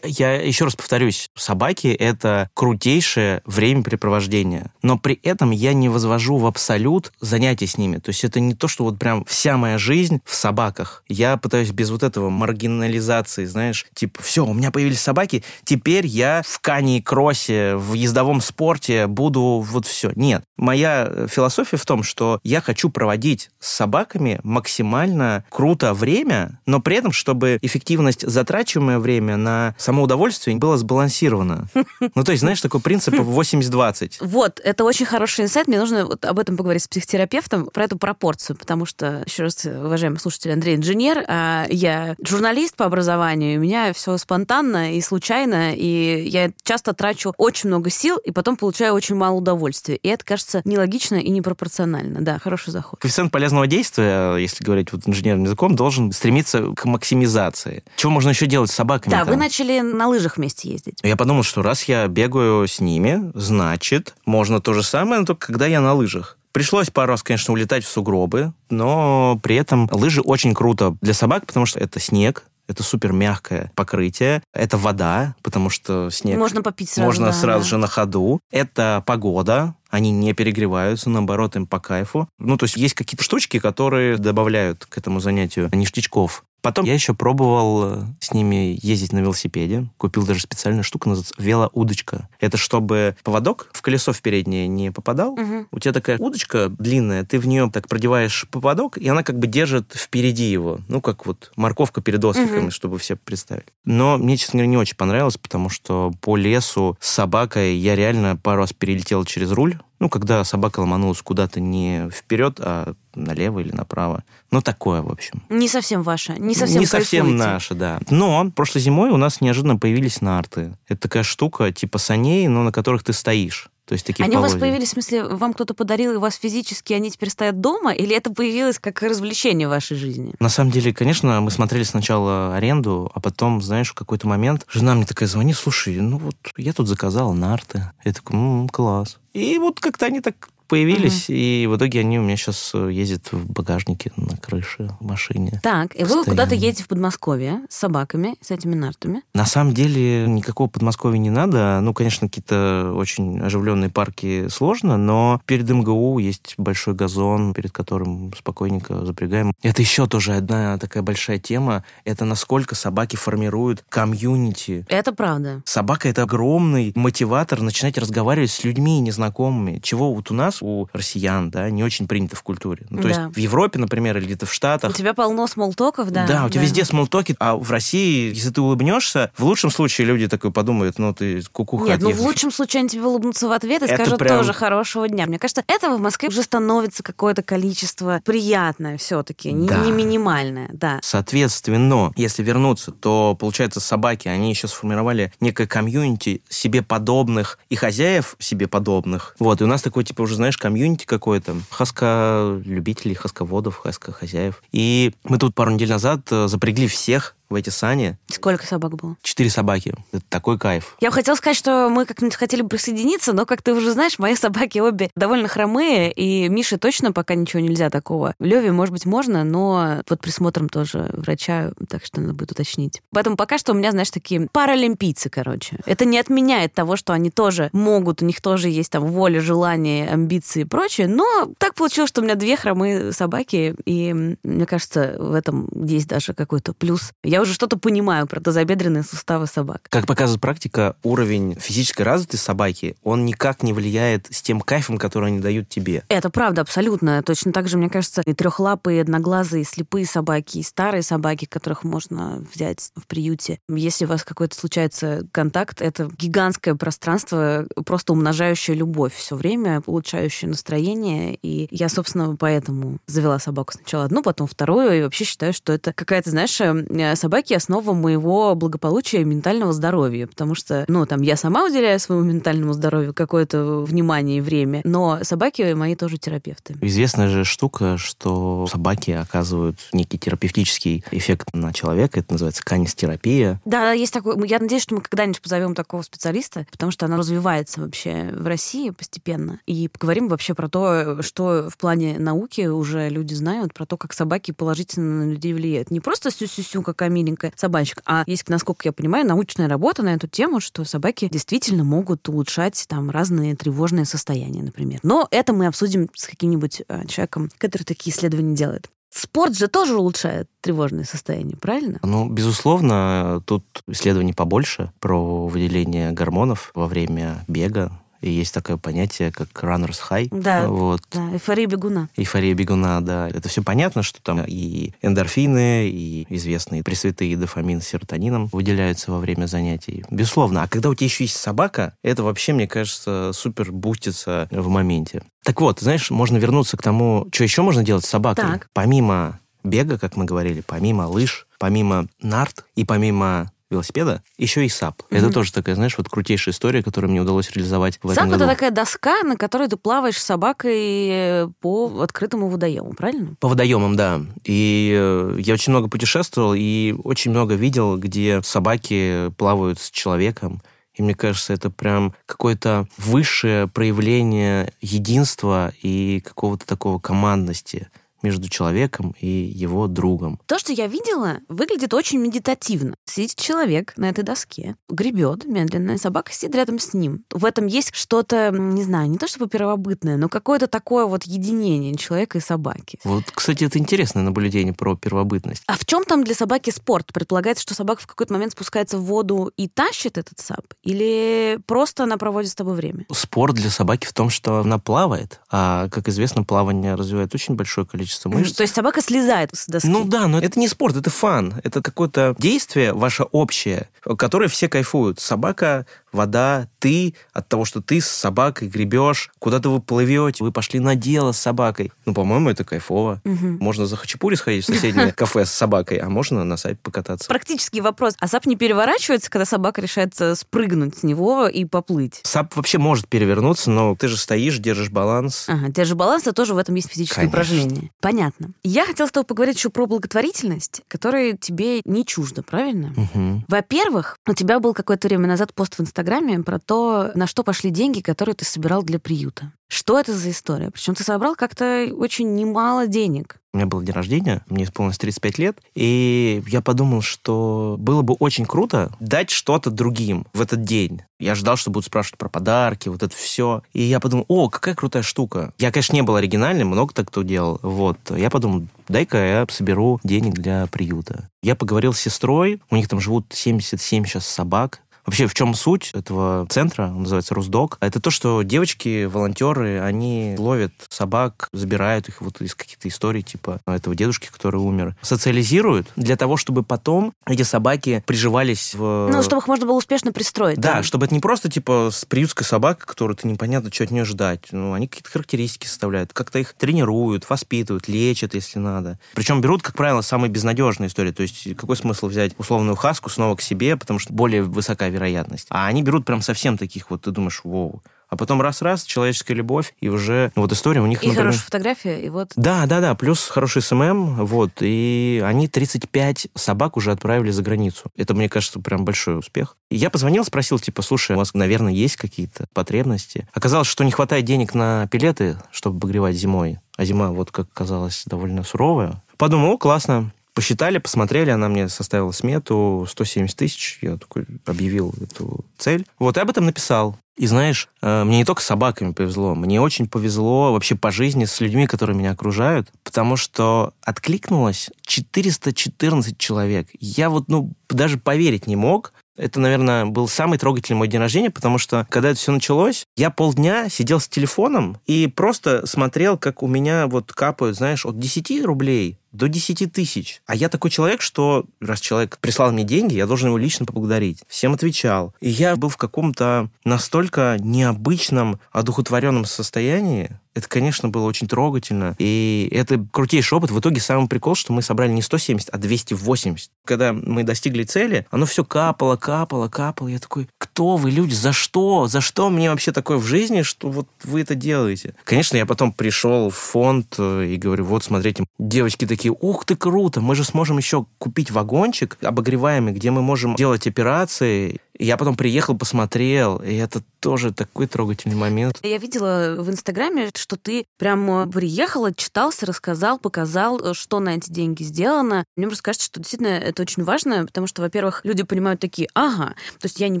Я 0.04 0.40
еще 0.40 0.64
раз 0.64 0.76
повторюсь, 0.76 1.28
собаки— 1.34 1.86
это 1.98 2.50
крутейшее 2.54 3.42
времяпрепровождение. 3.46 4.70
Но 4.82 4.96
при 4.96 5.14
этом 5.22 5.50
я 5.50 5.72
не 5.72 5.88
возвожу 5.88 6.36
в 6.36 6.46
абсолют 6.68 7.12
занятия 7.20 7.66
с 7.66 7.78
ними. 7.78 7.96
То 7.96 8.10
есть 8.10 8.24
это 8.24 8.40
не 8.40 8.54
то, 8.54 8.68
что 8.68 8.84
вот 8.84 8.98
прям 8.98 9.24
вся 9.24 9.56
моя 9.56 9.78
жизнь 9.78 10.20
в 10.24 10.34
собаках. 10.34 11.02
Я 11.08 11.38
пытаюсь 11.38 11.70
без 11.70 11.90
вот 11.90 12.02
этого 12.02 12.28
маргинализации, 12.28 13.46
знаешь, 13.46 13.86
типа, 13.94 14.22
все, 14.22 14.44
у 14.44 14.52
меня 14.52 14.70
появились 14.70 15.00
собаки, 15.00 15.42
теперь 15.64 16.06
я 16.06 16.42
в 16.46 16.60
кане 16.60 16.98
и 16.98 17.02
кроссе, 17.02 17.76
в 17.76 17.94
ездовом 17.94 18.42
спорте 18.42 19.06
буду 19.06 19.64
вот 19.66 19.86
все. 19.86 20.12
Нет. 20.14 20.44
Моя 20.58 21.06
э, 21.08 21.26
философия 21.30 21.78
в 21.78 21.86
том, 21.86 22.02
что 22.02 22.38
я 22.44 22.60
хочу 22.60 22.90
проводить 22.90 23.50
с 23.60 23.68
собаками 23.68 24.40
максимально 24.42 25.44
круто 25.48 25.94
время, 25.94 26.60
но 26.66 26.80
при 26.80 26.96
этом, 26.96 27.12
чтобы 27.12 27.58
эффективность 27.62 28.28
затрачиваемое 28.28 28.98
время 28.98 29.36
на 29.36 29.74
само 29.78 30.02
удовольствие 30.02 30.56
было 30.56 30.76
сбалансировано. 30.76 31.68
Ну, 32.14 32.24
то 32.24 32.32
есть, 32.32 32.40
знаешь, 32.40 32.60
такой 32.60 32.80
принцип 32.80 33.14
80-20. 33.14 34.16
Вот, 34.20 34.60
это 34.64 34.84
очень 34.84 35.06
хороший 35.06 35.44
инсайт. 35.44 35.68
Мне 35.68 35.78
нужно 35.78 36.04
вот 36.06 36.24
об 36.24 36.38
этом 36.38 36.56
поговорить 36.58 36.82
с 36.82 36.88
психотерапевтом, 36.88 37.66
про 37.66 37.84
эту 37.84 37.96
пропорцию, 37.96 38.56
потому 38.56 38.84
что, 38.84 39.22
еще 39.24 39.44
раз, 39.44 39.64
уважаемый 39.64 40.18
слушатель, 40.18 40.52
Андрей 40.52 40.76
инженер, 40.76 41.24
а 41.28 41.66
я 41.70 42.16
журналист 42.22 42.76
по 42.76 42.84
образованию, 42.84 43.58
у 43.58 43.62
меня 43.62 43.92
все 43.92 44.18
спонтанно 44.18 44.94
и 44.94 45.00
случайно, 45.00 45.74
и 45.74 46.28
я 46.28 46.50
часто 46.64 46.92
трачу 46.92 47.32
очень 47.38 47.68
много 47.68 47.90
сил, 47.90 48.18
и 48.18 48.32
потом 48.32 48.56
получаю 48.56 48.94
очень 48.94 49.14
мало 49.14 49.36
удовольствия. 49.36 49.96
И 49.96 50.08
это 50.08 50.24
кажется 50.24 50.60
нелогично 50.64 51.14
и 51.14 51.30
непропорционально. 51.30 52.20
Да, 52.20 52.38
хороший 52.38 52.72
заход. 52.72 53.00
Коэффициент 53.00 53.30
полезного 53.30 53.66
действия, 53.66 54.36
если 54.36 54.64
говорить 54.64 54.92
вот 54.92 55.02
инженерным 55.06 55.44
языком, 55.44 55.76
должен 55.76 56.10
стремиться 56.12 56.74
к 56.74 56.84
максимизации. 56.84 57.84
Чего 57.96 58.10
можно 58.10 58.30
еще 58.30 58.46
делать 58.46 58.70
с 58.70 58.74
собаками? 58.74 59.12
Да, 59.12 59.24
вы 59.24 59.36
начали 59.36 59.80
на 59.80 60.08
лыжах 60.08 60.36
вместе 60.36 60.68
ездить. 60.68 60.98
Я 61.04 61.16
подумал, 61.16 61.44
что 61.44 61.62
раз 61.62 61.84
я 61.84 62.08
бегаю 62.08 62.66
с 62.66 62.80
ними, 62.80 63.30
значит, 63.34 64.14
можно 64.26 64.60
то 64.60 64.74
же 64.74 64.82
самое, 64.82 65.20
но 65.20 65.26
только 65.26 65.46
когда 65.46 65.66
я 65.66 65.80
на 65.80 65.94
лыжах. 65.94 66.36
Пришлось 66.58 66.90
пару 66.90 67.12
раз, 67.12 67.22
конечно, 67.22 67.54
улетать 67.54 67.84
в 67.84 67.88
сугробы, 67.88 68.52
но 68.68 69.38
при 69.44 69.54
этом 69.54 69.88
лыжи 69.92 70.20
очень 70.20 70.54
круто 70.54 70.96
для 71.00 71.14
собак, 71.14 71.46
потому 71.46 71.66
что 71.66 71.78
это 71.78 72.00
снег, 72.00 72.46
это 72.66 72.82
супер 72.82 73.12
мягкое 73.12 73.70
покрытие, 73.76 74.42
это 74.52 74.76
вода, 74.76 75.36
потому 75.42 75.70
что 75.70 76.10
снег 76.10 76.36
Можно 76.36 76.62
попить 76.62 76.90
сразу. 76.90 77.06
можно 77.06 77.26
да, 77.26 77.32
сразу 77.32 77.62
да. 77.62 77.68
же 77.68 77.76
на 77.78 77.86
ходу. 77.86 78.40
Это 78.50 79.04
погода, 79.06 79.76
они 79.88 80.10
не 80.10 80.32
перегреваются, 80.34 81.08
наоборот, 81.10 81.54
им 81.54 81.68
по 81.68 81.78
кайфу. 81.78 82.28
Ну, 82.40 82.56
то 82.56 82.64
есть 82.64 82.76
есть 82.76 82.94
какие-то 82.94 83.22
штучки, 83.22 83.60
которые 83.60 84.18
добавляют 84.18 84.84
к 84.84 84.98
этому 84.98 85.20
занятию 85.20 85.70
ништячков. 85.72 86.42
Потом 86.60 86.84
я 86.84 86.94
еще 86.94 87.14
пробовал 87.14 87.84
э, 87.84 88.04
с 88.20 88.32
ними 88.32 88.78
ездить 88.82 89.12
на 89.12 89.20
велосипеде. 89.20 89.86
Купил 89.96 90.26
даже 90.26 90.40
специальную 90.40 90.82
штуку, 90.84 91.08
называется 91.08 91.34
велоудочка. 91.38 92.28
Это 92.40 92.56
чтобы 92.56 93.16
поводок 93.22 93.68
в 93.72 93.80
колесо 93.82 94.12
в 94.12 94.20
переднее 94.22 94.66
не 94.66 94.90
попадал. 94.90 95.36
Мгм. 95.36 95.68
У 95.70 95.78
тебя 95.78 95.92
такая 95.92 96.18
удочка 96.18 96.68
длинная, 96.68 97.24
ты 97.24 97.38
в 97.38 97.46
нее 97.46 97.70
так 97.72 97.88
продеваешь 97.88 98.46
поводок, 98.50 98.98
и 98.98 99.08
она 99.08 99.22
как 99.22 99.38
бы 99.38 99.46
держит 99.46 99.92
впереди 99.94 100.50
его. 100.50 100.80
Ну, 100.88 101.00
как 101.00 101.26
вот 101.26 101.52
морковка 101.56 102.00
перед 102.00 102.24
осликами, 102.24 102.60
Мгм. 102.62 102.70
чтобы 102.70 102.98
все 102.98 103.16
представили. 103.16 103.66
Но 103.84 104.18
мне, 104.18 104.36
честно 104.36 104.58
говоря, 104.58 104.68
не 104.70 104.76
очень 104.76 104.96
понравилось, 104.96 105.38
потому 105.38 105.68
что 105.68 106.12
по 106.20 106.36
лесу 106.36 106.96
с 107.00 107.08
собакой 107.08 107.76
я 107.76 107.94
реально 107.94 108.36
пару 108.36 108.58
раз 108.62 108.72
перелетел 108.72 109.24
через 109.24 109.52
руль. 109.52 109.78
Ну, 110.00 110.08
когда 110.08 110.44
собака 110.44 110.80
ломанулась 110.80 111.20
куда-то 111.22 111.60
не 111.60 112.08
вперед, 112.10 112.60
а 112.60 112.94
налево 113.14 113.58
или 113.58 113.72
направо. 113.72 114.22
Ну, 114.50 114.62
такое, 114.62 115.02
в 115.02 115.10
общем. 115.10 115.42
Не 115.48 115.68
совсем 115.68 116.02
ваша, 116.02 116.34
не 116.38 116.54
совсем 116.54 116.80
Не 116.80 116.86
совсем 116.86 117.26
кайфуете. 117.26 117.44
наше, 117.50 117.74
да. 117.74 118.00
Но 118.10 118.50
прошлой 118.50 118.80
зимой 118.80 119.10
у 119.10 119.16
нас 119.16 119.40
неожиданно 119.40 119.76
появились 119.76 120.20
нарты. 120.20 120.76
Это 120.86 121.00
такая 121.00 121.24
штука 121.24 121.72
типа 121.72 121.98
саней, 121.98 122.46
но 122.46 122.62
на 122.62 122.70
которых 122.70 123.02
ты 123.02 123.12
стоишь. 123.12 123.70
То 123.88 123.94
есть 123.94 124.04
такие 124.04 124.22
Они 124.24 124.36
у 124.36 124.40
вас 124.40 124.54
появились, 124.54 124.88
в 124.88 124.92
смысле, 124.92 125.24
вам 125.24 125.54
кто-то 125.54 125.72
подарил, 125.72 126.12
и 126.12 126.16
вас 126.18 126.34
физически 126.34 126.92
они 126.92 127.10
теперь 127.10 127.30
стоят 127.30 127.62
дома? 127.62 127.92
Или 127.92 128.14
это 128.14 128.30
появилось 128.30 128.78
как 128.78 129.00
развлечение 129.00 129.66
в 129.66 129.70
вашей 129.70 129.96
жизни? 129.96 130.34
На 130.40 130.50
самом 130.50 130.70
деле, 130.70 130.92
конечно, 130.92 131.40
мы 131.40 131.50
смотрели 131.50 131.84
сначала 131.84 132.54
аренду, 132.54 133.10
а 133.14 133.20
потом, 133.20 133.62
знаешь, 133.62 133.88
в 133.88 133.94
какой-то 133.94 134.28
момент 134.28 134.66
жена 134.70 134.94
мне 134.94 135.06
такая 135.06 135.26
звонит, 135.26 135.56
слушай, 135.56 135.96
ну 135.96 136.18
вот 136.18 136.36
я 136.58 136.74
тут 136.74 136.86
заказала 136.86 137.32
нарты. 137.32 137.90
Я 138.04 138.12
такой, 138.12 138.36
«М, 138.36 138.68
класс. 138.68 139.16
И 139.32 139.56
вот 139.56 139.80
как-то 139.80 140.04
они 140.04 140.20
так 140.20 140.50
появились, 140.68 141.26
и 141.28 141.66
в 141.68 141.76
итоге 141.76 142.00
они 142.00 142.18
у 142.18 142.22
меня 142.22 142.36
сейчас 142.36 142.72
ездят 142.74 143.32
в 143.32 143.50
багажнике 143.50 144.12
на 144.16 144.36
крыше 144.36 144.90
в 145.00 145.04
машине. 145.04 145.60
Так, 145.62 145.98
и 145.98 146.04
вы 146.04 146.24
куда-то 146.24 146.54
едете 146.54 146.84
в 146.84 146.88
Подмосковье 146.88 147.60
с 147.68 147.76
собаками, 147.76 148.36
с 148.40 148.50
этими 148.50 148.74
нартами. 148.74 149.22
На 149.34 149.46
самом 149.46 149.74
деле 149.74 150.26
никакого 150.26 150.68
Подмосковья 150.68 151.18
не 151.18 151.30
надо. 151.30 151.80
Ну, 151.80 151.94
конечно, 151.94 152.28
какие-то 152.28 152.92
очень 152.94 153.40
оживленные 153.40 153.90
парки 153.90 154.48
сложно, 154.48 154.96
но 154.96 155.40
перед 155.46 155.68
МГУ 155.68 156.18
есть 156.18 156.54
большой 156.58 156.94
газон, 156.94 157.54
перед 157.54 157.72
которым 157.72 158.32
спокойненько 158.36 159.04
запрягаем. 159.04 159.54
Это 159.62 159.82
еще 159.82 160.06
тоже 160.06 160.34
одна 160.34 160.78
такая 160.78 161.02
большая 161.02 161.38
тема. 161.38 161.84
Это 162.04 162.24
насколько 162.24 162.74
собаки 162.74 163.16
формируют 163.16 163.84
комьюнити. 163.88 164.84
Это 164.88 165.12
правда. 165.12 165.62
Собака— 165.64 166.08
это 166.10 166.22
огромный 166.22 166.92
мотиватор 166.94 167.62
начинать 167.62 167.98
разговаривать 167.98 168.50
с 168.50 168.64
людьми 168.64 169.00
незнакомыми, 169.00 169.80
чего 169.82 170.12
вот 170.12 170.30
у 170.30 170.34
нас, 170.34 170.57
у 170.60 170.88
россиян, 170.92 171.50
да, 171.50 171.70
не 171.70 171.84
очень 171.84 172.06
принято 172.08 172.36
в 172.36 172.42
культуре. 172.42 172.86
Ну, 172.90 172.98
то 173.02 173.08
Да. 173.08 173.08
есть 173.08 173.36
в 173.36 173.38
Европе, 173.38 173.78
например, 173.78 174.16
или 174.18 174.26
где-то 174.26 174.46
в 174.46 174.50
У 174.50 174.52
Штатах, 174.52 174.94
тебя 174.96 175.14
полно 175.14 175.46
смолтоков, 175.46 176.10
да? 176.10 176.26
да, 176.26 176.44
у 176.44 176.48
тебя 176.50 176.62
везде 176.62 176.84
смолтоки, 176.84 177.36
а 177.38 177.56
в 177.56 177.70
России, 177.70 178.28
если 178.34 178.50
ты 178.50 178.60
улыбнешься, 178.60 179.30
в 179.36 179.44
лучшем 179.44 179.70
случае 179.70 180.06
люди 180.06 180.26
такой 180.28 180.50
подумают, 180.52 180.98
ну 180.98 181.14
ты 181.14 181.42
кукуха 181.52 181.84
Нет, 181.86 182.00
ну 182.02 182.10
в 182.12 182.20
лучшем 182.20 182.50
случае 182.50 182.80
они 182.80 182.88
тебе 182.88 183.04
улыбнутся 183.04 183.48
в 183.48 183.52
ответ 183.52 183.82
и 183.82 183.86
Это 183.86 183.94
скажут 183.94 184.18
прям- 184.18 184.38
тоже 184.38 184.52
хорошего 184.52 185.08
дня. 185.08 185.26
Мне 185.26 185.38
кажется, 185.38 185.62
этого 185.66 185.96
в 185.96 186.00
Москве 186.00 186.28
уже 186.28 186.42
становится 186.42 187.02
какое-то 187.02 187.42
количество 187.42 188.20
приятное 188.24 188.98
все-таки, 188.98 189.52
не, 189.52 189.68
Да. 189.68 189.78
не 189.84 189.92
минимальное, 189.92 190.68
да. 190.72 190.98
Соответственно, 191.02 192.12
если 192.16 192.42
вернуться, 192.42 192.90
то, 192.90 193.36
получается, 193.38 193.80
собаки, 193.80 194.28
они 194.28 194.50
еще 194.50 194.66
сформировали 194.66 195.32
некое 195.40 195.66
комьюнити 195.66 196.42
себе 196.48 196.82
подобных 196.82 197.58
и 197.68 197.76
хозяев 197.76 198.34
себе 198.38 198.66
подобных. 198.66 199.36
Вот, 199.38 199.60
и 199.60 199.64
у 199.64 199.66
нас 199.66 199.82
такой, 199.82 200.04
типа, 200.04 200.22
уже, 200.22 200.36
знаешь, 200.36 200.47
комьюнити 200.56 201.04
какое-то. 201.04 201.56
Хаска-любителей, 201.70 203.14
хасководов, 203.14 203.76
хаска-хозяев. 203.76 204.62
И 204.72 205.12
мы 205.24 205.38
тут 205.38 205.54
пару 205.54 205.70
недель 205.72 205.90
назад 205.90 206.20
э, 206.30 206.48
запрягли 206.48 206.86
всех 206.86 207.36
в 207.50 207.54
эти 207.54 207.70
сани. 207.70 208.18
Сколько 208.26 208.66
собак 208.66 208.96
было? 208.96 209.16
Четыре 209.22 209.50
собаки. 209.50 209.94
Это 210.12 210.24
такой 210.28 210.58
кайф. 210.58 210.96
Я 211.00 211.08
бы 211.08 211.14
хотела 211.14 211.34
сказать, 211.34 211.56
что 211.56 211.88
мы 211.88 212.04
как-нибудь 212.04 212.36
хотели 212.36 212.62
бы 212.62 212.68
присоединиться, 212.68 213.32
но, 213.32 213.46
как 213.46 213.62
ты 213.62 213.72
уже 213.72 213.92
знаешь, 213.92 214.18
мои 214.18 214.34
собаки 214.36 214.78
обе 214.78 215.10
довольно 215.16 215.48
хромые, 215.48 216.12
и 216.12 216.48
Мише 216.48 216.78
точно 216.78 217.12
пока 217.12 217.34
ничего 217.34 217.60
нельзя 217.60 217.90
такого. 217.90 218.34
Леве, 218.38 218.72
может 218.72 218.92
быть, 218.92 219.06
можно, 219.06 219.44
но 219.44 220.02
под 220.06 220.20
присмотром 220.20 220.68
тоже 220.68 221.10
врача, 221.12 221.72
так 221.88 222.04
что 222.04 222.20
надо 222.20 222.34
будет 222.34 222.52
уточнить. 222.52 223.02
Поэтому 223.12 223.36
пока 223.36 223.58
что 223.58 223.72
у 223.72 223.74
меня, 223.74 223.90
знаешь, 223.90 224.10
такие 224.10 224.48
паралимпийцы, 224.52 225.30
короче. 225.30 225.78
Это 225.86 226.04
не 226.04 226.18
отменяет 226.18 226.74
того, 226.74 226.96
что 226.96 227.12
они 227.12 227.30
тоже 227.30 227.70
могут, 227.72 228.22
у 228.22 228.26
них 228.26 228.40
тоже 228.40 228.68
есть 228.68 228.90
там 228.90 229.06
воля, 229.06 229.40
желание, 229.40 230.08
амбиции 230.08 230.62
и 230.62 230.64
прочее, 230.64 231.08
но 231.08 231.48
так 231.58 231.74
получилось, 231.74 232.10
что 232.10 232.20
у 232.20 232.24
меня 232.24 232.34
две 232.34 232.56
хромые 232.56 233.12
собаки, 233.12 233.74
и 233.84 234.36
мне 234.42 234.66
кажется, 234.66 235.16
в 235.18 235.34
этом 235.34 235.68
есть 235.84 236.08
даже 236.08 236.34
какой-то 236.34 236.72
плюс. 236.74 237.12
Я 237.22 237.37
уже 237.42 237.54
что-то 237.54 237.78
понимаю 237.78 238.26
про 238.26 238.40
тазобедренные 238.40 239.02
суставы 239.02 239.46
собак. 239.46 239.82
Как 239.88 240.06
показывает 240.06 240.40
практика, 240.40 240.96
уровень 241.02 241.56
физической 241.58 242.02
развитости 242.02 242.44
собаки, 242.44 242.96
он 243.02 243.24
никак 243.24 243.62
не 243.62 243.72
влияет 243.72 244.26
с 244.30 244.42
тем 244.42 244.60
кайфом, 244.60 244.98
который 244.98 245.28
они 245.28 245.40
дают 245.40 245.68
тебе. 245.68 246.04
Это 246.08 246.30
правда, 246.30 246.62
абсолютно. 246.62 247.22
Точно 247.22 247.52
так 247.52 247.68
же, 247.68 247.78
мне 247.78 247.88
кажется, 247.88 248.22
и 248.24 248.34
трехлапые, 248.34 248.98
и 248.98 249.00
одноглазые, 249.00 249.62
и 249.62 249.64
слепые 249.64 250.06
собаки, 250.06 250.58
и 250.58 250.62
старые 250.62 251.02
собаки, 251.02 251.44
которых 251.44 251.84
можно 251.84 252.44
взять 252.54 252.90
в 252.96 253.06
приюте. 253.06 253.58
Если 253.68 254.04
у 254.04 254.08
вас 254.08 254.24
какой-то 254.24 254.56
случается 254.56 255.26
контакт, 255.32 255.80
это 255.80 256.10
гигантское 256.18 256.74
пространство, 256.74 257.66
просто 257.84 258.12
умножающее 258.12 258.76
любовь 258.76 259.14
все 259.14 259.36
время, 259.36 259.82
улучшающее 259.86 260.48
настроение. 260.48 261.38
И 261.42 261.68
я, 261.70 261.88
собственно, 261.88 262.36
поэтому 262.36 262.98
завела 263.06 263.38
собаку 263.38 263.72
сначала 263.74 264.04
одну, 264.04 264.22
потом 264.22 264.46
вторую, 264.46 264.98
и 264.98 265.02
вообще 265.02 265.24
считаю, 265.24 265.52
что 265.52 265.72
это 265.72 265.92
какая-то, 265.92 266.30
знаешь, 266.30 266.60
э, 266.60 267.14
собаки 267.28 267.52
основа 267.52 267.92
моего 267.92 268.54
благополучия 268.54 269.20
и 269.20 269.24
ментального 269.24 269.74
здоровья, 269.74 270.26
потому 270.26 270.54
что, 270.54 270.86
ну, 270.88 271.04
там, 271.04 271.20
я 271.20 271.36
сама 271.36 271.66
уделяю 271.66 272.00
своему 272.00 272.24
ментальному 272.24 272.72
здоровью 272.72 273.12
какое-то 273.12 273.80
внимание 273.80 274.38
и 274.38 274.40
время, 274.40 274.80
но 274.84 275.18
собаки 275.24 275.74
мои 275.74 275.94
тоже 275.94 276.16
терапевты. 276.16 276.74
Известная 276.80 277.28
же 277.28 277.44
штука, 277.44 277.98
что 277.98 278.66
собаки 278.72 279.10
оказывают 279.10 279.76
некий 279.92 280.16
терапевтический 280.16 281.04
эффект 281.10 281.50
на 281.52 281.74
человека. 281.74 282.20
Это 282.20 282.32
называется 282.32 282.62
канистерапия. 282.64 283.60
Да, 283.66 283.92
есть 283.92 284.14
такой. 284.14 284.48
Я 284.48 284.58
надеюсь, 284.58 284.84
что 284.84 284.94
мы 284.94 285.02
когда-нибудь 285.02 285.42
позовем 285.42 285.74
такого 285.74 286.00
специалиста, 286.00 286.66
потому 286.70 286.90
что 286.92 287.04
она 287.04 287.18
развивается 287.18 287.82
вообще 287.82 288.30
в 288.32 288.46
России 288.46 288.88
постепенно. 288.88 289.60
И 289.66 289.88
поговорим 289.88 290.28
вообще 290.28 290.54
про 290.54 290.70
то, 290.70 291.20
что 291.20 291.68
в 291.68 291.76
плане 291.76 292.18
науки 292.18 292.68
уже 292.68 293.10
люди 293.10 293.34
знают, 293.34 293.74
про 293.74 293.84
то, 293.84 293.98
как 293.98 294.14
собаки 294.14 294.52
положительно 294.52 295.26
на 295.26 295.30
людей 295.30 295.52
влияют. 295.52 295.90
Не 295.90 296.00
просто 296.00 296.30
сю-сю-сю, 296.30 296.82
какая 296.82 297.10
миленькая 297.18 297.52
собачка, 297.56 298.02
а 298.06 298.24
есть, 298.26 298.48
насколько 298.48 298.88
я 298.88 298.92
понимаю, 298.92 299.26
научная 299.26 299.68
работа 299.68 300.02
на 300.02 300.14
эту 300.14 300.26
тему, 300.28 300.60
что 300.60 300.84
собаки 300.84 301.28
действительно 301.30 301.84
могут 301.84 302.28
улучшать 302.28 302.84
там 302.88 303.10
разные 303.10 303.56
тревожные 303.56 304.04
состояния, 304.04 304.62
например. 304.62 305.00
Но 305.02 305.28
это 305.30 305.52
мы 305.52 305.66
обсудим 305.66 306.08
с 306.14 306.26
каким-нибудь 306.26 306.82
э, 306.88 307.06
человеком, 307.06 307.50
который 307.58 307.82
такие 307.82 308.14
исследования 308.14 308.54
делает. 308.54 308.88
Спорт 309.10 309.56
же 309.56 309.68
тоже 309.68 309.96
улучшает 309.96 310.48
тревожное 310.60 311.04
состояние, 311.04 311.56
правильно? 311.56 311.98
Ну, 312.02 312.28
безусловно, 312.28 313.42
тут 313.46 313.64
исследований 313.86 314.34
побольше 314.34 314.92
про 315.00 315.46
выделение 315.46 316.12
гормонов 316.12 316.70
во 316.74 316.86
время 316.86 317.44
бега. 317.48 317.90
И 318.20 318.30
есть 318.30 318.52
такое 318.52 318.76
понятие, 318.76 319.30
как 319.30 319.48
runner's 319.62 320.00
high. 320.10 320.28
Да. 320.30 320.68
Вот. 320.68 321.02
Да, 321.12 321.30
эйфория 321.32 321.66
бегуна. 321.66 322.08
Эйфория 322.16 322.54
бегуна, 322.54 323.00
да. 323.00 323.28
Это 323.28 323.48
все 323.48 323.62
понятно, 323.62 324.02
что 324.02 324.22
там 324.22 324.44
и 324.46 324.92
эндорфины, 325.02 325.88
и 325.88 326.26
известные 326.28 326.82
пресвятые 326.82 327.36
дофамин 327.36 327.80
с 327.80 327.86
серотонином 327.86 328.46
выделяются 328.46 329.12
во 329.12 329.18
время 329.18 329.46
занятий. 329.46 330.04
Безусловно. 330.10 330.62
А 330.62 330.68
когда 330.68 330.88
у 330.88 330.94
тебя 330.94 331.06
еще 331.06 331.24
есть 331.24 331.36
собака, 331.36 331.94
это 332.02 332.22
вообще, 332.22 332.52
мне 332.52 332.66
кажется, 332.66 333.32
супер 333.32 333.72
бустится 333.72 334.48
в 334.50 334.68
моменте. 334.68 335.22
Так 335.44 335.60
вот, 335.60 335.80
знаешь, 335.80 336.10
можно 336.10 336.36
вернуться 336.36 336.76
к 336.76 336.82
тому, 336.82 337.26
что 337.32 337.44
еще 337.44 337.62
можно 337.62 337.84
делать 337.84 338.04
с 338.04 338.08
собакой. 338.08 338.44
Так. 338.44 338.68
Помимо 338.72 339.38
бега, 339.64 339.98
как 339.98 340.16
мы 340.16 340.24
говорили, 340.24 340.62
помимо 340.66 341.02
лыж, 341.02 341.46
помимо 341.58 342.06
нарт 342.20 342.64
и 342.74 342.84
помимо 342.84 343.50
велосипеда, 343.70 344.22
еще 344.38 344.64
и 344.64 344.68
САП. 344.68 345.02
Это 345.10 345.26
Мгм. 345.26 345.34
тоже 345.34 345.52
такая, 345.52 345.74
знаешь, 345.74 345.96
вот 345.98 346.08
крутейшая 346.08 346.52
история, 346.54 346.82
которую 346.82 347.10
мне 347.10 347.20
удалось 347.20 347.50
реализовать 347.50 347.98
в 348.02 348.06
этом 348.10 348.14
Сап 348.14 348.28
это 348.28 348.38
году. 348.38 348.50
такая 348.50 348.70
доска, 348.70 349.22
на 349.22 349.36
которой 349.36 349.68
ты 349.68 349.76
плаваешь 349.76 350.18
с 350.18 350.24
собакой 350.24 351.08
э, 351.10 351.48
по 351.60 352.02
открытому 352.02 352.48
водоему, 352.48 352.92
правильно? 352.94 353.34
По 353.40 353.48
водоемам, 353.48 353.96
да. 353.96 354.22
И 354.44 354.94
э, 354.98 355.36
я 355.40 355.54
очень 355.54 355.72
много 355.72 355.88
путешествовал 355.88 356.54
и 356.56 356.94
очень 357.04 357.30
много 357.30 357.54
видел, 357.54 357.98
где 357.98 358.40
собаки 358.42 359.30
плавают 359.36 359.78
с 359.80 359.90
человеком. 359.90 360.62
И 360.94 361.02
мне 361.02 361.14
кажется, 361.14 361.52
это 361.52 361.70
прям 361.70 362.12
какое-то 362.26 362.88
высшее 362.96 363.68
проявление 363.68 364.72
единства 364.80 365.72
и 365.82 366.20
какого-то 366.24 366.66
такого 366.66 366.98
командности 366.98 367.88
между 368.22 368.48
человеком 368.48 369.14
и 369.20 369.26
его 369.26 369.86
другом. 369.86 370.40
То, 370.46 370.58
что 370.58 370.72
я 370.72 370.86
видела, 370.86 371.38
выглядит 371.48 371.94
очень 371.94 372.18
медитативно. 372.18 372.94
Сидит 373.04 373.36
человек 373.36 373.94
на 373.96 374.08
этой 374.08 374.24
доске, 374.24 374.76
гребет 374.88 375.44
медленно, 375.44 375.92
и 375.92 375.98
собака 375.98 376.32
сидит 376.32 376.54
рядом 376.54 376.78
с 376.78 376.94
ним. 376.94 377.24
В 377.30 377.44
этом 377.44 377.66
есть 377.66 377.94
что-то, 377.94 378.50
не 378.50 378.82
знаю, 378.82 379.08
не 379.08 379.18
то 379.18 379.26
чтобы 379.26 379.48
первобытное, 379.48 380.16
но 380.16 380.28
какое-то 380.28 380.66
такое 380.66 381.06
вот 381.06 381.24
единение 381.24 381.94
человека 381.96 382.38
и 382.38 382.40
собаки. 382.40 382.98
Вот, 383.04 383.24
кстати, 383.32 383.64
это 383.64 383.78
интересное 383.78 384.22
наблюдение 384.22 384.74
про 384.74 384.96
первобытность. 384.96 385.62
А 385.66 385.76
в 385.76 385.84
чем 385.84 386.04
там 386.04 386.24
для 386.24 386.34
собаки 386.34 386.70
спорт? 386.70 387.12
Предполагается, 387.12 387.62
что 387.62 387.74
собака 387.74 388.02
в 388.02 388.06
какой-то 388.06 388.32
момент 388.32 388.52
спускается 388.52 388.98
в 388.98 389.04
воду 389.04 389.52
и 389.56 389.68
тащит 389.68 390.18
этот 390.18 390.38
сап? 390.38 390.64
Или 390.82 391.58
просто 391.66 392.04
она 392.04 392.16
проводит 392.16 392.50
с 392.50 392.54
тобой 392.54 392.74
время? 392.74 393.06
Спорт 393.12 393.54
для 393.54 393.70
собаки 393.70 394.06
в 394.06 394.12
том, 394.12 394.30
что 394.30 394.60
она 394.60 394.78
плавает, 394.78 395.40
а, 395.50 395.88
как 395.88 396.08
известно, 396.08 396.44
плавание 396.44 396.94
развивает 396.94 397.34
очень 397.34 397.54
большое 397.54 397.86
количество 397.86 398.07
мышц. 398.24 398.56
То 398.56 398.62
есть 398.62 398.74
собака 398.74 399.00
слезает 399.00 399.50
с 399.52 399.66
доски? 399.66 399.88
Ну 399.88 400.04
да, 400.04 400.26
но 400.26 400.38
это 400.38 400.58
не 400.58 400.68
спорт, 400.68 400.96
это 400.96 401.10
фан. 401.10 401.54
Это 401.64 401.82
какое-то 401.82 402.34
действие 402.38 402.92
ваше 402.92 403.24
общее, 403.24 403.88
которое 404.16 404.48
все 404.48 404.68
кайфуют. 404.68 405.20
Собака 405.20 405.86
вода, 406.12 406.68
ты 406.78 407.14
от 407.32 407.48
того, 407.48 407.64
что 407.64 407.80
ты 407.80 408.00
с 408.00 408.06
собакой 408.06 408.68
гребешь, 408.68 409.30
куда-то 409.38 409.70
вы 409.70 409.80
плывете, 409.80 410.44
вы 410.44 410.52
пошли 410.52 410.80
на 410.80 410.94
дело 410.94 411.32
с 411.32 411.38
собакой. 411.38 411.92
Ну, 412.06 412.14
по-моему, 412.14 412.50
это 412.50 412.64
кайфово. 412.64 413.20
Угу. 413.24 413.46
Можно 413.60 413.86
за 413.86 413.96
хачапури 413.96 414.34
сходить 414.34 414.64
в 414.64 414.66
соседнее 414.66 415.12
кафе 415.16 415.44
с 415.44 415.50
собакой, 415.50 415.98
а 415.98 416.08
можно 416.08 416.44
на 416.44 416.56
сайт 416.56 416.80
покататься. 416.80 417.28
Практический 417.28 417.80
вопрос. 417.80 418.14
А 418.18 418.26
сап 418.28 418.46
не 418.46 418.56
переворачивается, 418.56 419.30
когда 419.30 419.44
собака 419.44 419.80
решает 419.80 420.14
спрыгнуть 420.34 420.98
с 420.98 421.02
него 421.02 421.46
и 421.46 421.64
поплыть? 421.64 422.20
Сап 422.24 422.56
вообще 422.56 422.78
может 422.78 423.08
перевернуться, 423.08 423.70
но 423.70 423.94
ты 423.94 424.08
же 424.08 424.16
стоишь, 424.16 424.58
держишь 424.58 424.90
баланс. 424.90 425.46
Ага, 425.48 425.68
держишь 425.68 425.94
баланс, 425.94 426.26
а 426.26 426.32
тоже 426.32 426.54
в 426.54 426.58
этом 426.58 426.74
есть 426.74 426.90
физическое 426.90 427.28
Конечно. 427.28 427.38
упражнение. 427.38 427.90
Понятно. 428.00 428.50
Я 428.62 428.86
хотела 428.86 429.06
с 429.06 429.10
тобой 429.10 429.26
поговорить 429.26 429.56
еще 429.56 429.70
про 429.70 429.86
благотворительность, 429.86 430.82
которая 430.88 431.36
тебе 431.36 431.80
не 431.84 432.04
чужда, 432.04 432.42
правильно? 432.42 432.92
Мгм. 432.96 433.44
Во-первых, 433.48 434.16
у 434.26 434.34
тебя 434.34 434.60
был 434.60 434.74
какое-то 434.74 435.08
время 435.08 435.28
назад 435.28 435.54
пост 435.54 435.76
в 435.76 435.80
Инстаграме 435.80 435.97
про 436.44 436.58
то, 436.58 437.10
на 437.14 437.26
что 437.26 437.42
пошли 437.42 437.70
деньги, 437.70 438.00
которые 438.00 438.34
ты 438.34 438.44
собирал 438.44 438.82
для 438.82 438.98
приюта. 438.98 439.52
Что 439.68 440.00
это 440.00 440.14
за 440.14 440.30
история? 440.30 440.70
Причем 440.70 440.94
ты 440.94 441.04
собрал 441.04 441.34
как-то 441.34 441.88
очень 441.94 442.34
немало 442.34 442.86
денег. 442.86 443.36
У 443.52 443.56
меня 443.56 443.66
был 443.66 443.82
день 443.82 443.94
рождения, 443.94 444.42
мне 444.48 444.64
исполнилось 444.64 444.98
35 444.98 445.38
лет, 445.38 445.58
и 445.74 446.42
я 446.46 446.60
подумал, 446.60 447.02
что 447.02 447.76
было 447.78 448.02
бы 448.02 448.14
очень 448.14 448.44
круто 448.44 448.92
дать 449.00 449.30
что-то 449.30 449.70
другим 449.70 450.26
в 450.32 450.40
этот 450.40 450.62
день. 450.62 451.02
Я 451.18 451.34
ждал, 451.34 451.56
что 451.56 451.70
будут 451.70 451.86
спрашивать 451.86 452.18
про 452.18 452.28
подарки, 452.28 452.88
вот 452.88 453.02
это 453.02 453.14
все. 453.14 453.62
И 453.72 453.82
я 453.82 454.00
подумал, 454.00 454.24
о, 454.28 454.48
какая 454.48 454.74
крутая 454.74 455.02
штука. 455.02 455.52
Я, 455.58 455.72
конечно, 455.72 455.94
не 455.94 456.02
был 456.02 456.16
оригинальным, 456.16 456.68
много 456.68 456.94
так 456.94 457.08
кто 457.08 457.22
делал. 457.22 457.58
Вот. 457.62 457.98
Я 458.10 458.30
подумал, 458.30 458.68
дай-ка 458.88 459.18
я 459.18 459.46
соберу 459.50 459.98
денег 460.04 460.34
для 460.34 460.66
приюта. 460.66 461.28
Я 461.42 461.56
поговорил 461.56 461.92
с 461.92 462.00
сестрой, 462.00 462.60
у 462.70 462.76
них 462.76 462.88
там 462.88 463.00
живут 463.00 463.26
77 463.30 464.04
сейчас 464.04 464.26
собак, 464.26 464.82
Вообще, 465.08 465.26
в 465.26 465.32
чем 465.32 465.54
суть 465.54 465.90
этого 465.94 466.46
центра, 466.50 466.88
он 466.88 467.04
называется 467.04 467.34
Русдог, 467.34 467.78
это 467.80 467.98
то, 467.98 468.10
что 468.10 468.42
девочки, 468.42 469.06
волонтеры, 469.06 469.80
они 469.80 470.36
ловят 470.36 470.74
собак, 470.90 471.48
забирают 471.54 472.10
их 472.10 472.20
вот 472.20 472.42
из 472.42 472.54
каких-то 472.54 472.88
историй, 472.88 473.22
типа 473.22 473.58
этого 473.64 473.96
дедушки, 473.96 474.28
который 474.30 474.60
умер, 474.60 474.96
социализируют 475.00 475.88
для 475.96 476.16
того, 476.16 476.36
чтобы 476.36 476.62
потом 476.62 477.14
эти 477.26 477.40
собаки 477.40 478.04
приживались 478.06 478.74
в... 478.74 479.08
Ну, 479.10 479.22
чтобы 479.22 479.40
их 479.40 479.48
можно 479.48 479.64
было 479.64 479.78
успешно 479.78 480.12
пристроить. 480.12 480.58
Да, 480.58 480.74
там. 480.74 480.82
чтобы 480.82 481.06
это 481.06 481.14
не 481.14 481.20
просто, 481.20 481.50
типа, 481.50 481.88
с 481.90 482.04
приютской 482.04 482.44
собакой, 482.44 482.84
которую 482.84 483.16
ты 483.16 483.28
непонятно, 483.28 483.72
что 483.72 483.84
от 483.84 483.90
нее 483.90 484.04
ждать. 484.04 484.48
Ну, 484.50 484.74
они 484.74 484.88
какие-то 484.88 485.10
характеристики 485.10 485.66
составляют, 485.66 486.12
как-то 486.12 486.38
их 486.38 486.52
тренируют, 486.52 487.30
воспитывают, 487.30 487.88
лечат, 487.88 488.34
если 488.34 488.58
надо. 488.58 488.98
Причем 489.14 489.40
берут, 489.40 489.62
как 489.62 489.74
правило, 489.74 490.02
самые 490.02 490.30
безнадежные 490.30 490.88
истории. 490.88 491.12
То 491.12 491.22
есть 491.22 491.56
какой 491.56 491.78
смысл 491.78 492.08
взять 492.08 492.34
условную 492.36 492.76
хаску 492.76 493.08
снова 493.08 493.34
к 493.36 493.40
себе, 493.40 493.74
потому 493.78 493.98
что 493.98 494.12
более 494.12 494.42
высока 494.42 494.90
вероятность. 494.98 495.46
А 495.50 495.66
они 495.66 495.82
берут 495.82 496.04
прям 496.04 496.20
совсем 496.20 496.58
таких 496.58 496.90
вот, 496.90 497.02
ты 497.02 497.10
думаешь, 497.10 497.40
воу. 497.44 497.82
А 498.08 498.16
потом 498.16 498.40
раз-раз, 498.40 498.84
человеческая 498.84 499.34
любовь, 499.34 499.74
и 499.80 499.88
уже 499.88 500.32
ну, 500.34 500.42
вот 500.42 500.52
история 500.52 500.80
у 500.80 500.86
них, 500.86 501.02
И 501.02 501.08
например... 501.08 501.26
хорошая 501.26 501.44
фотография, 501.44 502.00
и 502.00 502.08
вот... 502.08 502.32
Да, 502.36 502.64
да, 502.66 502.80
да, 502.80 502.94
плюс 502.94 503.28
хороший 503.28 503.60
SMM, 503.60 504.24
вот, 504.24 504.50
и 504.60 505.22
они 505.26 505.46
35 505.46 506.28
собак 506.34 506.78
уже 506.78 506.90
отправили 506.90 507.30
за 507.30 507.42
границу. 507.42 507.90
Это, 507.96 508.14
мне 508.14 508.30
кажется, 508.30 508.60
прям 508.60 508.86
большой 508.86 509.18
успех. 509.18 509.56
И 509.70 509.76
я 509.76 509.90
позвонил, 509.90 510.24
спросил, 510.24 510.58
типа, 510.58 510.80
слушай, 510.80 511.16
у 511.16 511.18
вас, 511.18 511.34
наверное, 511.34 511.72
есть 511.72 511.96
какие-то 511.96 512.46
потребности? 512.54 513.28
Оказалось, 513.34 513.68
что 513.68 513.84
не 513.84 513.90
хватает 513.90 514.24
денег 514.24 514.54
на 514.54 514.86
пеллеты, 514.86 515.36
чтобы 515.50 515.76
обогревать 515.76 516.16
зимой, 516.16 516.60
а 516.78 516.86
зима, 516.86 517.10
вот 517.10 517.30
как 517.30 517.48
оказалось, 517.52 518.04
довольно 518.06 518.42
суровая. 518.42 519.02
Подумал, 519.18 519.52
о, 519.52 519.58
классно, 519.58 520.12
Посчитали, 520.34 520.78
посмотрели, 520.78 521.30
она 521.30 521.48
мне 521.48 521.68
составила 521.68 522.12
смету 522.12 522.86
170 522.88 523.36
тысяч. 523.36 523.78
Я 523.82 523.96
такой 523.96 524.26
объявил 524.46 524.94
эту 525.00 525.44
цель. 525.56 525.86
Вот, 525.98 526.16
и 526.16 526.20
об 526.20 526.30
этом 526.30 526.46
написал. 526.46 526.96
И 527.18 527.26
знаешь, 527.26 527.68
э, 527.82 528.04
мне 528.04 528.18
не 528.18 528.24
только 528.24 528.40
с 528.40 528.46
собаками 528.46 528.92
повезло, 528.92 529.34
мне 529.34 529.60
очень 529.60 529.88
повезло 529.88 530.52
вообще 530.52 530.76
по 530.76 530.92
жизни 530.92 531.24
с 531.24 531.40
людьми, 531.40 531.66
которые 531.66 531.96
меня 531.96 532.12
окружают, 532.12 532.68
потому 532.84 533.16
что 533.16 533.74
откликнулось 533.82 534.70
414 534.86 536.16
человек. 536.16 536.68
Я 536.78 537.10
вот, 537.10 537.24
ну, 537.26 537.52
даже 537.68 537.98
поверить 537.98 538.46
не 538.46 538.54
мог. 538.54 538.92
Это, 539.16 539.40
наверное, 539.40 539.84
был 539.84 540.06
самый 540.06 540.38
трогательный 540.38 540.76
мой 540.76 540.86
день 540.86 541.00
рождения, 541.00 541.30
потому 541.30 541.58
что, 541.58 541.88
когда 541.90 542.10
это 542.10 542.20
все 542.20 542.30
началось, 542.30 542.86
я 542.96 543.10
полдня 543.10 543.68
сидел 543.68 543.98
с 543.98 544.06
телефоном 544.06 544.78
и 544.86 545.08
просто 545.08 545.66
смотрел, 545.66 546.16
как 546.18 546.44
у 546.44 546.46
меня 546.46 546.86
вот 546.86 547.12
капают, 547.12 547.56
знаешь, 547.56 547.84
от 547.84 547.98
10 547.98 548.44
рублей 548.44 549.00
до 549.12 549.28
10 549.28 549.72
тысяч. 549.72 550.22
А 550.26 550.34
я 550.34 550.48
такой 550.48 550.70
человек, 550.70 551.00
что 551.00 551.44
раз 551.60 551.80
человек 551.80 552.18
прислал 552.20 552.52
мне 552.52 552.64
деньги, 552.64 552.94
я 552.94 553.06
должен 553.06 553.28
его 553.28 553.38
лично 553.38 553.66
поблагодарить. 553.66 554.22
Всем 554.28 554.54
отвечал. 554.54 555.14
И 555.20 555.28
я 555.28 555.56
был 555.56 555.68
в 555.68 555.76
каком-то 555.76 556.50
настолько 556.64 557.36
необычном, 557.40 558.40
одухотворенном 558.52 559.24
состоянии, 559.24 560.18
это, 560.34 560.48
конечно, 560.48 560.88
было 560.88 561.04
очень 561.04 561.26
трогательно. 561.26 561.94
И 561.98 562.48
это 562.52 562.84
крутейший 562.90 563.38
опыт. 563.38 563.50
В 563.50 563.58
итоге 563.58 563.80
самый 563.80 564.08
прикол, 564.08 564.34
что 564.34 564.52
мы 564.52 564.62
собрали 564.62 564.92
не 564.92 565.02
170, 565.02 565.48
а 565.50 565.58
280. 565.58 566.50
Когда 566.64 566.92
мы 566.92 567.22
достигли 567.22 567.64
цели, 567.64 568.06
оно 568.10 568.26
все 568.26 568.44
капало, 568.44 568.96
капало, 568.96 569.48
капало. 569.48 569.88
Я 569.88 569.98
такой, 569.98 570.28
кто 570.38 570.76
вы, 570.76 570.90
люди, 570.90 571.14
за 571.14 571.32
что? 571.32 571.88
За 571.88 572.00
что 572.00 572.30
мне 572.30 572.50
вообще 572.50 572.72
такое 572.72 572.98
в 572.98 573.04
жизни, 573.04 573.42
что 573.42 573.70
вот 573.70 573.88
вы 574.04 574.20
это 574.22 574.34
делаете? 574.34 574.94
Конечно, 575.04 575.36
я 575.36 575.46
потом 575.46 575.72
пришел 575.72 576.30
в 576.30 576.36
фонд 576.36 576.94
э, 576.98 577.26
и 577.26 577.36
говорю, 577.36 577.64
вот, 577.64 577.84
смотрите, 577.84 578.24
девочки 578.38 578.86
такие, 578.86 579.14
ух 579.18 579.44
ты, 579.44 579.56
круто, 579.56 580.00
мы 580.00 580.14
же 580.14 580.24
сможем 580.24 580.58
еще 580.58 580.86
купить 580.98 581.30
вагончик 581.30 581.98
обогреваемый, 582.02 582.72
где 582.72 582.90
мы 582.90 583.02
можем 583.02 583.34
делать 583.34 583.66
операции. 583.66 584.58
Я 584.78 584.96
потом 584.96 585.16
приехал, 585.16 585.56
посмотрел, 585.56 586.36
и 586.36 586.54
это 586.54 586.82
тоже 587.00 587.32
такой 587.32 587.66
трогательный 587.66 588.16
момент. 588.16 588.58
Я 588.62 588.78
видела 588.78 589.36
в 589.38 589.50
Инстаграме, 589.50 590.10
что 590.14 590.36
ты 590.36 590.66
прям 590.78 591.30
приехал, 591.30 591.84
отчитался, 591.84 592.46
рассказал, 592.46 592.98
показал, 592.98 593.60
э, 593.60 593.74
что 593.74 594.00
на 594.00 594.16
эти 594.16 594.30
деньги 594.30 594.62
сделано. 594.62 595.24
Мне 595.36 595.46
просто 595.46 595.62
кажется, 595.62 595.86
что 595.86 596.00
действительно 596.00 596.28
это 596.28 596.62
очень 596.62 596.84
важно, 596.84 597.26
потому 597.26 597.46
что, 597.46 597.62
во-первых, 597.62 598.00
люди 598.04 598.22
понимают 598.22 598.60
такие, 598.60 598.88
ага, 598.94 599.34
то 599.58 599.66
есть 599.66 599.80
я 599.80 599.88
не 599.88 600.00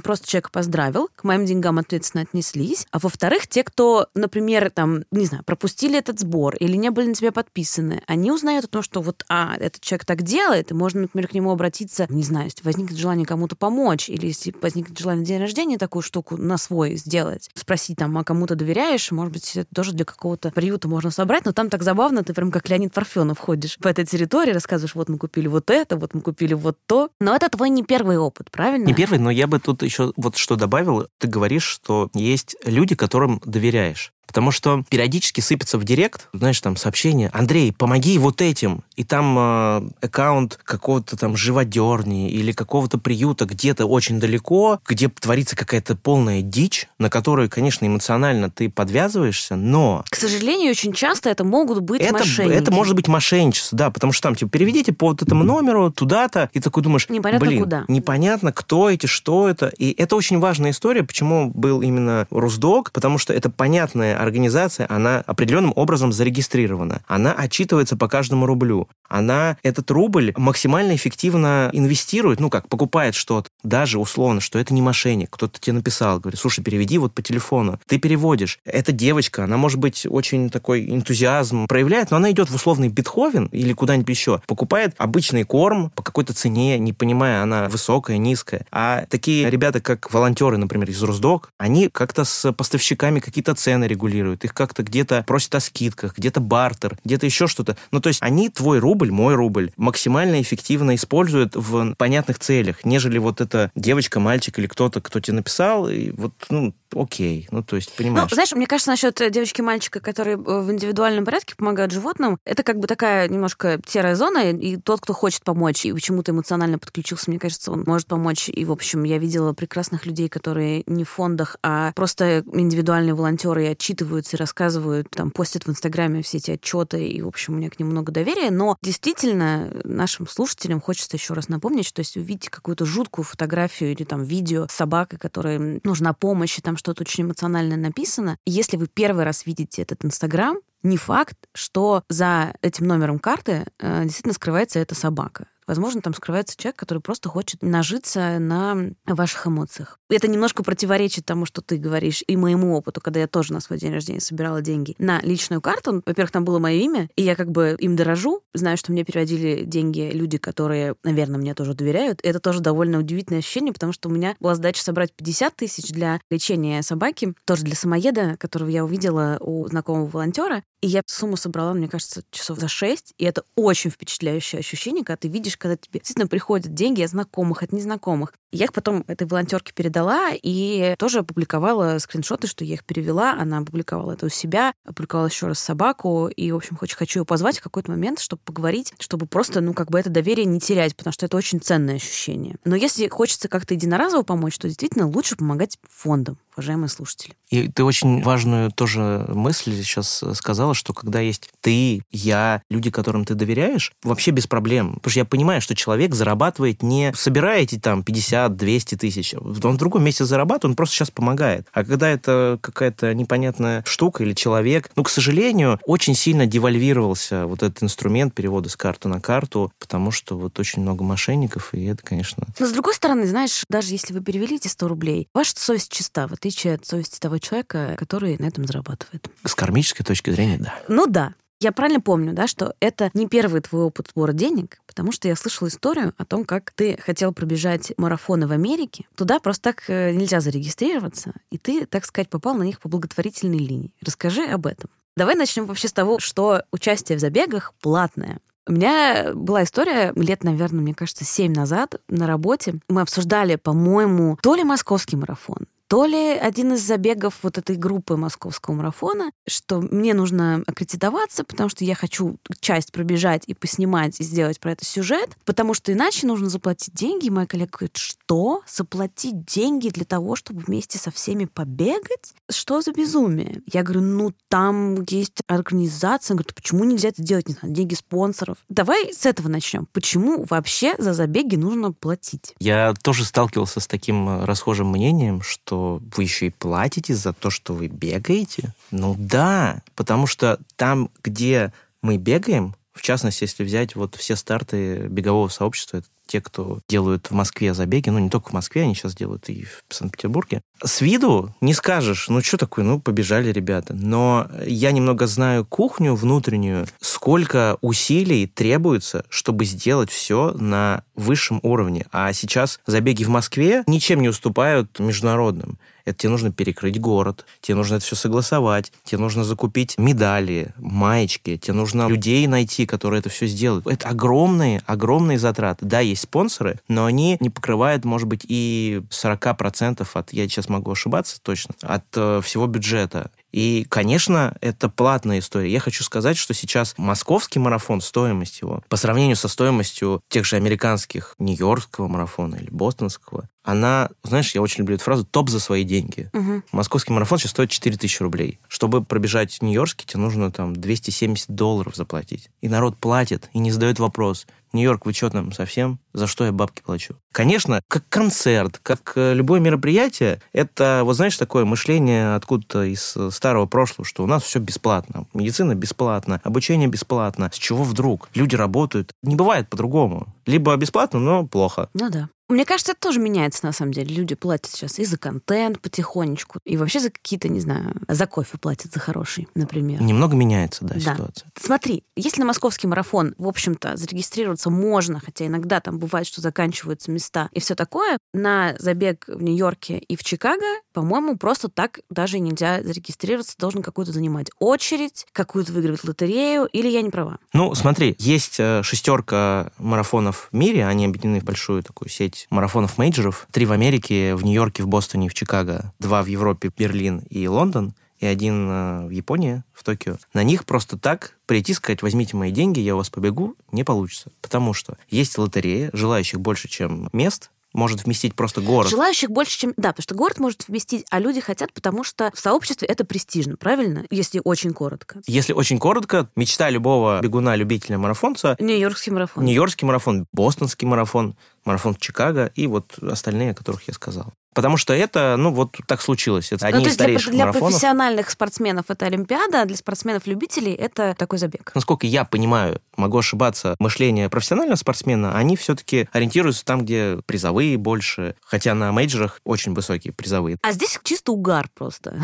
просто 0.00 0.26
человека 0.26 0.50
поздравил, 0.50 1.08
к 1.14 1.24
моим 1.24 1.44
деньгам 1.44 1.78
ответственно 1.78 2.22
отнеслись, 2.22 2.86
а 2.90 2.98
во-вторых, 2.98 3.46
те, 3.48 3.64
кто, 3.64 4.08
например, 4.14 4.70
там, 4.70 5.04
не 5.10 5.26
знаю, 5.26 5.44
пропустили 5.44 5.98
этот 5.98 6.20
сбор 6.20 6.56
или 6.56 6.76
не 6.76 6.90
были 6.90 7.08
на 7.08 7.14
тебя 7.14 7.32
подписаны, 7.32 8.02
они 8.06 8.30
узнают 8.30 8.64
о 8.64 8.68
том, 8.68 8.82
что 8.82 9.00
вот, 9.00 9.24
а, 9.28 9.56
этот 9.58 9.80
человек 9.82 10.04
так 10.04 10.22
делает, 10.22 10.70
и 10.70 10.74
можно, 10.74 11.02
например, 11.02 11.28
к 11.28 11.34
нему 11.34 11.50
обратиться, 11.50 12.06
не 12.08 12.22
знаю, 12.22 12.46
если 12.46 12.64
возникнет 12.64 12.98
желание 12.98 13.26
кому-то 13.26 13.56
помочь, 13.56 14.08
или 14.08 14.26
если 14.26 14.50
возникнет 14.68 14.98
желание 14.98 15.22
на 15.22 15.26
день 15.26 15.40
рождения 15.40 15.78
такую 15.78 16.02
штуку 16.02 16.36
на 16.36 16.58
свой 16.58 16.96
сделать, 16.96 17.50
спросить 17.54 17.96
там, 17.96 18.16
а 18.18 18.24
кому 18.24 18.46
ты 18.46 18.54
доверяешь, 18.54 19.10
может 19.10 19.32
быть, 19.32 19.56
это 19.56 19.74
тоже 19.74 19.92
для 19.92 20.04
какого-то 20.04 20.50
приюта 20.50 20.88
можно 20.88 21.10
собрать, 21.10 21.46
но 21.46 21.52
там 21.52 21.70
так 21.70 21.82
забавно, 21.82 22.22
ты 22.22 22.34
прям 22.34 22.50
как 22.50 22.68
Леонид 22.68 22.92
Парфенов 22.92 23.38
ходишь 23.38 23.78
по 23.78 23.88
этой 23.88 24.04
территории, 24.04 24.52
рассказываешь, 24.52 24.94
вот 24.94 25.08
мы 25.08 25.16
купили 25.16 25.48
вот 25.48 25.70
это, 25.70 25.96
вот 25.96 26.12
мы 26.12 26.20
купили 26.20 26.54
вот 26.54 26.76
то. 26.86 27.10
Но 27.20 27.34
это 27.34 27.48
твой 27.48 27.70
не 27.70 27.82
первый 27.82 28.18
опыт, 28.18 28.50
правильно? 28.50 28.86
Не 28.86 28.94
первый, 28.94 29.18
но 29.18 29.30
я 29.30 29.46
бы 29.46 29.58
тут 29.58 29.82
еще 29.82 30.12
вот 30.16 30.36
что 30.36 30.56
добавил. 30.56 31.06
Ты 31.18 31.28
говоришь, 31.28 31.64
что 31.64 32.10
есть 32.14 32.56
люди, 32.64 32.94
которым 32.94 33.40
доверяешь. 33.44 34.12
Потому 34.28 34.50
что 34.50 34.84
периодически 34.90 35.40
сыпется 35.40 35.78
в 35.78 35.84
директ, 35.84 36.28
знаешь, 36.34 36.60
там 36.60 36.76
сообщение, 36.76 37.30
Андрей, 37.32 37.72
помоги 37.72 38.18
вот 38.18 38.42
этим. 38.42 38.84
И 38.94 39.02
там 39.02 39.36
э, 39.38 39.90
аккаунт 40.02 40.60
какого-то 40.62 41.16
там 41.16 41.34
живодерни 41.34 42.30
или 42.30 42.52
какого-то 42.52 42.98
приюта 42.98 43.46
где-то 43.46 43.86
очень 43.86 44.20
далеко, 44.20 44.80
где 44.86 45.08
творится 45.08 45.56
какая-то 45.56 45.96
полная 45.96 46.42
дичь, 46.42 46.88
на 46.98 47.08
которую, 47.08 47.48
конечно, 47.48 47.86
эмоционально 47.86 48.50
ты 48.50 48.68
подвязываешься, 48.68 49.56
но... 49.56 50.04
К 50.10 50.16
сожалению, 50.16 50.70
очень 50.72 50.92
часто 50.92 51.30
это 51.30 51.44
могут 51.44 51.80
быть 51.80 52.02
это, 52.02 52.18
мошенники. 52.18 52.54
это 52.54 52.70
может 52.70 52.94
быть 52.94 53.08
мошенничество, 53.08 53.78
да, 53.78 53.90
потому 53.90 54.12
что 54.12 54.24
там, 54.24 54.34
типа, 54.34 54.50
переведите 54.50 54.92
по 54.92 55.08
вот 55.08 55.22
этому 55.22 55.42
номеру 55.42 55.90
туда-то, 55.90 56.50
и 56.52 56.60
такой 56.60 56.82
думаешь, 56.82 57.08
Непонятно 57.08 57.46
блин, 57.46 57.62
куда. 57.62 57.84
непонятно, 57.88 58.52
кто 58.52 58.90
эти, 58.90 59.06
что 59.06 59.48
это. 59.48 59.72
И 59.78 59.94
это 59.96 60.16
очень 60.16 60.38
важная 60.38 60.72
история, 60.72 61.02
почему 61.02 61.50
был 61.50 61.80
именно 61.80 62.26
Русдог, 62.30 62.92
потому 62.92 63.16
что 63.16 63.32
это 63.32 63.48
понятная 63.48 64.17
организация, 64.22 64.86
она 64.88 65.22
определенным 65.26 65.72
образом 65.76 66.12
зарегистрирована. 66.12 67.02
Она 67.06 67.32
отчитывается 67.32 67.96
по 67.96 68.08
каждому 68.08 68.46
рублю. 68.46 68.88
Она 69.08 69.56
этот 69.62 69.90
рубль 69.90 70.32
максимально 70.36 70.94
эффективно 70.94 71.70
инвестирует, 71.72 72.40
ну 72.40 72.50
как, 72.50 72.68
покупает 72.68 73.14
что-то. 73.14 73.48
Даже 73.62 73.98
условно, 73.98 74.40
что 74.40 74.58
это 74.58 74.74
не 74.74 74.82
мошенник. 74.82 75.30
Кто-то 75.30 75.58
тебе 75.60 75.74
написал, 75.74 76.20
говорит, 76.20 76.38
слушай, 76.38 76.62
переведи 76.62 76.98
вот 76.98 77.14
по 77.14 77.22
телефону. 77.22 77.80
Ты 77.86 77.98
переводишь. 77.98 78.58
Эта 78.64 78.92
девочка, 78.92 79.44
она, 79.44 79.56
может 79.56 79.78
быть, 79.78 80.06
очень 80.08 80.50
такой 80.50 80.88
энтузиазм 80.90 81.66
проявляет, 81.66 82.10
но 82.10 82.18
она 82.18 82.30
идет 82.30 82.50
в 82.50 82.54
условный 82.54 82.88
Бетховен 82.88 83.46
или 83.46 83.72
куда-нибудь 83.72 84.08
еще, 84.08 84.42
покупает 84.46 84.94
обычный 84.98 85.44
корм 85.44 85.90
по 85.90 86.02
какой-то 86.02 86.34
цене, 86.34 86.78
не 86.78 86.92
понимая, 86.92 87.42
она 87.42 87.68
высокая, 87.68 88.18
низкая. 88.18 88.66
А 88.70 89.06
такие 89.08 89.48
ребята, 89.48 89.80
как 89.80 90.12
волонтеры, 90.12 90.56
например, 90.56 90.90
из 90.90 91.02
Русдог, 91.02 91.50
они 91.58 91.88
как-то 91.88 92.24
с 92.24 92.52
поставщиками 92.52 93.20
какие-то 93.20 93.54
цены 93.54 93.84
регулируют 93.84 94.07
регулируют, 94.08 94.44
их 94.44 94.54
как-то 94.54 94.82
где-то 94.82 95.24
просят 95.26 95.54
о 95.54 95.60
скидках, 95.60 96.16
где-то 96.16 96.40
бартер, 96.40 96.98
где-то 97.04 97.26
еще 97.26 97.46
что-то. 97.46 97.76
Ну, 97.90 98.00
то 98.00 98.08
есть 98.08 98.22
они 98.22 98.48
твой 98.48 98.78
рубль, 98.78 99.10
мой 99.10 99.34
рубль 99.34 99.70
максимально 99.76 100.40
эффективно 100.40 100.94
используют 100.94 101.54
в 101.54 101.94
понятных 101.94 102.38
целях, 102.38 102.84
нежели 102.84 103.18
вот 103.18 103.40
эта 103.40 103.70
девочка, 103.74 104.20
мальчик 104.20 104.58
или 104.58 104.66
кто-то, 104.66 105.00
кто 105.00 105.20
тебе 105.20 105.36
написал, 105.36 105.88
и 105.88 106.10
вот, 106.10 106.32
ну, 106.50 106.74
окей. 106.94 107.48
Ну, 107.50 107.62
то 107.62 107.76
есть, 107.76 107.94
понимаешь. 107.96 108.30
Ну, 108.30 108.34
знаешь, 108.34 108.52
мне 108.52 108.66
кажется, 108.66 108.90
насчет 108.90 109.14
девочки 109.30 109.60
мальчика, 109.60 110.00
которые 110.00 110.36
в 110.36 110.70
индивидуальном 110.70 111.24
порядке 111.24 111.54
помогают 111.56 111.92
животным, 111.92 112.38
это 112.44 112.62
как 112.62 112.78
бы 112.78 112.86
такая 112.86 113.28
немножко 113.28 113.80
серая 113.86 114.14
зона, 114.14 114.50
и 114.50 114.76
тот, 114.76 115.00
кто 115.00 115.12
хочет 115.12 115.42
помочь, 115.42 115.84
и 115.84 115.92
почему-то 115.92 116.32
эмоционально 116.32 116.78
подключился, 116.78 117.30
мне 117.30 117.38
кажется, 117.38 117.72
он 117.72 117.84
может 117.86 118.06
помочь. 118.06 118.48
И, 118.48 118.64
в 118.64 118.72
общем, 118.72 119.04
я 119.04 119.18
видела 119.18 119.52
прекрасных 119.52 120.06
людей, 120.06 120.28
которые 120.28 120.82
не 120.86 121.04
в 121.04 121.10
фондах, 121.10 121.56
а 121.62 121.92
просто 121.92 122.42
индивидуальные 122.52 123.14
волонтеры 123.14 123.64
и 123.64 123.68
отчитываются 123.68 123.97
и 124.02 124.36
рассказывают, 124.36 125.08
там, 125.10 125.30
постят 125.30 125.66
в 125.66 125.70
Инстаграме 125.70 126.22
все 126.22 126.38
эти 126.38 126.52
отчеты, 126.52 127.06
и, 127.06 127.22
в 127.22 127.28
общем, 127.28 127.54
у 127.54 127.56
меня 127.56 127.70
к 127.70 127.78
ним 127.78 127.88
много 127.88 128.12
доверия. 128.12 128.50
Но 128.50 128.76
действительно, 128.82 129.70
нашим 129.84 130.26
слушателям 130.26 130.80
хочется 130.80 131.16
еще 131.16 131.34
раз 131.34 131.48
напомнить, 131.48 131.86
что 131.86 132.00
если 132.00 132.20
увидите 132.20 132.50
какую-то 132.50 132.84
жуткую 132.84 133.24
фотографию 133.24 133.92
или 133.92 134.04
там 134.04 134.22
видео 134.22 134.66
с 134.68 134.74
собакой, 134.74 135.18
которой 135.18 135.80
нужна 135.84 136.12
помощь, 136.12 136.58
и 136.58 136.62
там 136.62 136.76
что-то 136.76 137.02
очень 137.02 137.24
эмоциональное 137.24 137.76
написано, 137.76 138.36
если 138.46 138.76
вы 138.76 138.88
первый 138.88 139.24
раз 139.24 139.46
видите 139.46 139.82
этот 139.82 140.04
Инстаграм, 140.04 140.58
не 140.82 140.96
факт, 140.96 141.36
что 141.54 142.04
за 142.08 142.54
этим 142.62 142.86
номером 142.86 143.18
карты 143.18 143.66
э, 143.78 144.04
действительно 144.04 144.34
скрывается 144.34 144.78
эта 144.78 144.94
собака. 144.94 145.48
Возможно, 145.68 146.00
там 146.00 146.14
скрывается 146.14 146.56
человек, 146.56 146.76
который 146.76 146.98
просто 146.98 147.28
хочет 147.28 147.62
нажиться 147.62 148.38
на 148.40 148.90
ваших 149.06 149.46
эмоциях. 149.46 149.98
Это 150.10 150.26
немножко 150.26 150.64
противоречит 150.64 151.26
тому, 151.26 151.44
что 151.44 151.60
ты 151.60 151.76
говоришь, 151.76 152.24
и 152.26 152.36
моему 152.36 152.74
опыту, 152.74 153.00
когда 153.00 153.20
я 153.20 153.28
тоже 153.28 153.52
на 153.52 153.60
свой 153.60 153.78
день 153.78 153.92
рождения 153.92 154.20
собирала 154.20 154.62
деньги 154.62 154.96
на 154.98 155.20
личную 155.20 155.60
карту. 155.60 156.02
Во-первых, 156.06 156.32
там 156.32 156.44
было 156.44 156.58
мое 156.58 156.76
имя, 156.76 157.08
и 157.14 157.22
я 157.22 157.36
как 157.36 157.50
бы 157.50 157.76
им 157.78 157.94
дорожу. 157.94 158.42
Знаю, 158.54 158.78
что 158.78 158.90
мне 158.90 159.04
переводили 159.04 159.64
деньги 159.64 160.10
люди, 160.12 160.38
которые, 160.38 160.94
наверное, 161.04 161.38
мне 161.38 161.54
тоже 161.54 161.74
доверяют. 161.74 162.22
И 162.22 162.28
это 162.28 162.40
тоже 162.40 162.60
довольно 162.60 162.98
удивительное 162.98 163.40
ощущение, 163.40 163.74
потому 163.74 163.92
что 163.92 164.08
у 164.08 164.12
меня 164.12 164.34
была 164.40 164.54
задача 164.54 164.82
собрать 164.82 165.12
50 165.12 165.54
тысяч 165.54 165.90
для 165.90 166.20
лечения 166.30 166.82
собаки, 166.82 167.34
тоже 167.44 167.64
для 167.64 167.76
самоеда, 167.76 168.38
которого 168.38 168.70
я 168.70 168.84
увидела 168.84 169.36
у 169.40 169.68
знакомого 169.68 170.06
волонтера. 170.06 170.62
И 170.80 170.86
я 170.86 171.02
сумму 171.06 171.36
собрала, 171.36 171.74
мне 171.74 171.88
кажется, 171.88 172.22
часов 172.30 172.58
за 172.58 172.68
6. 172.68 173.14
И 173.18 173.24
это 173.24 173.42
очень 173.56 173.90
впечатляющее 173.90 174.60
ощущение, 174.60 175.04
когда 175.04 175.16
ты 175.16 175.28
видишь, 175.28 175.57
когда 175.58 175.76
тебе 175.76 176.00
действительно 176.00 176.28
приходят 176.28 176.72
деньги 176.72 177.02
от 177.02 177.10
знакомых, 177.10 177.62
от 177.62 177.72
незнакомых. 177.72 178.32
Я 178.50 178.64
их 178.64 178.72
потом 178.72 179.04
этой 179.06 179.26
волонтерке 179.26 179.72
передала 179.74 180.30
и 180.32 180.94
тоже 180.98 181.20
опубликовала 181.20 181.98
скриншоты, 181.98 182.46
что 182.46 182.64
я 182.64 182.74
их 182.74 182.84
перевела. 182.84 183.32
Она 183.32 183.58
опубликовала 183.58 184.12
это 184.12 184.26
у 184.26 184.30
себя, 184.30 184.72
опубликовала 184.84 185.26
еще 185.26 185.46
раз 185.46 185.58
собаку. 185.58 186.28
И, 186.28 186.50
в 186.50 186.56
общем, 186.56 186.76
хочу 186.76 186.96
хочу 186.96 187.20
ее 187.20 187.24
позвать 187.24 187.58
в 187.58 187.62
какой-то 187.62 187.90
момент, 187.90 188.20
чтобы 188.20 188.40
поговорить, 188.44 188.94
чтобы 188.98 189.26
просто, 189.26 189.60
ну, 189.60 189.74
как 189.74 189.90
бы 189.90 189.98
это 189.98 190.10
доверие 190.10 190.46
не 190.46 190.60
терять, 190.60 190.96
потому 190.96 191.12
что 191.12 191.26
это 191.26 191.36
очень 191.36 191.60
ценное 191.60 191.96
ощущение. 191.96 192.56
Но 192.64 192.74
если 192.74 193.06
хочется 193.08 193.48
как-то 193.48 193.74
единоразово 193.74 194.22
помочь, 194.22 194.56
то 194.58 194.66
действительно 194.66 195.06
лучше 195.08 195.36
помогать 195.36 195.78
фондам 195.88 196.38
уважаемые 196.56 196.88
слушатели. 196.88 197.34
И 197.50 197.68
ты 197.68 197.84
очень 197.84 198.20
важную 198.22 198.72
тоже 198.72 199.24
мысль 199.28 199.72
сейчас 199.76 200.24
э, 200.24 200.34
сказала, 200.34 200.74
что 200.74 200.92
когда 200.92 201.20
есть 201.20 201.50
ты, 201.60 202.02
я, 202.10 202.62
люди, 202.68 202.90
которым 202.90 203.24
ты 203.24 203.34
доверяешь, 203.34 203.92
вообще 204.02 204.32
без 204.32 204.48
проблем. 204.48 204.94
Потому 204.94 205.10
что 205.12 205.20
я 205.20 205.24
понимаю, 205.24 205.60
что 205.60 205.76
человек 205.76 206.16
зарабатывает 206.16 206.82
не 206.82 207.12
собирая 207.14 207.62
эти 207.62 207.78
там 207.78 208.02
50 208.02 208.37
150-200 208.46 208.96
тысяч. 208.96 209.34
Он 209.34 209.52
в 209.52 209.76
другом 209.76 210.04
месте 210.04 210.24
зарабатывает, 210.24 210.72
он 210.72 210.76
просто 210.76 210.96
сейчас 210.96 211.10
помогает. 211.10 211.66
А 211.72 211.84
когда 211.84 212.08
это 212.08 212.58
какая-то 212.60 213.14
непонятная 213.14 213.82
штука 213.86 214.24
или 214.24 214.32
человек, 214.32 214.90
ну, 214.96 215.02
к 215.02 215.10
сожалению, 215.10 215.80
очень 215.84 216.14
сильно 216.14 216.46
девальвировался 216.46 217.46
вот 217.46 217.62
этот 217.62 217.82
инструмент 217.82 218.34
перевода 218.34 218.68
с 218.68 218.76
карты 218.76 219.08
на 219.08 219.20
карту, 219.20 219.72
потому 219.78 220.10
что 220.10 220.38
вот 220.38 220.58
очень 220.58 220.82
много 220.82 221.04
мошенников, 221.04 221.74
и 221.74 221.84
это, 221.84 222.02
конечно... 222.02 222.46
Но 222.58 222.66
с 222.66 222.72
другой 222.72 222.94
стороны, 222.94 223.26
знаешь, 223.26 223.64
даже 223.68 223.92
если 223.92 224.12
вы 224.12 224.20
перевели 224.20 224.56
эти 224.56 224.68
100 224.68 224.88
рублей, 224.88 225.28
ваша 225.34 225.52
совесть 225.56 225.92
чиста, 225.92 226.28
в 226.28 226.32
отличие 226.32 226.74
от 226.74 226.86
совести 226.86 227.18
того 227.18 227.38
человека, 227.38 227.96
который 227.98 228.36
на 228.38 228.46
этом 228.46 228.66
зарабатывает. 228.66 229.28
С 229.44 229.54
кармической 229.54 230.04
точки 230.04 230.30
зрения, 230.30 230.58
да. 230.58 230.74
Ну 230.88 231.06
да. 231.06 231.34
Я 231.60 231.72
правильно 231.72 232.00
помню, 232.00 232.32
да, 232.34 232.46
что 232.46 232.74
это 232.78 233.10
не 233.14 233.26
первый 233.26 233.60
твой 233.60 233.82
опыт 233.82 234.08
сбора 234.12 234.32
денег, 234.32 234.80
потому 234.86 235.10
что 235.10 235.26
я 235.26 235.34
слышала 235.34 235.66
историю 235.66 236.14
о 236.16 236.24
том, 236.24 236.44
как 236.44 236.70
ты 236.70 236.96
хотел 237.04 237.32
пробежать 237.32 237.92
марафоны 237.96 238.46
в 238.46 238.52
Америке. 238.52 239.06
Туда 239.16 239.40
просто 239.40 239.64
так 239.64 239.82
э, 239.88 240.12
нельзя 240.12 240.38
зарегистрироваться, 240.40 241.32
и 241.50 241.58
ты, 241.58 241.84
так 241.86 242.04
сказать, 242.04 242.30
попал 242.30 242.54
на 242.54 242.62
них 242.62 242.78
по 242.80 242.88
благотворительной 242.88 243.58
линии. 243.58 243.92
Расскажи 244.00 244.44
об 244.44 244.66
этом. 244.66 244.88
Давай 245.16 245.34
начнем 245.34 245.66
вообще 245.66 245.88
с 245.88 245.92
того, 245.92 246.20
что 246.20 246.62
участие 246.70 247.18
в 247.18 247.20
забегах 247.20 247.74
платное. 247.80 248.38
У 248.68 248.72
меня 248.72 249.32
была 249.34 249.64
история 249.64 250.12
лет, 250.14 250.44
наверное, 250.44 250.82
мне 250.82 250.94
кажется, 250.94 251.24
семь 251.24 251.52
назад 251.52 251.96
на 252.08 252.28
работе. 252.28 252.76
Мы 252.88 253.00
обсуждали, 253.00 253.56
по-моему, 253.56 254.38
то 254.42 254.54
ли 254.54 254.62
московский 254.62 255.16
марафон, 255.16 255.66
то 255.88 256.04
ли 256.04 256.32
один 256.32 256.74
из 256.74 256.82
забегов 256.82 257.34
вот 257.42 257.56
этой 257.56 257.76
группы 257.76 258.16
московского 258.16 258.74
марафона, 258.74 259.32
что 259.48 259.80
мне 259.80 260.12
нужно 260.12 260.62
аккредитоваться, 260.66 261.44
потому 261.44 261.70
что 261.70 261.84
я 261.84 261.94
хочу 261.94 262.36
часть 262.60 262.92
пробежать 262.92 263.44
и 263.46 263.54
поснимать, 263.54 264.20
и 264.20 264.24
сделать 264.24 264.60
про 264.60 264.72
это 264.72 264.84
сюжет, 264.84 265.30
потому 265.46 265.72
что 265.72 265.92
иначе 265.92 266.26
нужно 266.26 266.50
заплатить 266.50 266.94
деньги. 266.94 267.26
И 267.26 267.30
моя 267.30 267.46
коллега 267.46 267.70
говорит, 267.78 267.96
что? 267.96 268.62
Заплатить 268.68 269.46
деньги 269.46 269.88
для 269.88 270.04
того, 270.04 270.36
чтобы 270.36 270.60
вместе 270.60 270.98
со 270.98 271.10
всеми 271.10 271.46
побегать? 271.46 272.34
Что 272.50 272.82
за 272.82 272.92
безумие? 272.92 273.62
Я 273.72 273.82
говорю, 273.82 274.02
ну 274.02 274.32
там 274.48 275.02
есть 275.08 275.40
организация. 275.46 276.34
Он 276.34 276.38
говорит, 276.38 276.54
почему 276.54 276.84
нельзя 276.84 277.08
это 277.08 277.22
делать? 277.22 277.48
Не 277.48 277.54
знаю, 277.54 277.74
деньги 277.74 277.94
спонсоров. 277.94 278.58
Давай 278.68 279.14
с 279.14 279.24
этого 279.24 279.48
начнем. 279.48 279.88
Почему 279.92 280.44
вообще 280.44 280.94
за 280.98 281.14
забеги 281.14 281.56
нужно 281.56 281.92
платить? 281.92 282.54
Я 282.58 282.92
тоже 283.02 283.24
сталкивался 283.24 283.80
с 283.80 283.86
таким 283.86 284.28
э, 284.28 284.44
расхожим 284.44 284.88
мнением, 284.88 285.40
что 285.40 285.77
вы 286.14 286.22
еще 286.22 286.46
и 286.46 286.50
платите 286.50 287.14
за 287.14 287.32
то, 287.32 287.50
что 287.50 287.74
вы 287.74 287.88
бегаете? 287.88 288.74
Ну 288.90 289.14
да, 289.18 289.82
потому 289.94 290.26
что 290.26 290.58
там, 290.76 291.10
где 291.22 291.72
мы 292.02 292.16
бегаем, 292.16 292.74
в 292.92 293.02
частности, 293.02 293.44
если 293.44 293.64
взять 293.64 293.94
вот 293.94 294.16
все 294.16 294.36
старты 294.36 295.06
бегового 295.08 295.48
сообщества, 295.48 295.98
это 295.98 296.08
те, 296.28 296.40
кто 296.40 296.78
делают 296.88 297.30
в 297.30 297.34
Москве 297.34 297.74
забеги, 297.74 298.10
ну, 298.10 298.18
не 298.18 298.30
только 298.30 298.50
в 298.50 298.52
Москве, 298.52 298.82
они 298.82 298.94
сейчас 298.94 299.14
делают 299.14 299.48
и 299.48 299.64
в 299.88 299.94
Санкт-Петербурге. 299.94 300.60
С 300.82 301.00
виду 301.00 301.54
не 301.60 301.74
скажешь, 301.74 302.28
ну, 302.28 302.40
что 302.42 302.56
такое, 302.56 302.84
ну, 302.84 303.00
побежали 303.00 303.50
ребята. 303.50 303.94
Но 303.94 304.48
я 304.64 304.92
немного 304.92 305.26
знаю 305.26 305.64
кухню 305.64 306.14
внутреннюю, 306.14 306.86
сколько 307.00 307.78
усилий 307.80 308.46
требуется, 308.46 309.24
чтобы 309.28 309.64
сделать 309.64 310.10
все 310.10 310.52
на 310.52 311.02
высшем 311.16 311.58
уровне. 311.62 312.06
А 312.12 312.32
сейчас 312.32 312.80
забеги 312.86 313.24
в 313.24 313.28
Москве 313.28 313.82
ничем 313.86 314.20
не 314.20 314.28
уступают 314.28 314.98
международным. 315.00 315.78
Это 316.08 316.18
тебе 316.18 316.30
нужно 316.30 316.50
перекрыть 316.52 317.00
город, 317.00 317.44
тебе 317.60 317.76
нужно 317.76 317.96
это 317.96 318.04
все 318.04 318.16
согласовать, 318.16 318.92
тебе 319.04 319.20
нужно 319.20 319.44
закупить 319.44 319.96
медали, 319.98 320.72
маечки, 320.78 321.56
тебе 321.56 321.74
нужно 321.74 322.08
людей 322.08 322.46
найти, 322.46 322.86
которые 322.86 323.20
это 323.20 323.28
все 323.28 323.46
сделают. 323.46 323.86
Это 323.86 324.08
огромные, 324.08 324.82
огромные 324.86 325.38
затраты. 325.38 325.84
Да, 325.84 326.00
есть 326.00 326.22
спонсоры, 326.22 326.80
но 326.88 327.04
они 327.04 327.36
не 327.40 327.50
покрывают, 327.50 328.04
может 328.04 328.26
быть, 328.26 328.44
и 328.48 329.02
40% 329.10 330.06
от, 330.12 330.32
я 330.32 330.48
сейчас 330.48 330.68
могу 330.68 330.92
ошибаться 330.92 331.40
точно, 331.42 331.74
от 331.82 332.04
э, 332.14 332.40
всего 332.42 332.66
бюджета. 332.66 333.30
И, 333.52 333.86
конечно, 333.88 334.56
это 334.60 334.88
платная 334.88 335.38
история. 335.38 335.72
Я 335.72 335.80
хочу 335.80 336.04
сказать, 336.04 336.36
что 336.36 336.54
сейчас 336.54 336.94
московский 336.96 337.58
марафон, 337.58 338.00
стоимость 338.00 338.60
его, 338.60 338.82
по 338.88 338.96
сравнению 338.96 339.36
со 339.36 339.48
стоимостью 339.48 340.20
тех 340.28 340.44
же 340.44 340.56
американских, 340.56 341.34
нью-йоркского 341.38 342.08
марафона 342.08 342.56
или 342.56 342.70
бостонского, 342.70 343.48
она, 343.62 344.08
знаешь, 344.22 344.54
я 344.54 344.62
очень 344.62 344.78
люблю 344.78 344.96
эту 344.96 345.04
фразу, 345.04 345.24
топ 345.26 345.50
за 345.50 345.60
свои 345.60 345.84
деньги. 345.84 346.30
Угу. 346.32 346.62
Московский 346.72 347.12
марафон 347.12 347.38
сейчас 347.38 347.50
стоит 347.50 347.70
4000 347.70 348.22
рублей. 348.22 348.60
Чтобы 348.66 349.04
пробежать 349.04 349.58
Нью-Йоркский, 349.60 350.06
тебе 350.06 350.22
нужно 350.22 350.50
там 350.50 350.74
270 350.74 351.50
долларов 351.50 351.94
заплатить. 351.94 352.48
И 352.62 352.68
народ 352.68 352.96
платит, 352.96 353.50
и 353.52 353.58
не 353.58 353.70
задает 353.70 353.98
вопрос, 353.98 354.46
Нью-Йорк, 354.72 355.06
что 355.12 355.30
там 355.30 355.52
совсем? 355.52 355.98
За 356.12 356.26
что 356.26 356.44
я 356.44 356.52
бабки 356.52 356.82
плачу? 356.82 357.16
Конечно, 357.32 357.80
как 357.88 358.08
концерт, 358.08 358.80
как 358.82 359.12
э, 359.16 359.34
любое 359.34 359.60
мероприятие, 359.60 360.40
это, 360.52 361.02
вот 361.04 361.14
знаешь, 361.14 361.36
такое 361.36 361.64
мышление 361.64 362.34
откуда-то 362.34 362.84
из 362.84 363.16
э, 363.16 363.30
старого 363.30 363.66
прошлого, 363.66 364.06
что 364.06 364.24
у 364.24 364.26
нас 364.26 364.42
все 364.42 364.58
бесплатно. 364.58 365.26
Медицина 365.34 365.74
бесплатна, 365.74 366.40
обучение 366.44 366.88
бесплатно. 366.88 367.50
С 367.52 367.58
чего 367.58 367.84
вдруг? 367.84 368.28
Люди 368.34 368.56
работают. 368.56 369.12
Не 369.22 369.36
бывает 369.36 369.68
по-другому. 369.68 370.34
Либо 370.46 370.74
бесплатно, 370.76 371.20
но 371.20 371.46
плохо. 371.46 371.88
Ну 371.94 372.10
да. 372.10 372.28
Мне 372.48 372.64
кажется, 372.64 372.92
это 372.92 373.00
тоже 373.02 373.20
меняется, 373.20 373.64
на 373.66 373.72
самом 373.72 373.92
деле. 373.92 374.14
Люди 374.14 374.34
платят 374.34 374.70
сейчас 374.72 374.98
и 374.98 375.04
за 375.04 375.18
контент 375.18 375.80
потихонечку, 375.80 376.60
и 376.64 376.76
вообще 376.76 377.00
за 377.00 377.10
какие-то, 377.10 377.48
не 377.48 377.60
знаю, 377.60 377.94
за 378.08 378.26
кофе 378.26 378.56
платят 378.58 378.92
за 378.92 379.00
хороший, 379.00 379.48
например. 379.54 380.00
Немного 380.00 380.34
меняется, 380.34 380.84
да, 380.84 380.94
Да. 380.94 381.14
ситуация. 381.14 381.52
Смотри, 381.60 382.04
если 382.16 382.40
на 382.40 382.46
московский 382.46 382.86
марафон, 382.86 383.34
в 383.38 383.46
общем-то, 383.46 383.96
зарегистрироваться 383.96 384.70
можно, 384.70 385.20
хотя 385.20 385.46
иногда 385.46 385.80
там 385.80 385.98
бывает, 385.98 386.26
что 386.26 386.40
заканчиваются 386.40 387.10
места 387.10 387.48
и 387.52 387.60
все 387.60 387.74
такое, 387.74 388.18
на 388.32 388.74
забег 388.78 389.24
в 389.28 389.42
Нью-Йорке 389.42 389.98
и 389.98 390.16
в 390.16 390.24
Чикаго, 390.24 390.64
по-моему, 390.94 391.36
просто 391.36 391.68
так 391.68 392.00
даже 392.10 392.38
нельзя 392.38 392.82
зарегистрироваться, 392.82 393.56
должен 393.58 393.82
какую-то 393.82 394.12
занимать 394.12 394.48
очередь, 394.58 395.26
какую-то 395.32 395.72
выигрывать 395.72 396.02
лотерею, 396.04 396.66
или 396.72 396.88
я 396.88 397.02
не 397.02 397.10
права? 397.10 397.38
Ну, 397.52 397.74
смотри, 397.74 398.16
есть 398.18 398.56
э, 398.58 398.82
шестерка 398.82 399.70
марафонов 399.78 400.48
в 400.50 400.56
мире, 400.56 400.86
они 400.86 401.04
объединены 401.04 401.40
в 401.40 401.44
большую 401.44 401.82
такую 401.82 402.08
сеть 402.08 402.37
марафонов-мейджеров. 402.50 403.46
Три 403.50 403.66
в 403.66 403.72
Америке, 403.72 404.34
в 404.34 404.44
Нью-Йорке, 404.44 404.82
в 404.82 404.88
Бостоне 404.88 405.28
в 405.28 405.34
Чикаго. 405.34 405.92
Два 405.98 406.22
в 406.22 406.26
Европе, 406.26 406.70
Берлин 406.76 407.20
и 407.30 407.46
Лондон. 407.48 407.94
И 408.18 408.26
один 408.26 408.68
э, 408.68 409.06
в 409.06 409.10
Японии, 409.10 409.62
в 409.72 409.84
Токио. 409.84 410.16
На 410.34 410.42
них 410.42 410.64
просто 410.64 410.98
так 410.98 411.36
прийти, 411.46 411.72
сказать, 411.72 412.02
возьмите 412.02 412.36
мои 412.36 412.50
деньги, 412.50 412.80
я 412.80 412.94
у 412.94 412.98
вас 412.98 413.10
побегу, 413.10 413.54
не 413.70 413.84
получится. 413.84 414.32
Потому 414.40 414.74
что 414.74 414.98
есть 415.08 415.38
лотерея, 415.38 415.90
желающих 415.92 416.40
больше, 416.40 416.68
чем 416.68 417.08
мест, 417.12 417.50
может 417.78 418.04
вместить 418.04 418.34
просто 418.34 418.60
город. 418.60 418.90
Желающих 418.90 419.30
больше, 419.30 419.58
чем... 419.58 419.72
Да, 419.76 419.90
потому 419.90 420.02
что 420.02 420.14
город 420.14 420.38
может 420.38 420.68
вместить, 420.68 421.06
а 421.10 421.20
люди 421.20 421.40
хотят, 421.40 421.72
потому 421.72 422.04
что 422.04 422.30
в 422.34 422.40
сообществе 422.40 422.86
это 422.88 423.04
престижно, 423.04 423.56
правильно? 423.56 424.04
Если 424.10 424.40
очень 424.44 424.74
коротко. 424.74 425.20
Если 425.26 425.52
очень 425.52 425.78
коротко, 425.78 426.28
мечта 426.36 426.68
любого 426.68 427.20
бегуна, 427.22 427.56
любителя 427.56 427.96
марафонца 427.96 428.56
Нью-Йоркский 428.58 429.12
марафон. 429.12 429.44
Нью-Йоркский 429.44 429.86
марафон, 429.86 430.26
Бостонский 430.32 430.86
марафон, 430.86 431.36
марафон 431.64 431.94
Чикаго 431.94 432.50
и 432.54 432.66
вот 432.66 432.98
остальные, 433.00 433.52
о 433.52 433.54
которых 433.54 433.86
я 433.86 433.94
сказал. 433.94 434.32
Потому 434.58 434.76
что 434.76 434.92
это, 434.92 435.36
ну, 435.38 435.52
вот 435.52 435.76
так 435.86 436.02
случилось. 436.02 436.50
Это 436.50 436.64
Ну, 436.64 436.68
одни 436.70 436.80
то 436.80 436.82
из 436.82 436.86
есть 436.86 436.98
для, 436.98 437.04
старейших 437.04 437.30
для 437.30 437.44
марафонов. 437.44 437.68
профессиональных 437.68 438.28
спортсменов 438.28 438.86
это 438.88 439.06
Олимпиада, 439.06 439.62
а 439.62 439.64
для 439.66 439.76
спортсменов-любителей 439.76 440.72
это 440.72 441.14
такой 441.16 441.38
забег. 441.38 441.70
Насколько 441.76 442.08
я 442.08 442.24
понимаю, 442.24 442.82
могу 442.96 443.18
ошибаться, 443.18 443.76
мышление 443.78 444.28
профессионального 444.28 444.74
спортсмена, 444.74 445.36
они 445.36 445.56
все-таки 445.56 446.08
ориентируются 446.12 446.64
там, 446.64 446.84
где 446.84 447.20
призовые 447.24 447.76
больше, 447.76 448.34
хотя 448.42 448.74
на 448.74 448.90
мейджорах 448.90 449.40
очень 449.44 449.74
высокие 449.74 450.12
призовые. 450.12 450.58
А 450.62 450.72
здесь 450.72 450.98
чисто 451.04 451.30
угар 451.30 451.68
просто. 451.72 452.18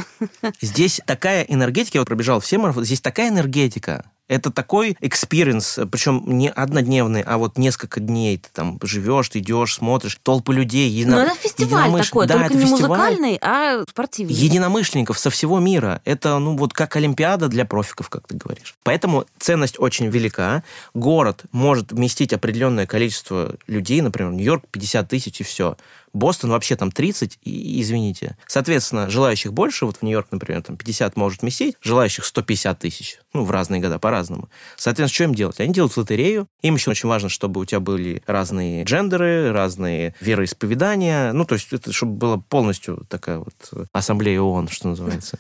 Здесь 0.61 1.01
такая 1.07 1.43
энергетика, 1.45 1.99
я 1.99 2.01
вот 2.01 2.09
пробежал 2.09 2.41
все 2.41 2.59
марафоны, 2.59 2.85
здесь 2.85 3.01
такая 3.01 3.29
энергетика, 3.29 4.11
это 4.29 4.51
такой 4.51 4.97
experience, 5.01 5.79
причем 5.91 6.23
не 6.27 6.49
однодневный, 6.51 7.23
а 7.23 7.37
вот 7.39 7.59
несколько 7.59 8.01
дней 8.01 8.39
ты 8.39 8.49
там 8.53 8.79
живешь, 8.83 9.29
ты 9.29 9.41
идешь, 9.41 9.75
смотришь, 9.75 10.19
толпы 10.23 10.55
людей. 10.55 10.89
едино- 10.89 11.17
Но 11.17 11.23
это 11.23 11.35
фестиваль 11.37 11.89
единомыш- 11.91 12.05
такой, 12.05 12.27
Да, 12.27 12.35
только 12.35 12.47
это 12.55 12.57
не 12.57 12.71
фестиваль. 12.71 12.89
музыкальный, 12.91 13.39
а 13.43 13.83
спортивный. 13.89 14.35
единомышленников 14.35 15.19
со 15.19 15.31
всего 15.31 15.59
мира. 15.59 16.01
Это, 16.05 16.39
ну, 16.39 16.57
вот 16.57 16.73
как 16.73 16.97
Олимпиада 16.97 17.49
для 17.49 17.65
профиков, 17.67 18.09
как 18.09 18.27
ты 18.27 18.37
говоришь. 18.37 18.75
Поэтому 18.83 19.27
ценность 19.39 19.79
очень 19.79 20.07
велика. 20.07 20.63
Город 20.95 21.43
может 21.53 21.93
вместить 21.93 22.33
определенное 22.33 22.87
количество 22.87 23.55
людей, 23.67 24.01
например, 24.01 24.33
Нью-Йорк 24.33 24.65
50 24.71 25.09
тысяч 25.09 25.41
и 25.41 25.45
все. 25.45 25.77
Бостон 26.15 26.51
вообще 26.51 26.77
там 26.77 26.91
30, 26.91 27.39
и, 27.43 27.83
извините. 27.83 28.37
Соответственно, 28.47 29.11
желающих 29.11 29.53
больше, 29.53 29.85
вот 29.85 29.99
в 29.99 30.03
Нью-Йорк, 30.03 30.29
например, 30.31 30.63
там 30.63 30.77
50 30.77 31.17
может 31.17 31.43
вместить, 31.43 31.77
желающих 31.83 32.25
150 32.25 32.79
тысяч. 32.79 33.19
Ну, 33.35 33.45
в 33.45 33.51
разные 33.51 33.81
года, 33.81 33.99
по-разному. 33.99 34.49
Соответственно, 34.77 35.15
что 35.15 35.25
им 35.25 35.35
делать? 35.35 35.61
Они 35.61 35.73
делают 35.73 35.97
лотерею. 35.97 36.47
Им 36.63 36.77
еще 36.77 36.91
очень 36.91 37.09
важно, 37.09 37.29
чтобы 37.29 37.61
у 37.61 37.65
тебя 37.65 37.81
были 37.81 38.23
разные 38.27 38.85
джендеры, 38.85 39.53
разные 39.53 40.15
вероисповедания. 40.21 41.33
Ну, 41.33 41.45
то 41.45 41.55
есть, 41.57 41.73
это, 41.73 41.93
чтобы 41.93 42.13
была 42.13 42.37
полностью 42.39 43.05
такая 43.09 43.39
вот 43.39 43.89
ассамблея 43.93 44.41
ООН, 44.41 44.69
что 44.69 44.89
называется. 44.89 45.39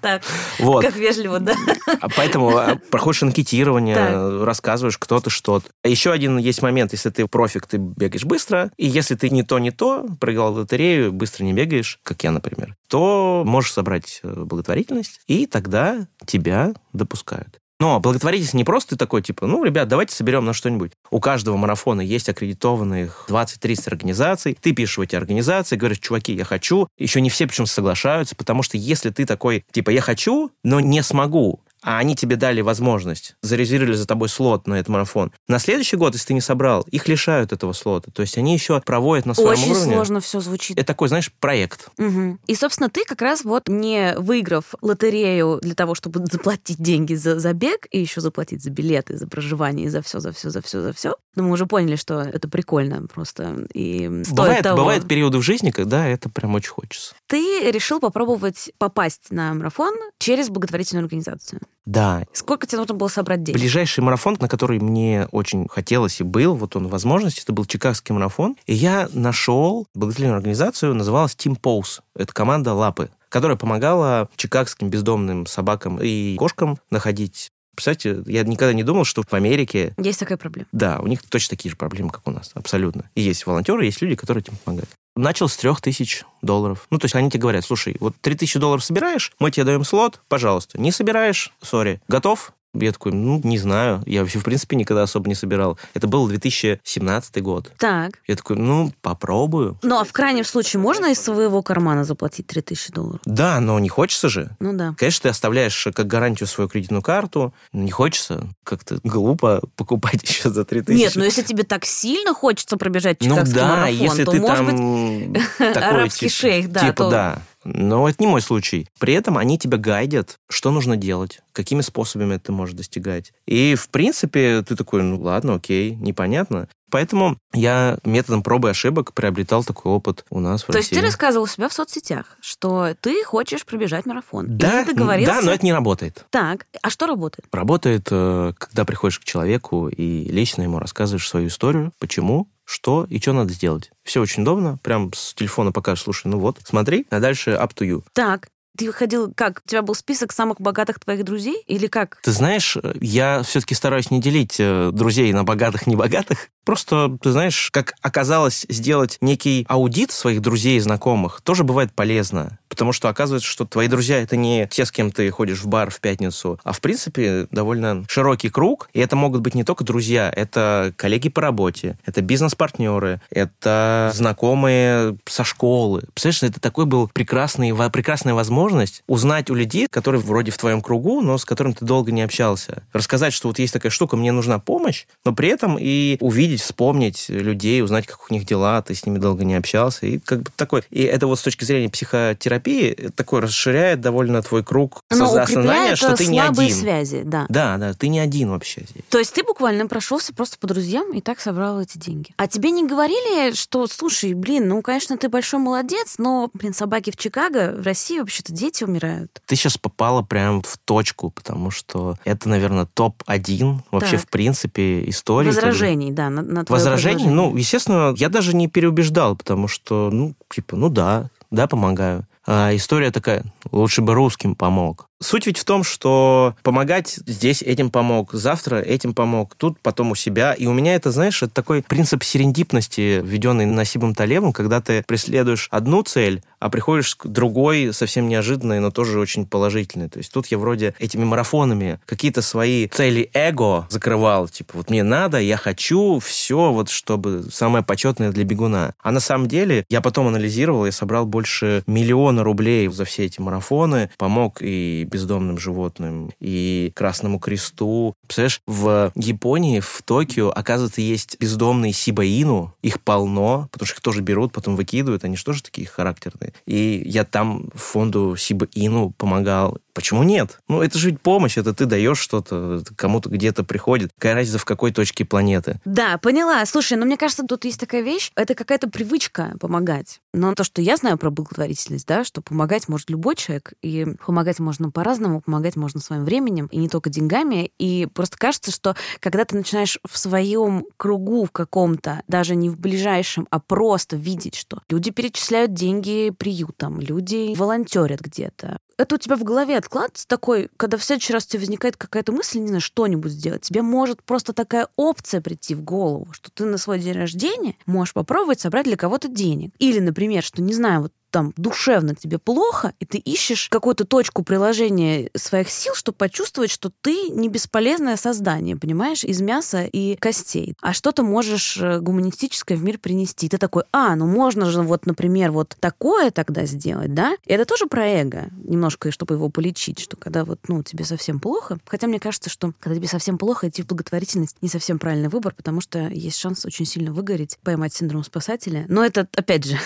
Так, 0.00 0.22
Вот. 0.58 0.84
как 0.84 0.96
вежливо, 0.96 1.40
да. 1.40 1.54
А 2.00 2.08
Поэтому 2.16 2.56
а, 2.56 2.76
проходишь 2.90 3.22
анкетирование, 3.22 4.44
рассказываешь, 4.44 4.98
кто 4.98 5.20
ты, 5.20 5.30
что 5.30 5.60
ты. 5.60 5.88
Еще 5.88 6.12
один 6.12 6.38
есть 6.38 6.62
момент, 6.62 6.92
если 6.92 7.10
ты 7.10 7.26
профик, 7.26 7.66
ты 7.66 7.76
бегаешь 7.78 8.24
быстро, 8.24 8.49
и 8.76 8.86
если 8.86 9.14
ты 9.14 9.30
не 9.30 9.42
то, 9.42 9.58
не 9.58 9.70
то, 9.70 10.06
проиграл 10.20 10.54
лотерею, 10.54 11.12
быстро 11.12 11.44
не 11.44 11.52
бегаешь, 11.52 11.98
как 12.02 12.22
я, 12.24 12.30
например, 12.30 12.76
то 12.88 13.42
можешь 13.46 13.72
собрать 13.72 14.20
э, 14.22 14.44
благотворительность, 14.44 15.20
и 15.26 15.46
тогда 15.46 16.06
тебя 16.26 16.74
допускают. 16.92 17.60
Но 17.80 17.98
благотворительность 17.98 18.52
не 18.52 18.64
просто 18.64 18.90
ты 18.90 18.96
такой, 18.96 19.22
типа, 19.22 19.46
ну, 19.46 19.64
ребят, 19.64 19.88
давайте 19.88 20.14
соберем 20.14 20.44
на 20.44 20.52
что-нибудь. 20.52 20.92
У 21.10 21.18
каждого 21.18 21.56
марафона 21.56 22.02
есть 22.02 22.28
аккредитованных 22.28 23.24
20-30 23.30 23.88
организаций. 23.88 24.58
Ты 24.60 24.72
пишешь 24.72 24.98
в 24.98 25.00
эти 25.00 25.16
организации, 25.16 25.76
говоришь, 25.76 26.00
чуваки, 26.00 26.34
я 26.34 26.44
хочу. 26.44 26.88
Еще 26.98 27.22
не 27.22 27.30
все 27.30 27.46
причем 27.46 27.64
соглашаются, 27.64 28.36
потому 28.36 28.62
что 28.62 28.76
если 28.76 29.08
ты 29.08 29.24
такой, 29.24 29.64
типа, 29.72 29.88
я 29.90 30.02
хочу, 30.02 30.50
но 30.62 30.78
не 30.80 31.02
смогу, 31.02 31.60
а 31.82 31.98
они 31.98 32.14
тебе 32.14 32.36
дали 32.36 32.60
возможность, 32.60 33.36
зарезервировали 33.42 33.96
за 33.96 34.06
тобой 34.06 34.28
слот 34.28 34.66
на 34.66 34.74
этот 34.74 34.88
марафон. 34.88 35.32
На 35.48 35.58
следующий 35.58 35.96
год, 35.96 36.14
если 36.14 36.28
ты 36.28 36.34
не 36.34 36.40
собрал, 36.40 36.82
их 36.90 37.08
лишают 37.08 37.52
этого 37.52 37.72
слота. 37.72 38.10
То 38.10 38.22
есть 38.22 38.36
они 38.38 38.52
еще 38.52 38.80
проводят 38.80 39.26
на 39.26 39.34
своем 39.34 39.50
Очень 39.50 39.70
уровне. 39.72 39.94
сложно 39.94 40.20
все 40.20 40.40
звучит. 40.40 40.78
Это 40.78 40.86
такой, 40.86 41.08
знаешь, 41.08 41.32
проект. 41.40 41.88
Мгм. 41.96 42.38
И, 42.46 42.54
собственно, 42.54 42.90
ты 42.90 43.04
как 43.04 43.22
раз 43.22 43.44
вот 43.44 43.68
не 43.68 44.14
выиграв 44.16 44.74
лотерею 44.82 45.58
для 45.62 45.74
того, 45.74 45.94
чтобы 45.94 46.24
заплатить 46.30 46.78
деньги 46.78 47.14
за 47.14 47.38
забег 47.40 47.86
и 47.90 48.00
еще 48.00 48.20
заплатить 48.20 48.62
за 48.62 48.70
билеты, 48.70 49.16
за 49.16 49.26
проживание, 49.26 49.86
и 49.86 49.88
за 49.88 50.02
все, 50.02 50.20
за 50.20 50.32
все, 50.32 50.50
за 50.50 50.62
все, 50.62 50.82
за 50.82 50.92
все. 50.92 51.16
Но 51.36 51.44
мы 51.44 51.52
уже 51.52 51.66
поняли, 51.66 51.96
что 51.96 52.20
это 52.20 52.48
прикольно 52.48 53.06
просто 53.06 53.66
и 53.72 54.22
стоит 54.24 54.36
Бывает, 54.36 54.62
того. 54.62 54.78
бывают 54.78 55.08
периоды 55.08 55.38
в 55.38 55.42
жизни, 55.42 55.70
когда 55.70 56.06
это 56.06 56.28
прям 56.28 56.54
очень 56.54 56.70
хочется. 56.70 57.14
Ты 57.28 57.70
решил 57.70 58.00
попробовать 58.00 58.70
попасть 58.78 59.30
на 59.30 59.54
марафон 59.54 59.94
через 60.18 60.48
благотворительную 60.48 61.04
организацию. 61.04 61.60
Да, 61.86 62.24
Сколько 62.32 62.66
тебе 62.66 62.78
нужно 62.78 62.94
было 62.94 63.08
собрать 63.08 63.42
денег? 63.42 63.58
Ближайший 63.58 64.00
марафон, 64.00 64.36
на 64.38 64.48
который 64.48 64.78
мне 64.78 65.26
очень 65.32 65.66
хотелось 65.68 66.20
и 66.20 66.24
был, 66.24 66.54
вот 66.54 66.76
он 66.76 66.88
возможность, 66.88 67.42
это 67.42 67.52
был 67.52 67.64
Чикагский 67.64 68.14
марафон. 68.14 68.56
И 68.66 68.74
я 68.74 69.08
нашел 69.12 69.86
благотворительную 69.94 70.36
организацию, 70.36 70.94
называлась 70.94 71.34
Team 71.34 71.58
Pose. 71.60 72.00
Это 72.14 72.32
команда 72.32 72.74
Лапы, 72.74 73.10
которая 73.28 73.56
помогала 73.56 74.28
чикагским 74.36 74.88
бездомным 74.88 75.46
собакам 75.46 75.98
и 76.00 76.36
кошкам 76.36 76.78
находить 76.90 77.50
Представляете, 77.74 78.30
я 78.30 78.42
никогда 78.42 78.74
не 78.74 78.82
думал, 78.82 79.04
что 79.04 79.22
в 79.22 79.32
Америке, 79.32 79.94
Есть 79.96 80.20
такая 80.20 80.36
проблема. 80.36 80.68
да, 80.70 80.98
у 81.00 81.06
них 81.06 81.22
точно 81.22 81.56
такие 81.56 81.70
же 81.70 81.76
проблемы, 81.76 82.10
как 82.10 82.26
у 82.26 82.30
нас, 82.30 82.50
абсолютно. 82.52 83.08
И 83.14 83.22
есть 83.22 83.46
волонтеры, 83.46 83.86
есть 83.86 84.02
люди, 84.02 84.16
которые 84.16 84.42
этим 84.42 84.56
помогают. 84.62 84.90
Начал 85.20 85.50
с 85.50 85.56
трех 85.58 85.82
тысяч 85.82 86.24
долларов. 86.40 86.86
Ну, 86.88 86.96
то 86.96 87.04
есть 87.04 87.14
они 87.14 87.28
тебе 87.28 87.40
говорят, 87.40 87.62
слушай, 87.62 87.94
вот 88.00 88.14
три 88.22 88.34
тысячи 88.34 88.58
долларов 88.58 88.82
собираешь, 88.82 89.32
мы 89.38 89.50
тебе 89.50 89.64
даем 89.64 89.84
слот, 89.84 90.22
пожалуйста. 90.28 90.80
Не 90.80 90.92
собираешь, 90.92 91.52
сори. 91.60 92.00
Готов? 92.08 92.54
Я 92.72 92.92
такой, 92.92 93.12
ну, 93.12 93.40
не 93.42 93.58
знаю. 93.58 94.02
Я 94.06 94.20
вообще, 94.20 94.38
в 94.38 94.44
принципе, 94.44 94.76
никогда 94.76 95.02
особо 95.02 95.28
не 95.28 95.34
собирал. 95.34 95.78
Это 95.94 96.06
был 96.06 96.28
2017 96.28 97.42
год. 97.42 97.72
Так. 97.78 98.12
Я 98.28 98.36
такой, 98.36 98.56
ну, 98.56 98.92
попробую. 99.02 99.78
Ну, 99.82 99.98
а 99.98 100.04
в 100.04 100.12
крайнем 100.12 100.44
случае 100.44 100.80
можно 100.80 101.06
из 101.06 101.20
своего 101.20 101.62
кармана 101.62 102.04
заплатить 102.04 102.46
3000 102.46 102.92
долларов? 102.92 103.20
Да, 103.24 103.58
но 103.60 103.78
не 103.78 103.88
хочется 103.88 104.28
же. 104.28 104.50
Ну 104.60 104.72
да. 104.72 104.94
Конечно, 104.96 105.22
ты 105.24 105.28
оставляешь 105.30 105.88
как 105.94 106.06
гарантию 106.06 106.46
свою 106.46 106.68
кредитную 106.68 107.02
карту. 107.02 107.52
но 107.72 107.82
Не 107.82 107.90
хочется. 107.90 108.46
Как-то 108.64 108.98
глупо 109.02 109.62
покупать 109.76 110.22
еще 110.28 110.50
за 110.50 110.64
3000. 110.64 110.96
Нет, 110.98 111.12
ну 111.16 111.24
если 111.24 111.42
тебе 111.42 111.64
так 111.64 111.84
сильно 111.84 112.34
хочется 112.34 112.76
пробежать 112.76 113.18
Ну 113.20 113.30
чикагский 113.30 113.54
да, 113.56 113.68
марафон, 113.68 113.92
если 113.96 114.24
то, 114.24 114.30
ты 114.30 114.40
может 114.40 114.66
там 114.66 115.32
быть, 115.32 115.42
такой, 115.58 115.82
арабский 115.82 116.28
шейх, 116.28 116.70
да, 116.70 116.80
Типа, 116.80 116.94
то- 117.04 117.10
да. 117.10 117.42
Но 117.64 118.08
это 118.08 118.22
не 118.22 118.26
мой 118.26 118.40
случай. 118.40 118.88
При 118.98 119.14
этом 119.14 119.36
они 119.38 119.58
тебя 119.58 119.76
гайдят, 119.78 120.36
что 120.48 120.70
нужно 120.70 120.96
делать, 120.96 121.40
какими 121.52 121.80
способами 121.82 122.36
ты 122.38 122.52
можешь 122.52 122.74
достигать. 122.74 123.32
И, 123.46 123.74
в 123.74 123.88
принципе, 123.90 124.62
ты 124.62 124.76
такой, 124.76 125.02
ну 125.02 125.20
ладно, 125.20 125.54
окей, 125.54 125.94
непонятно. 125.96 126.68
Поэтому 126.90 127.36
я 127.52 127.98
методом 128.04 128.42
пробы 128.42 128.66
и 128.68 128.70
ошибок 128.72 129.12
приобретал 129.14 129.62
такой 129.62 129.92
опыт 129.92 130.24
у 130.28 130.40
нас 130.40 130.64
в 130.64 130.66
То 130.66 130.78
есть 130.78 130.90
России. 130.90 131.00
ты 131.00 131.06
рассказывал 131.06 131.44
у 131.44 131.46
себя 131.46 131.68
в 131.68 131.72
соцсетях, 131.72 132.36
что 132.40 132.94
ты 133.00 133.22
хочешь 133.24 133.64
пробежать 133.64 134.06
марафон. 134.06 134.46
да, 134.58 134.82
И 134.82 134.86
ты 134.86 134.94
договорился. 134.94 135.32
да, 135.34 135.40
но 135.40 135.52
это 135.52 135.64
не 135.64 135.72
работает. 135.72 136.24
Так, 136.30 136.66
а 136.82 136.90
что 136.90 137.06
работает? 137.06 137.46
Работает, 137.52 138.08
э, 138.10 138.54
когда 138.58 138.84
приходишь 138.84 139.20
к 139.20 139.24
человеку 139.24 139.88
и 139.88 140.24
лично 140.24 140.62
ему 140.62 140.80
рассказываешь 140.80 141.28
свою 141.28 141.46
историю, 141.46 141.92
почему, 142.00 142.48
что 142.70 143.04
и 143.10 143.20
что 143.20 143.32
надо 143.32 143.52
сделать. 143.52 143.90
Все 144.04 144.20
очень 144.20 144.42
удобно. 144.42 144.78
Прям 144.82 145.12
с 145.12 145.34
телефона 145.34 145.72
покажешь, 145.72 146.04
слушай, 146.04 146.28
ну 146.28 146.38
вот, 146.38 146.58
смотри, 146.64 147.04
а 147.10 147.18
дальше 147.18 147.50
up 147.50 147.74
to 147.74 147.86
you. 147.86 148.04
Так, 148.12 148.48
ты 148.78 148.86
выходил 148.86 149.32
как? 149.34 149.62
У 149.66 149.68
тебя 149.68 149.82
был 149.82 149.94
список 149.94 150.32
самых 150.32 150.60
богатых 150.60 151.00
твоих 151.00 151.24
друзей? 151.24 151.62
Или 151.66 151.88
как? 151.88 152.20
Ты 152.22 152.30
знаешь, 152.30 152.76
я 153.00 153.42
все-таки 153.42 153.74
стараюсь 153.74 154.10
не 154.10 154.20
делить 154.20 154.56
э, 154.60 154.90
друзей 154.92 155.32
на 155.32 155.42
богатых, 155.42 155.86
небогатых. 155.88 156.48
Просто, 156.64 157.16
ты 157.22 157.32
знаешь, 157.32 157.70
как 157.72 157.94
оказалось, 158.02 158.66
сделать 158.68 159.18
некий 159.20 159.64
аудит 159.68 160.12
своих 160.12 160.40
друзей 160.40 160.76
и 160.76 160.80
знакомых 160.80 161.40
тоже 161.42 161.64
бывает 161.64 161.92
полезно. 161.92 162.58
Потому 162.68 162.92
что 162.92 163.08
оказывается, 163.08 163.48
что 163.48 163.64
твои 163.64 163.88
друзья 163.88 164.22
это 164.22 164.36
не 164.36 164.68
те, 164.70 164.84
с 164.84 164.92
кем 164.92 165.10
ты 165.10 165.28
ходишь 165.30 165.60
в 165.60 165.66
бар 165.66 165.90
в 165.90 166.00
пятницу, 166.00 166.60
а 166.62 166.72
в 166.72 166.80
принципе 166.80 167.48
довольно 167.50 168.04
широкий 168.08 168.48
круг. 168.48 168.88
И 168.92 169.00
это 169.00 169.16
могут 169.16 169.40
быть 169.40 169.54
не 169.54 169.64
только 169.64 169.82
друзья, 169.82 170.32
это 170.34 170.94
коллеги 170.96 171.28
по 171.28 171.42
работе, 171.42 171.98
это 172.06 172.22
бизнес-партнеры, 172.22 173.20
это 173.30 174.12
знакомые 174.14 175.18
со 175.26 175.42
школы. 175.44 176.04
Представляешь, 176.14 176.42
это 176.54 176.60
такой 176.60 176.86
был 176.86 177.08
прекрасный, 177.08 177.74
прекрасная 177.90 178.34
возможность 178.34 179.02
узнать 179.08 179.50
у 179.50 179.54
людей, 179.54 179.88
которые 179.90 180.20
вроде 180.20 180.52
в 180.52 180.58
твоем 180.58 180.80
кругу, 180.80 181.20
но 181.22 181.38
с 181.38 181.44
которым 181.44 181.74
ты 181.74 181.84
долго 181.84 182.12
не 182.12 182.22
общался. 182.22 182.84
Рассказать, 182.92 183.32
что 183.32 183.48
вот 183.48 183.58
есть 183.58 183.72
такая 183.72 183.90
штука, 183.90 184.16
мне 184.16 184.30
нужна 184.30 184.58
помощь, 184.58 185.06
но 185.24 185.34
при 185.34 185.48
этом 185.48 185.76
и 185.80 186.16
увидеть, 186.20 186.49
вспомнить 186.56 187.28
людей, 187.28 187.82
узнать, 187.82 188.06
как 188.06 188.30
у 188.30 188.34
них 188.34 188.44
дела, 188.44 188.82
ты 188.82 188.94
с 188.94 189.04
ними 189.06 189.18
долго 189.18 189.44
не 189.44 189.54
общался. 189.54 190.06
И 190.06 190.18
как 190.18 190.42
бы 190.42 190.50
такой... 190.56 190.82
И 190.90 191.02
это 191.02 191.26
вот 191.26 191.38
с 191.38 191.42
точки 191.42 191.64
зрения 191.64 191.88
психотерапии 191.88 192.60
терапии 192.60 193.10
такой 193.14 193.40
расширяет 193.40 194.00
довольно 194.00 194.42
твой 194.42 194.64
круг 194.64 195.02
осознания, 195.08 195.96
что 195.96 196.16
ты 196.16 196.26
не 196.26 196.40
один. 196.40 196.74
связи, 196.74 197.22
да. 197.24 197.46
Да, 197.48 197.76
да, 197.76 197.94
ты 197.94 198.08
не 198.08 198.18
один 198.18 198.50
вообще 198.50 198.82
здесь. 198.82 199.04
То 199.08 199.18
есть 199.18 199.34
ты 199.34 199.42
буквально 199.42 199.86
прошелся 199.86 200.34
просто 200.34 200.58
по 200.58 200.66
друзьям 200.66 201.12
и 201.12 201.20
так 201.20 201.40
собрал 201.40 201.80
эти 201.80 201.98
деньги. 201.98 202.32
А 202.36 202.46
тебе 202.46 202.70
не 202.70 202.86
говорили, 202.86 203.54
что, 203.54 203.86
слушай, 203.86 204.34
блин, 204.34 204.68
ну, 204.68 204.82
конечно, 204.82 205.16
ты 205.16 205.28
большой 205.28 205.60
молодец, 205.60 206.14
но, 206.18 206.50
блин, 206.54 206.74
собаки 206.74 207.10
в 207.10 207.16
Чикаго, 207.16 207.74
в 207.76 207.84
России 207.84 208.18
вообще-то 208.18 208.52
дети 208.52 208.84
умирают. 208.84 209.40
Ты 209.46 209.56
сейчас 209.56 209.78
попала 209.78 210.22
прям 210.22 210.62
в 210.62 210.78
точку, 210.78 211.30
потому 211.30 211.70
что 211.70 212.16
это, 212.24 212.48
наверное, 212.48 212.86
топ-1 212.86 213.80
вообще, 213.90 214.16
так. 214.16 214.26
в 214.26 214.28
принципе, 214.28 215.08
истории. 215.08 215.48
Возражений, 215.48 216.10
да, 216.10 216.30
на, 216.42 216.60
на 216.60 216.64
Возражений? 216.68 217.28
Ну, 217.28 217.56
естественно, 217.56 218.14
я 218.16 218.28
даже 218.28 218.56
не 218.56 218.68
переубеждал, 218.68 219.36
потому 219.36 219.68
что, 219.68 220.10
ну, 220.12 220.34
типа, 220.48 220.76
ну 220.76 220.88
да, 220.88 221.30
да, 221.50 221.66
помогаю. 221.66 222.26
А 222.46 222.74
история 222.74 223.10
такая, 223.10 223.44
лучше 223.70 224.02
бы 224.02 224.14
русским 224.14 224.54
помог. 224.54 225.09
Суть 225.22 225.46
ведь 225.46 225.58
в 225.58 225.64
том, 225.64 225.84
что 225.84 226.54
помогать 226.62 227.20
здесь 227.26 227.60
этим 227.60 227.90
помог, 227.90 228.32
завтра 228.32 228.76
этим 228.76 229.12
помог, 229.12 229.54
тут 229.54 229.78
потом 229.80 230.12
у 230.12 230.14
себя. 230.14 230.54
И 230.54 230.64
у 230.64 230.72
меня 230.72 230.94
это, 230.94 231.10
знаешь, 231.10 231.42
это 231.42 231.52
такой 231.52 231.82
принцип 231.82 232.24
серендипности, 232.24 233.20
введенный 233.22 233.66
Насибом 233.66 234.14
Талебом, 234.14 234.54
когда 234.54 234.80
ты 234.80 235.04
преследуешь 235.06 235.68
одну 235.70 236.02
цель, 236.02 236.42
а 236.58 236.70
приходишь 236.70 237.16
к 237.16 237.26
другой, 237.26 237.92
совсем 237.92 238.28
неожиданной, 238.28 238.80
но 238.80 238.90
тоже 238.90 239.18
очень 239.20 239.46
положительной. 239.46 240.08
То 240.08 240.18
есть 240.18 240.32
тут 240.32 240.46
я 240.46 240.56
вроде 240.56 240.94
этими 240.98 241.24
марафонами 241.24 242.00
какие-то 242.06 242.40
свои 242.40 242.88
цели 242.88 243.30
эго 243.34 243.86
закрывал. 243.90 244.48
Типа, 244.48 244.72
вот 244.78 244.88
мне 244.88 245.02
надо, 245.02 245.38
я 245.38 245.58
хочу, 245.58 246.18
все, 246.18 246.72
вот 246.72 246.88
чтобы 246.88 247.44
самое 247.52 247.84
почетное 247.84 248.30
для 248.30 248.44
бегуна. 248.44 248.94
А 249.02 249.12
на 249.12 249.20
самом 249.20 249.48
деле 249.48 249.84
я 249.90 250.00
потом 250.00 250.28
анализировал, 250.28 250.86
я 250.86 250.92
собрал 250.92 251.26
больше 251.26 251.82
миллиона 251.86 252.42
рублей 252.42 252.88
за 252.88 253.04
все 253.04 253.26
эти 253.26 253.38
марафоны, 253.40 254.10
помог 254.16 254.62
и 254.62 255.06
бездомным 255.10 255.58
животным, 255.58 256.30
и 256.40 256.92
Красному 256.94 257.38
Кресту. 257.38 258.14
Представляешь, 258.22 258.60
в 258.66 259.12
Японии, 259.14 259.80
в 259.80 260.02
Токио, 260.04 260.50
оказывается, 260.50 261.00
есть 261.00 261.36
бездомные 261.40 261.92
сибаину, 261.92 262.74
их 262.82 263.00
полно, 263.00 263.68
потому 263.72 263.86
что 263.86 263.96
их 263.96 264.00
тоже 264.00 264.22
берут, 264.22 264.52
потом 264.52 264.76
выкидывают, 264.76 265.24
они 265.24 265.36
же 265.36 265.44
тоже 265.44 265.62
такие 265.62 265.86
характерные. 265.86 266.52
И 266.66 267.02
я 267.04 267.24
там 267.24 267.68
фонду 267.74 268.36
сибаину 268.36 269.12
помогал, 269.16 269.78
Почему 269.92 270.22
нет? 270.22 270.60
Ну, 270.68 270.82
это 270.82 270.98
же 270.98 271.10
ведь 271.10 271.20
помощь, 271.20 271.58
это 271.58 271.74
ты 271.74 271.84
даешь 271.84 272.18
что-то, 272.18 272.82
кому-то 272.96 273.28
где-то 273.28 273.64
приходит. 273.64 274.12
Какая 274.18 274.34
разница, 274.34 274.58
в 274.58 274.64
какой 274.64 274.92
точке 274.92 275.24
планеты? 275.24 275.80
Да, 275.84 276.16
поняла. 276.18 276.64
Слушай, 276.64 276.96
ну, 276.96 277.06
мне 277.06 277.16
кажется, 277.16 277.44
тут 277.44 277.64
есть 277.64 277.80
такая 277.80 278.02
вещь, 278.02 278.30
это 278.34 278.54
какая-то 278.54 278.88
привычка 278.88 279.56
помогать. 279.60 280.20
Но 280.32 280.54
то, 280.54 280.62
что 280.62 280.80
я 280.80 280.96
знаю 280.96 281.18
про 281.18 281.30
благотворительность, 281.30 282.06
да, 282.06 282.24
что 282.24 282.40
помогать 282.40 282.88
может 282.88 283.10
любой 283.10 283.34
человек, 283.34 283.72
и 283.82 284.06
помогать 284.24 284.60
можно 284.60 284.90
по-разному, 284.90 285.40
помогать 285.40 285.76
можно 285.76 286.00
своим 286.00 286.24
временем, 286.24 286.66
и 286.66 286.78
не 286.78 286.88
только 286.88 287.10
деньгами. 287.10 287.72
И 287.78 288.06
просто 288.06 288.36
кажется, 288.38 288.70
что 288.70 288.94
когда 289.18 289.44
ты 289.44 289.56
начинаешь 289.56 289.98
в 290.08 290.16
своем 290.16 290.86
кругу 290.96 291.44
в 291.44 291.50
каком-то, 291.50 292.22
даже 292.28 292.54
не 292.54 292.70
в 292.70 292.78
ближайшем, 292.78 293.48
а 293.50 293.58
просто 293.58 294.16
видеть, 294.16 294.54
что 294.54 294.82
люди 294.88 295.10
перечисляют 295.10 295.74
деньги 295.74 296.30
приютам, 296.30 297.00
люди 297.00 297.54
волонтерят 297.56 298.20
где-то, 298.20 298.78
это 299.00 299.14
у 299.14 299.18
тебя 299.18 299.36
в 299.36 299.44
голове 299.44 299.78
откладывается 299.78 300.28
такой, 300.28 300.68
когда 300.76 300.98
в 300.98 301.04
следующий 301.04 301.32
раз 301.32 301.46
тебе 301.46 301.60
возникает 301.60 301.96
какая-то 301.96 302.32
мысль, 302.32 302.58
не 302.58 302.68
знаю, 302.68 302.80
что-нибудь 302.80 303.32
сделать, 303.32 303.62
тебе 303.62 303.82
может 303.82 304.22
просто 304.22 304.52
такая 304.52 304.88
опция 304.96 305.40
прийти 305.40 305.74
в 305.74 305.82
голову, 305.82 306.28
что 306.32 306.50
ты 306.50 306.64
на 306.66 306.76
свой 306.76 306.98
день 306.98 307.14
рождения 307.14 307.76
можешь 307.86 308.12
попробовать 308.12 308.60
собрать 308.60 308.84
для 308.84 308.96
кого-то 308.96 309.28
денег. 309.28 309.72
Или, 309.78 310.00
например, 310.00 310.42
что, 310.42 310.62
не 310.62 310.74
знаю, 310.74 311.02
вот 311.02 311.12
там 311.30 311.52
душевно 311.56 312.14
тебе 312.14 312.38
плохо, 312.38 312.92
и 312.98 313.04
ты 313.04 313.18
ищешь 313.18 313.68
какую-то 313.68 314.04
точку 314.04 314.42
приложения 314.42 315.30
своих 315.36 315.70
сил, 315.70 315.94
чтобы 315.94 316.16
почувствовать, 316.16 316.70
что 316.70 316.90
ты 317.00 317.30
не 317.30 317.48
бесполезное 317.48 318.16
создание, 318.16 318.76
понимаешь, 318.76 319.24
из 319.24 319.40
мяса 319.40 319.84
и 319.84 320.16
костей, 320.16 320.74
а 320.80 320.92
что-то 320.92 321.22
можешь 321.22 321.76
э, 321.76 322.00
гуманистическое 322.00 322.76
в 322.76 322.82
мир 322.82 322.98
принести. 322.98 323.48
Ты 323.48 323.58
такой, 323.58 323.84
а, 323.92 324.16
ну 324.16 324.26
можно 324.26 324.66
же 324.66 324.82
вот, 324.82 325.06
например, 325.06 325.52
вот 325.52 325.76
такое 325.80 326.30
тогда 326.30 326.66
сделать, 326.66 327.14
да? 327.14 327.36
И 327.44 327.52
это 327.52 327.64
тоже 327.64 327.86
про 327.86 328.06
эго, 328.06 328.48
немножко, 328.64 329.10
чтобы 329.10 329.34
его 329.34 329.48
полечить, 329.48 330.00
что 330.00 330.16
когда 330.16 330.44
вот, 330.44 330.60
ну, 330.68 330.82
тебе 330.82 331.04
совсем 331.04 331.40
плохо, 331.40 331.78
хотя 331.86 332.06
мне 332.06 332.20
кажется, 332.20 332.50
что 332.50 332.72
когда 332.80 332.96
тебе 332.96 333.08
совсем 333.08 333.38
плохо, 333.38 333.68
идти 333.68 333.82
в 333.82 333.86
благотворительность 333.86 334.56
не 334.60 334.68
совсем 334.68 334.98
правильный 334.98 335.28
выбор, 335.28 335.54
потому 335.54 335.80
что 335.80 336.08
есть 336.08 336.38
шанс 336.38 336.64
очень 336.64 336.86
сильно 336.86 337.12
выгореть, 337.12 337.58
поймать 337.62 337.94
синдром 337.94 338.24
спасателя. 338.24 338.84
Но 338.88 339.04
это, 339.04 339.28
опять 339.36 339.64
же, 339.64 339.78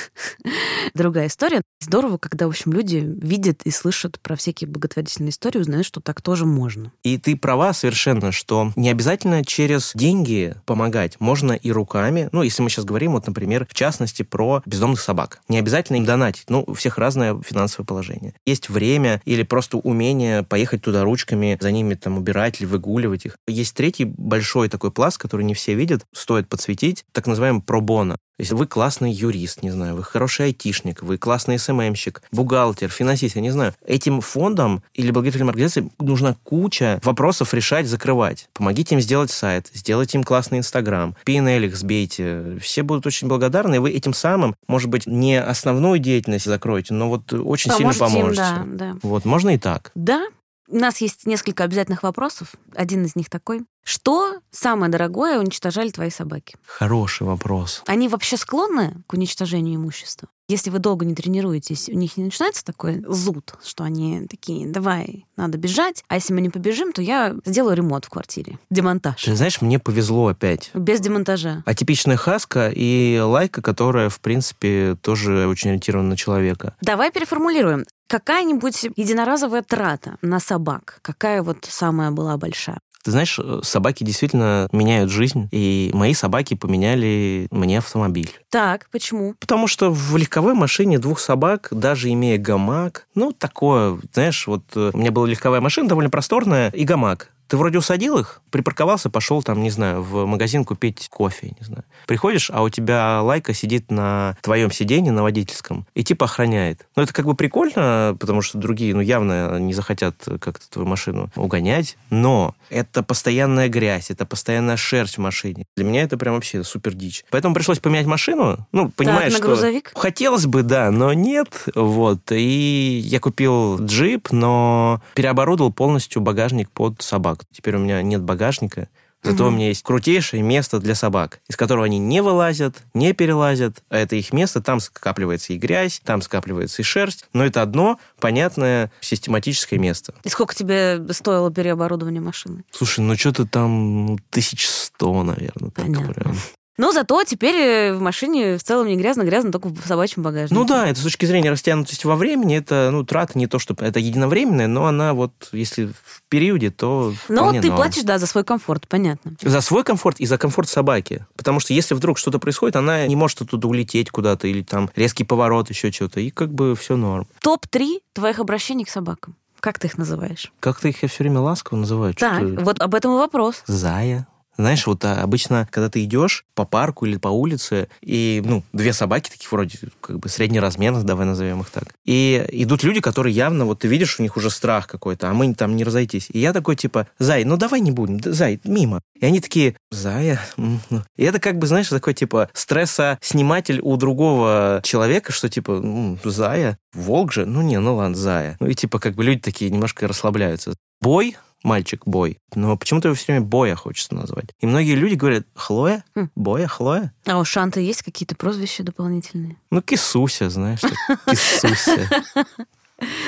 другая 0.94 1.28
история. 1.34 1.62
Здорово, 1.80 2.16
когда, 2.16 2.46
в 2.46 2.50
общем, 2.50 2.72
люди 2.72 3.04
видят 3.04 3.62
и 3.64 3.70
слышат 3.70 4.18
про 4.20 4.36
всякие 4.36 4.68
благотворительные 4.68 5.30
истории, 5.30 5.58
узнают, 5.58 5.84
что 5.84 6.00
так 6.00 6.22
тоже 6.22 6.46
можно. 6.46 6.92
И 7.02 7.18
ты 7.18 7.36
права 7.36 7.72
совершенно, 7.74 8.32
что 8.32 8.72
не 8.76 8.88
обязательно 8.88 9.44
через 9.44 9.92
деньги 9.94 10.54
помогать. 10.64 11.20
Можно 11.20 11.52
и 11.52 11.70
руками. 11.72 12.28
Ну, 12.32 12.42
если 12.42 12.62
мы 12.62 12.70
сейчас 12.70 12.84
говорим, 12.84 13.12
вот, 13.12 13.26
например, 13.26 13.66
в 13.68 13.74
частности, 13.74 14.22
про 14.22 14.62
бездомных 14.64 15.00
собак. 15.00 15.40
Не 15.48 15.58
обязательно 15.58 15.96
им 15.96 16.04
донатить. 16.04 16.48
Ну, 16.48 16.64
у 16.66 16.74
всех 16.74 16.98
разное 16.98 17.38
финансовое 17.42 17.84
положение. 17.84 18.34
Есть 18.46 18.70
время 18.70 19.20
или 19.24 19.42
просто 19.42 19.76
умение 19.76 20.44
поехать 20.44 20.82
туда 20.82 21.02
ручками, 21.02 21.58
за 21.60 21.72
ними 21.72 21.94
там 21.94 22.16
убирать 22.16 22.60
или 22.60 22.66
выгуливать 22.66 23.26
их. 23.26 23.36
Есть 23.48 23.74
третий 23.74 24.04
большой 24.04 24.68
такой 24.68 24.92
пласт, 24.92 25.18
который 25.18 25.44
не 25.44 25.54
все 25.54 25.74
видят, 25.74 26.06
стоит 26.12 26.48
подсветить, 26.48 27.04
так 27.12 27.26
называемый 27.26 27.62
пробона. 27.62 28.16
Если 28.38 28.54
вы 28.54 28.66
классный 28.66 29.12
юрист, 29.12 29.62
не 29.62 29.70
знаю, 29.70 29.94
вы 29.94 30.02
хороший 30.02 30.46
айтишник, 30.46 31.02
вы 31.02 31.18
классный 31.18 31.58
СММщик, 31.58 32.22
бухгалтер, 32.32 32.88
финансист, 32.88 33.36
я 33.36 33.42
не 33.42 33.50
знаю, 33.50 33.74
этим 33.86 34.20
фондам 34.20 34.82
или 34.92 35.12
благотворительным 35.12 35.50
организациям 35.50 35.92
нужна 36.00 36.36
куча 36.42 37.00
вопросов 37.04 37.54
решать, 37.54 37.86
закрывать. 37.86 38.48
Помогите 38.52 38.96
им 38.96 39.00
сделать 39.00 39.30
сайт, 39.30 39.70
сделайте 39.72 40.18
им 40.18 40.24
классный 40.24 40.58
Инстаграм, 40.58 41.14
PNL 41.24 41.66
их 41.66 41.76
сбейте. 41.76 42.58
Все 42.60 42.82
будут 42.82 43.06
очень 43.06 43.28
благодарны, 43.28 43.76
и 43.76 43.78
вы 43.78 43.92
этим 43.92 44.12
самым, 44.12 44.56
может 44.66 44.90
быть, 44.90 45.06
не 45.06 45.40
основную 45.40 46.00
деятельность 46.00 46.46
закроете, 46.46 46.92
но 46.92 47.08
вот 47.08 47.32
очень 47.32 47.70
поможете 47.70 47.98
сильно 47.98 48.10
поможете. 48.10 48.42
Им, 48.42 48.76
да, 48.76 48.92
да. 48.92 48.98
Вот, 49.02 49.24
можно 49.24 49.50
и 49.50 49.58
так. 49.58 49.92
Да, 49.94 50.26
у 50.68 50.76
нас 50.76 51.00
есть 51.00 51.26
несколько 51.26 51.62
обязательных 51.62 52.02
вопросов. 52.02 52.54
Один 52.74 53.04
из 53.04 53.14
них 53.14 53.30
такой. 53.30 53.62
Что 53.84 54.40
самое 54.50 54.90
дорогое 54.90 55.38
уничтожали 55.38 55.90
твои 55.90 56.10
собаки? 56.10 56.56
Хороший 56.66 57.26
вопрос. 57.26 57.82
Они 57.86 58.08
вообще 58.08 58.36
склонны 58.36 59.04
к 59.06 59.12
уничтожению 59.12 59.76
имущества? 59.76 60.28
Если 60.48 60.68
вы 60.68 60.78
долго 60.78 61.06
не 61.06 61.14
тренируетесь, 61.14 61.88
у 61.88 61.94
них 61.94 62.18
не 62.18 62.24
начинается 62.24 62.64
такой 62.64 63.02
зуд, 63.08 63.54
что 63.64 63.84
они 63.84 64.26
такие, 64.26 64.66
давай, 64.66 65.26
надо 65.36 65.56
бежать, 65.56 66.04
а 66.08 66.16
если 66.16 66.34
мы 66.34 66.42
не 66.42 66.50
побежим, 66.50 66.92
то 66.92 67.00
я 67.00 67.34
сделаю 67.46 67.76
ремонт 67.76 68.04
в 68.04 68.10
квартире. 68.10 68.58
Демонтаж. 68.70 69.22
Ты 69.22 69.36
знаешь, 69.36 69.62
мне 69.62 69.78
повезло 69.78 70.28
опять. 70.28 70.70
Без 70.74 71.00
демонтажа. 71.00 71.62
Атипичная 71.64 72.16
хаска 72.16 72.70
и 72.74 73.18
лайка, 73.18 73.62
которая, 73.62 74.10
в 74.10 74.20
принципе, 74.20 74.96
тоже 75.00 75.46
очень 75.46 75.70
ориентирована 75.70 76.10
на 76.10 76.16
человека. 76.16 76.74
Давай 76.82 77.10
переформулируем. 77.10 77.84
Какая-нибудь 78.06 78.88
единоразовая 78.96 79.62
трата 79.62 80.18
на 80.20 80.40
собак, 80.40 80.98
какая 81.00 81.42
вот 81.42 81.66
самая 81.68 82.10
была 82.10 82.36
большая? 82.36 82.78
Ты 83.04 83.10
знаешь, 83.10 83.38
э, 83.38 83.60
собаки 83.62 84.02
действительно 84.02 84.68
меняют 84.72 85.10
жизнь, 85.10 85.48
и 85.52 85.90
мои 85.92 86.14
собаки 86.14 86.54
поменяли 86.54 87.46
мне 87.50 87.78
автомобиль. 87.78 88.30
Так, 88.48 88.88
почему? 88.90 89.34
Потому 89.38 89.66
что 89.66 89.90
в 89.90 90.16
легковой 90.16 90.54
машине 90.54 90.98
двух 90.98 91.20
собак, 91.20 91.68
даже 91.70 92.10
имея 92.10 92.38
гамак, 92.38 93.06
ну, 93.14 93.32
такое, 93.32 94.00
знаешь, 94.14 94.46
вот 94.46 94.62
э, 94.74 94.90
у 94.94 94.96
меня 94.96 95.10
была 95.10 95.26
легковая 95.26 95.60
машина 95.60 95.86
довольно 95.86 96.08
просторная 96.08 96.70
и 96.70 96.84
гамак 96.84 97.30
Ты 97.54 97.58
вроде 97.58 97.78
усадил 97.78 98.18
их, 98.18 98.42
припарковался, 98.50 99.10
пошел 99.10 99.40
там, 99.40 99.62
не 99.62 99.70
знаю, 99.70 100.02
в 100.02 100.26
магазин 100.26 100.64
купить 100.64 101.06
кофе, 101.08 101.52
не 101.56 101.64
знаю. 101.64 101.84
Приходишь, 102.04 102.50
а 102.52 102.64
у 102.64 102.68
тебя 102.68 103.22
лайка 103.22 103.54
сидит 103.54 103.92
на 103.92 104.36
твоем 104.40 104.72
сиденье, 104.72 105.12
на 105.12 105.22
водительском, 105.22 105.86
и 105.94 106.02
типа 106.02 106.24
охраняет. 106.24 106.88
Ну, 106.96 107.04
это 107.04 107.12
как 107.12 107.26
бы 107.26 107.36
прикольно, 107.36 108.16
потому 108.18 108.42
что 108.42 108.58
другие, 108.58 108.92
ну, 108.92 109.00
явно 109.00 109.60
не 109.60 109.72
захотят 109.72 110.16
как-то 110.40 110.68
твою 110.68 110.88
машину 110.88 111.30
угонять, 111.36 111.96
но 112.10 112.56
это 112.70 113.04
постоянная 113.04 113.68
грязь, 113.68 114.10
это 114.10 114.26
постоянная 114.26 114.76
шерсть 114.76 115.18
в 115.18 115.20
машине. 115.20 115.64
Для 115.76 115.84
меня 115.84 116.02
это 116.02 116.18
прям 116.18 116.34
вообще 116.34 116.64
супер 116.64 116.94
дичь. 116.94 117.24
Поэтому 117.30 117.54
пришлось 117.54 117.78
поменять 117.78 118.06
машину. 118.06 118.66
Ну, 118.72 118.88
понимаешь, 118.88 119.32
так, 119.32 119.34
на 119.34 119.38
что... 119.38 119.46
грузовик? 119.46 119.92
Хотелось 119.94 120.46
бы, 120.46 120.64
да, 120.64 120.90
но 120.90 121.12
нет. 121.12 121.66
Вот. 121.76 122.32
И 122.32 123.00
я 123.04 123.20
купил 123.20 123.78
джип, 123.78 124.32
но 124.32 125.00
переоборудовал 125.14 125.72
полностью 125.72 126.20
багажник 126.20 126.68
под 126.70 127.00
собак. 127.00 127.43
Теперь 127.52 127.76
у 127.76 127.78
меня 127.78 128.02
нет 128.02 128.22
багажника. 128.22 128.88
Зато 129.24 129.44
угу. 129.44 129.52
у 129.52 129.56
меня 129.56 129.68
есть 129.68 129.82
крутейшее 129.82 130.42
место 130.42 130.78
для 130.80 130.94
собак, 130.94 131.40
из 131.48 131.56
которого 131.56 131.86
они 131.86 131.98
не 131.98 132.22
вылазят, 132.22 132.82
не 132.92 133.14
перелазят, 133.14 133.82
а 133.88 133.96
это 133.96 134.16
их 134.16 134.34
место, 134.34 134.60
там 134.60 134.80
скапливается 134.80 135.54
и 135.54 135.56
грязь, 135.56 136.02
там 136.04 136.20
скапливается 136.20 136.82
и 136.82 136.84
шерсть, 136.84 137.24
но 137.32 137.42
это 137.42 137.62
одно 137.62 137.98
понятное 138.20 138.92
систематическое 139.00 139.78
место. 139.78 140.14
И 140.24 140.28
сколько 140.28 140.54
тебе 140.54 141.02
стоило 141.12 141.50
переоборудование 141.50 142.20
машины? 142.20 142.64
Слушай, 142.70 143.00
ну 143.00 143.16
что-то 143.16 143.46
там 143.46 144.06
ну, 144.06 144.18
тысяч 144.28 144.68
сто, 144.68 145.22
наверное. 145.22 145.70
Понятно. 145.70 146.12
Так 146.12 146.14
прям. 146.16 146.36
Но 146.76 146.90
зато 146.92 147.22
теперь 147.24 147.54
э, 147.54 147.94
в 147.94 148.00
машине 148.00 148.58
в 148.58 148.62
целом 148.62 148.88
не 148.88 148.96
грязно, 148.96 149.22
грязно 149.22 149.52
только 149.52 149.68
в 149.68 149.86
собачьем 149.86 150.22
багажнике. 150.22 150.54
Ну 150.54 150.64
да, 150.64 150.88
это 150.88 150.98
с 150.98 151.02
точки 151.04 151.24
зрения 151.24 151.50
растянутости 151.50 152.06
во 152.06 152.16
времени, 152.16 152.56
это, 152.56 152.88
ну, 152.90 153.04
трата 153.04 153.38
не 153.38 153.46
то, 153.46 153.58
что 153.58 153.76
это 153.78 154.00
единовременная, 154.00 154.66
но 154.66 154.86
она 154.86 155.14
вот, 155.14 155.32
если 155.52 155.86
в 155.86 156.22
периоде, 156.28 156.70
то 156.70 157.12
Ну 157.28 157.44
вот 157.44 157.60
ты 157.60 157.68
норм. 157.68 157.76
платишь, 157.76 158.02
да, 158.02 158.18
за 158.18 158.26
свой 158.26 158.42
комфорт, 158.44 158.88
понятно. 158.88 159.34
За 159.40 159.60
свой 159.60 159.84
комфорт 159.84 160.18
и 160.18 160.26
за 160.26 160.36
комфорт 160.36 160.68
собаки. 160.68 161.26
Потому 161.36 161.60
что 161.60 161.72
если 161.72 161.94
вдруг 161.94 162.18
что-то 162.18 162.38
происходит, 162.38 162.76
она 162.76 163.06
не 163.06 163.16
может 163.16 163.40
оттуда 163.42 163.68
улететь 163.68 164.10
куда-то, 164.10 164.48
или 164.48 164.62
там 164.62 164.90
резкий 164.96 165.24
поворот, 165.24 165.70
еще 165.70 165.92
что-то, 165.92 166.20
и 166.20 166.30
как 166.30 166.52
бы 166.52 166.74
все 166.74 166.96
норм. 166.96 167.28
Топ-3 167.40 168.00
твоих 168.12 168.38
обращений 168.40 168.84
к 168.84 168.88
собакам. 168.90 169.36
Как 169.60 169.78
ты 169.78 169.86
их 169.86 169.96
называешь? 169.96 170.52
Как 170.60 170.78
ты 170.80 170.90
их 170.90 171.02
я 171.02 171.08
все 171.08 171.22
время 171.24 171.40
ласково 171.40 171.78
называю. 171.78 172.12
Так, 172.14 172.42
вот 172.42 172.80
об 172.82 172.94
этом 172.94 173.14
и 173.14 173.18
вопрос. 173.18 173.62
Зая, 173.66 174.26
знаешь, 174.56 174.86
вот 174.86 175.04
а, 175.04 175.22
обычно, 175.22 175.68
когда 175.70 175.88
ты 175.88 176.04
идешь 176.04 176.44
по 176.54 176.64
парку 176.64 177.06
или 177.06 177.16
по 177.16 177.28
улице, 177.28 177.88
и, 178.00 178.42
ну, 178.44 178.62
две 178.72 178.92
собаки 178.92 179.30
таких 179.30 179.50
вроде 179.50 179.78
как 180.00 180.18
бы 180.18 180.28
среднеразмерных, 180.28 181.04
давай 181.04 181.26
назовем 181.26 181.60
их 181.60 181.70
так, 181.70 181.94
и 182.04 182.44
идут 182.50 182.82
люди, 182.82 183.00
которые 183.00 183.34
явно, 183.34 183.64
вот 183.64 183.80
ты 183.80 183.88
видишь, 183.88 184.18
у 184.18 184.22
них 184.22 184.36
уже 184.36 184.50
страх 184.50 184.86
какой-то, 184.86 185.28
а 185.28 185.34
мы 185.34 185.52
там 185.54 185.76
не 185.76 185.84
разойтись. 185.84 186.28
И 186.30 186.38
я 186.38 186.52
такой, 186.52 186.76
типа, 186.76 187.08
Зай, 187.18 187.44
ну 187.44 187.56
давай 187.56 187.80
не 187.80 187.90
будем, 187.90 188.20
Зай, 188.24 188.60
мимо. 188.64 189.00
И 189.18 189.26
они 189.26 189.40
такие, 189.40 189.76
Зая? 189.90 190.40
Ну». 190.56 191.02
И 191.16 191.24
это 191.24 191.38
как 191.40 191.58
бы, 191.58 191.66
знаешь, 191.66 191.88
такой, 191.88 192.14
типа, 192.14 192.50
стресса-сниматель 192.52 193.80
у 193.80 193.96
другого 193.96 194.80
человека, 194.84 195.32
что, 195.32 195.48
типа, 195.48 196.18
Зая, 196.24 196.78
волк 196.92 197.32
же, 197.32 197.46
ну 197.46 197.62
не, 197.62 197.78
ну 197.80 197.96
ладно, 197.96 198.16
Зая. 198.16 198.56
Ну 198.60 198.66
и, 198.68 198.74
типа, 198.74 198.98
как 198.98 199.14
бы 199.14 199.24
люди 199.24 199.40
такие 199.40 199.70
немножко 199.70 200.06
расслабляются. 200.06 200.74
Бой 201.00 201.36
мальчик 201.64 202.02
Бой. 202.06 202.38
Но 202.54 202.76
почему-то 202.76 203.08
его 203.08 203.16
все 203.16 203.32
время 203.32 203.46
Боя 203.46 203.74
хочется 203.74 204.14
назвать. 204.14 204.50
И 204.60 204.66
многие 204.66 204.94
люди 204.94 205.14
говорят, 205.14 205.46
Хлоя? 205.54 206.04
Хм. 206.14 206.30
Боя? 206.36 206.68
Хлоя? 206.68 207.12
А 207.26 207.38
у 207.38 207.44
Шанта 207.44 207.80
есть 207.80 208.02
какие-то 208.02 208.36
прозвища 208.36 208.84
дополнительные? 208.84 209.56
Ну, 209.70 209.82
Кисуся, 209.82 210.50
знаешь. 210.50 210.80
Кисуся. 211.26 212.08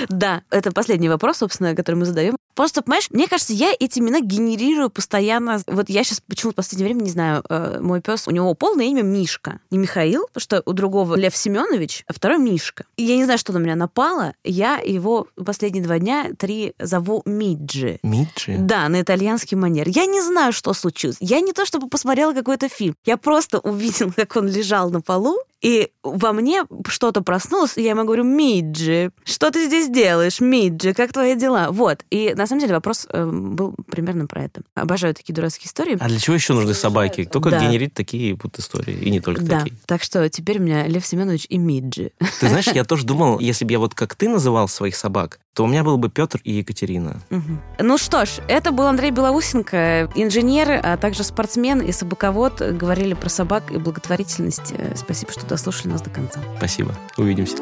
Да, 0.08 0.42
это 0.50 0.70
последний 0.70 1.08
вопрос, 1.08 1.38
собственно, 1.38 1.74
который 1.74 1.96
мы 1.96 2.04
задаем. 2.04 2.36
Просто, 2.56 2.80
понимаешь, 2.80 3.08
мне 3.10 3.28
кажется, 3.28 3.52
я 3.52 3.72
эти 3.78 3.98
имена 3.98 4.20
генерирую 4.20 4.88
постоянно. 4.88 5.60
Вот 5.66 5.90
я 5.90 6.02
сейчас 6.02 6.22
почему-то 6.26 6.54
в 6.54 6.56
последнее 6.56 6.86
время 6.86 7.04
не 7.04 7.10
знаю, 7.10 7.44
э, 7.48 7.80
мой 7.80 8.00
пес, 8.00 8.26
у 8.26 8.30
него 8.30 8.54
полное 8.54 8.86
имя 8.86 9.02
Мишка. 9.02 9.60
Не 9.70 9.76
Михаил, 9.76 10.26
потому 10.28 10.40
что 10.40 10.62
у 10.64 10.72
другого 10.72 11.16
Лев 11.16 11.36
Семенович, 11.36 12.04
а 12.08 12.14
второй 12.14 12.38
Мишка. 12.38 12.86
И 12.96 13.02
я 13.02 13.16
не 13.16 13.24
знаю, 13.24 13.38
что 13.38 13.52
на 13.52 13.58
меня 13.58 13.76
напало. 13.76 14.32
Я 14.42 14.78
его 14.78 15.28
последние 15.44 15.84
два 15.84 15.98
дня, 15.98 16.30
три, 16.36 16.72
зову 16.78 17.20
Миджи. 17.26 17.98
Миджи? 18.02 18.56
Да, 18.58 18.88
на 18.88 19.02
итальянский 19.02 19.56
манер. 19.56 19.88
Я 19.88 20.06
не 20.06 20.22
знаю, 20.22 20.54
что 20.54 20.72
случилось. 20.72 21.18
Я 21.20 21.40
не 21.40 21.52
то 21.52 21.66
чтобы 21.66 21.90
посмотрела 21.90 22.32
какой-то 22.32 22.70
фильм. 22.70 22.96
Я 23.04 23.18
просто 23.18 23.58
увидела, 23.58 24.10
как 24.16 24.34
он 24.36 24.48
лежал 24.48 24.90
на 24.90 25.02
полу, 25.02 25.36
и 25.66 25.90
во 26.04 26.32
мне 26.32 26.64
что-то 26.86 27.22
проснулось, 27.22 27.76
и 27.76 27.82
я 27.82 27.90
ему 27.90 28.04
говорю, 28.04 28.22
Миджи, 28.22 29.10
что 29.24 29.50
ты 29.50 29.66
здесь 29.66 29.88
делаешь, 29.88 30.40
Миджи, 30.40 30.94
как 30.94 31.12
твои 31.12 31.34
дела? 31.34 31.72
Вот. 31.72 32.04
И 32.08 32.34
на 32.36 32.46
самом 32.46 32.60
деле 32.60 32.74
вопрос 32.74 33.08
э, 33.10 33.26
был 33.26 33.74
примерно 33.90 34.28
про 34.28 34.44
это. 34.44 34.62
Обожаю 34.76 35.12
такие 35.12 35.34
дурацкие 35.34 35.66
истории. 35.66 35.96
А 35.98 36.06
для 36.06 36.20
чего 36.20 36.36
еще 36.36 36.52
нужны 36.52 36.72
собаки? 36.72 37.24
Только 37.24 37.50
да. 37.50 37.58
генерить 37.58 37.94
такие 37.94 38.38
вот 38.40 38.56
истории, 38.60 38.94
и 38.94 39.10
не 39.10 39.18
только 39.18 39.42
да. 39.42 39.58
такие. 39.58 39.76
Так 39.86 40.04
что 40.04 40.28
теперь 40.28 40.60
у 40.60 40.62
меня 40.62 40.86
Лев 40.86 41.04
Семенович 41.04 41.46
и 41.48 41.58
Миджи. 41.58 42.12
Ты 42.38 42.48
знаешь, 42.48 42.68
я 42.68 42.84
тоже 42.84 43.04
думал, 43.04 43.40
если 43.40 43.64
бы 43.64 43.72
я 43.72 43.80
вот 43.80 43.92
как 43.92 44.14
ты 44.14 44.28
называл 44.28 44.68
своих 44.68 44.94
собак, 44.94 45.40
то 45.56 45.64
у 45.64 45.66
меня 45.66 45.82
был 45.82 45.96
бы 45.96 46.10
Петр 46.10 46.38
и 46.44 46.52
Екатерина. 46.52 47.16
Угу. 47.30 47.58
Ну 47.80 47.96
что 47.96 48.26
ж, 48.26 48.28
это 48.46 48.72
был 48.72 48.84
Андрей 48.84 49.10
Белоусенко, 49.10 50.10
инженер, 50.14 50.80
а 50.82 50.98
также 50.98 51.24
спортсмен 51.24 51.80
и 51.80 51.92
собаковод. 51.92 52.60
Говорили 52.60 53.14
про 53.14 53.30
собак 53.30 53.72
и 53.72 53.78
благотворительность. 53.78 54.74
Э, 54.76 54.94
спасибо, 54.94 55.32
что 55.32 55.46
дослушали 55.56 55.88
нас 55.88 56.02
до 56.02 56.10
конца. 56.10 56.40
Спасибо. 56.58 56.94
Увидимся. 57.16 57.56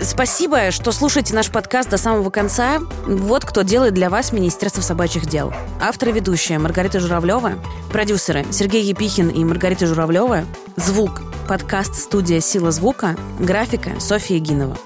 Спасибо, 0.00 0.70
что 0.70 0.90
слушаете 0.90 1.34
наш 1.34 1.50
подкаст 1.50 1.90
до 1.90 1.98
самого 1.98 2.30
конца. 2.30 2.80
Вот 3.06 3.44
кто 3.44 3.62
делает 3.62 3.94
для 3.94 4.10
вас 4.10 4.32
Министерство 4.32 4.80
собачьих 4.80 5.26
дел. 5.26 5.52
Автор 5.80 6.08
и 6.08 6.12
ведущая 6.12 6.58
Маргарита 6.58 6.98
Журавлева, 6.98 7.52
продюсеры 7.92 8.44
Сергей 8.50 8.82
Епихин 8.82 9.28
и 9.28 9.44
Маргарита 9.44 9.86
Журавлева, 9.86 10.44
звук, 10.76 11.22
подкаст 11.46 11.94
«Студия 11.94 12.40
Сила 12.40 12.72
звука», 12.72 13.16
графика 13.38 14.00
Софья 14.00 14.38
Гинова. 14.38 14.76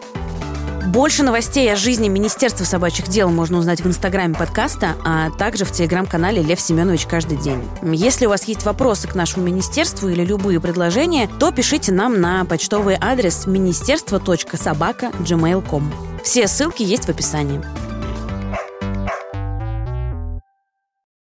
Больше 0.87 1.23
новостей 1.23 1.71
о 1.73 1.77
жизни 1.77 2.09
Министерства 2.09 2.65
собачьих 2.65 3.07
дел 3.09 3.31
можно 3.31 3.59
узнать 3.59 3.83
в 3.83 3.87
инстаграме 3.87 4.35
подкаста, 4.35 4.97
а 5.05 5.31
также 5.31 5.65
в 5.65 5.71
телеграм-канале 5.71 6.43
Лев 6.43 6.61
Семенович 6.61 7.07
каждый 7.07 7.39
день. 7.39 7.63
Если 7.83 8.27
у 8.27 8.31
вас 8.31 8.43
есть 8.45 8.65
вопросы 8.65 9.07
к 9.07 9.15
нашему 9.15 9.47
министерству 9.47 10.09
или 10.09 10.25
любые 10.25 10.59
предложения, 10.61 11.31
то 11.39 11.53
пишите 11.53 11.93
нам 11.93 12.21
на 12.21 12.45
почтовый 12.45 12.97
адрес 13.01 13.47
министерство.собака.gmail.com. 13.47 15.93
Все 16.25 16.49
ссылки 16.49 16.83
есть 16.83 17.05
в 17.05 17.09
описании. 17.09 17.61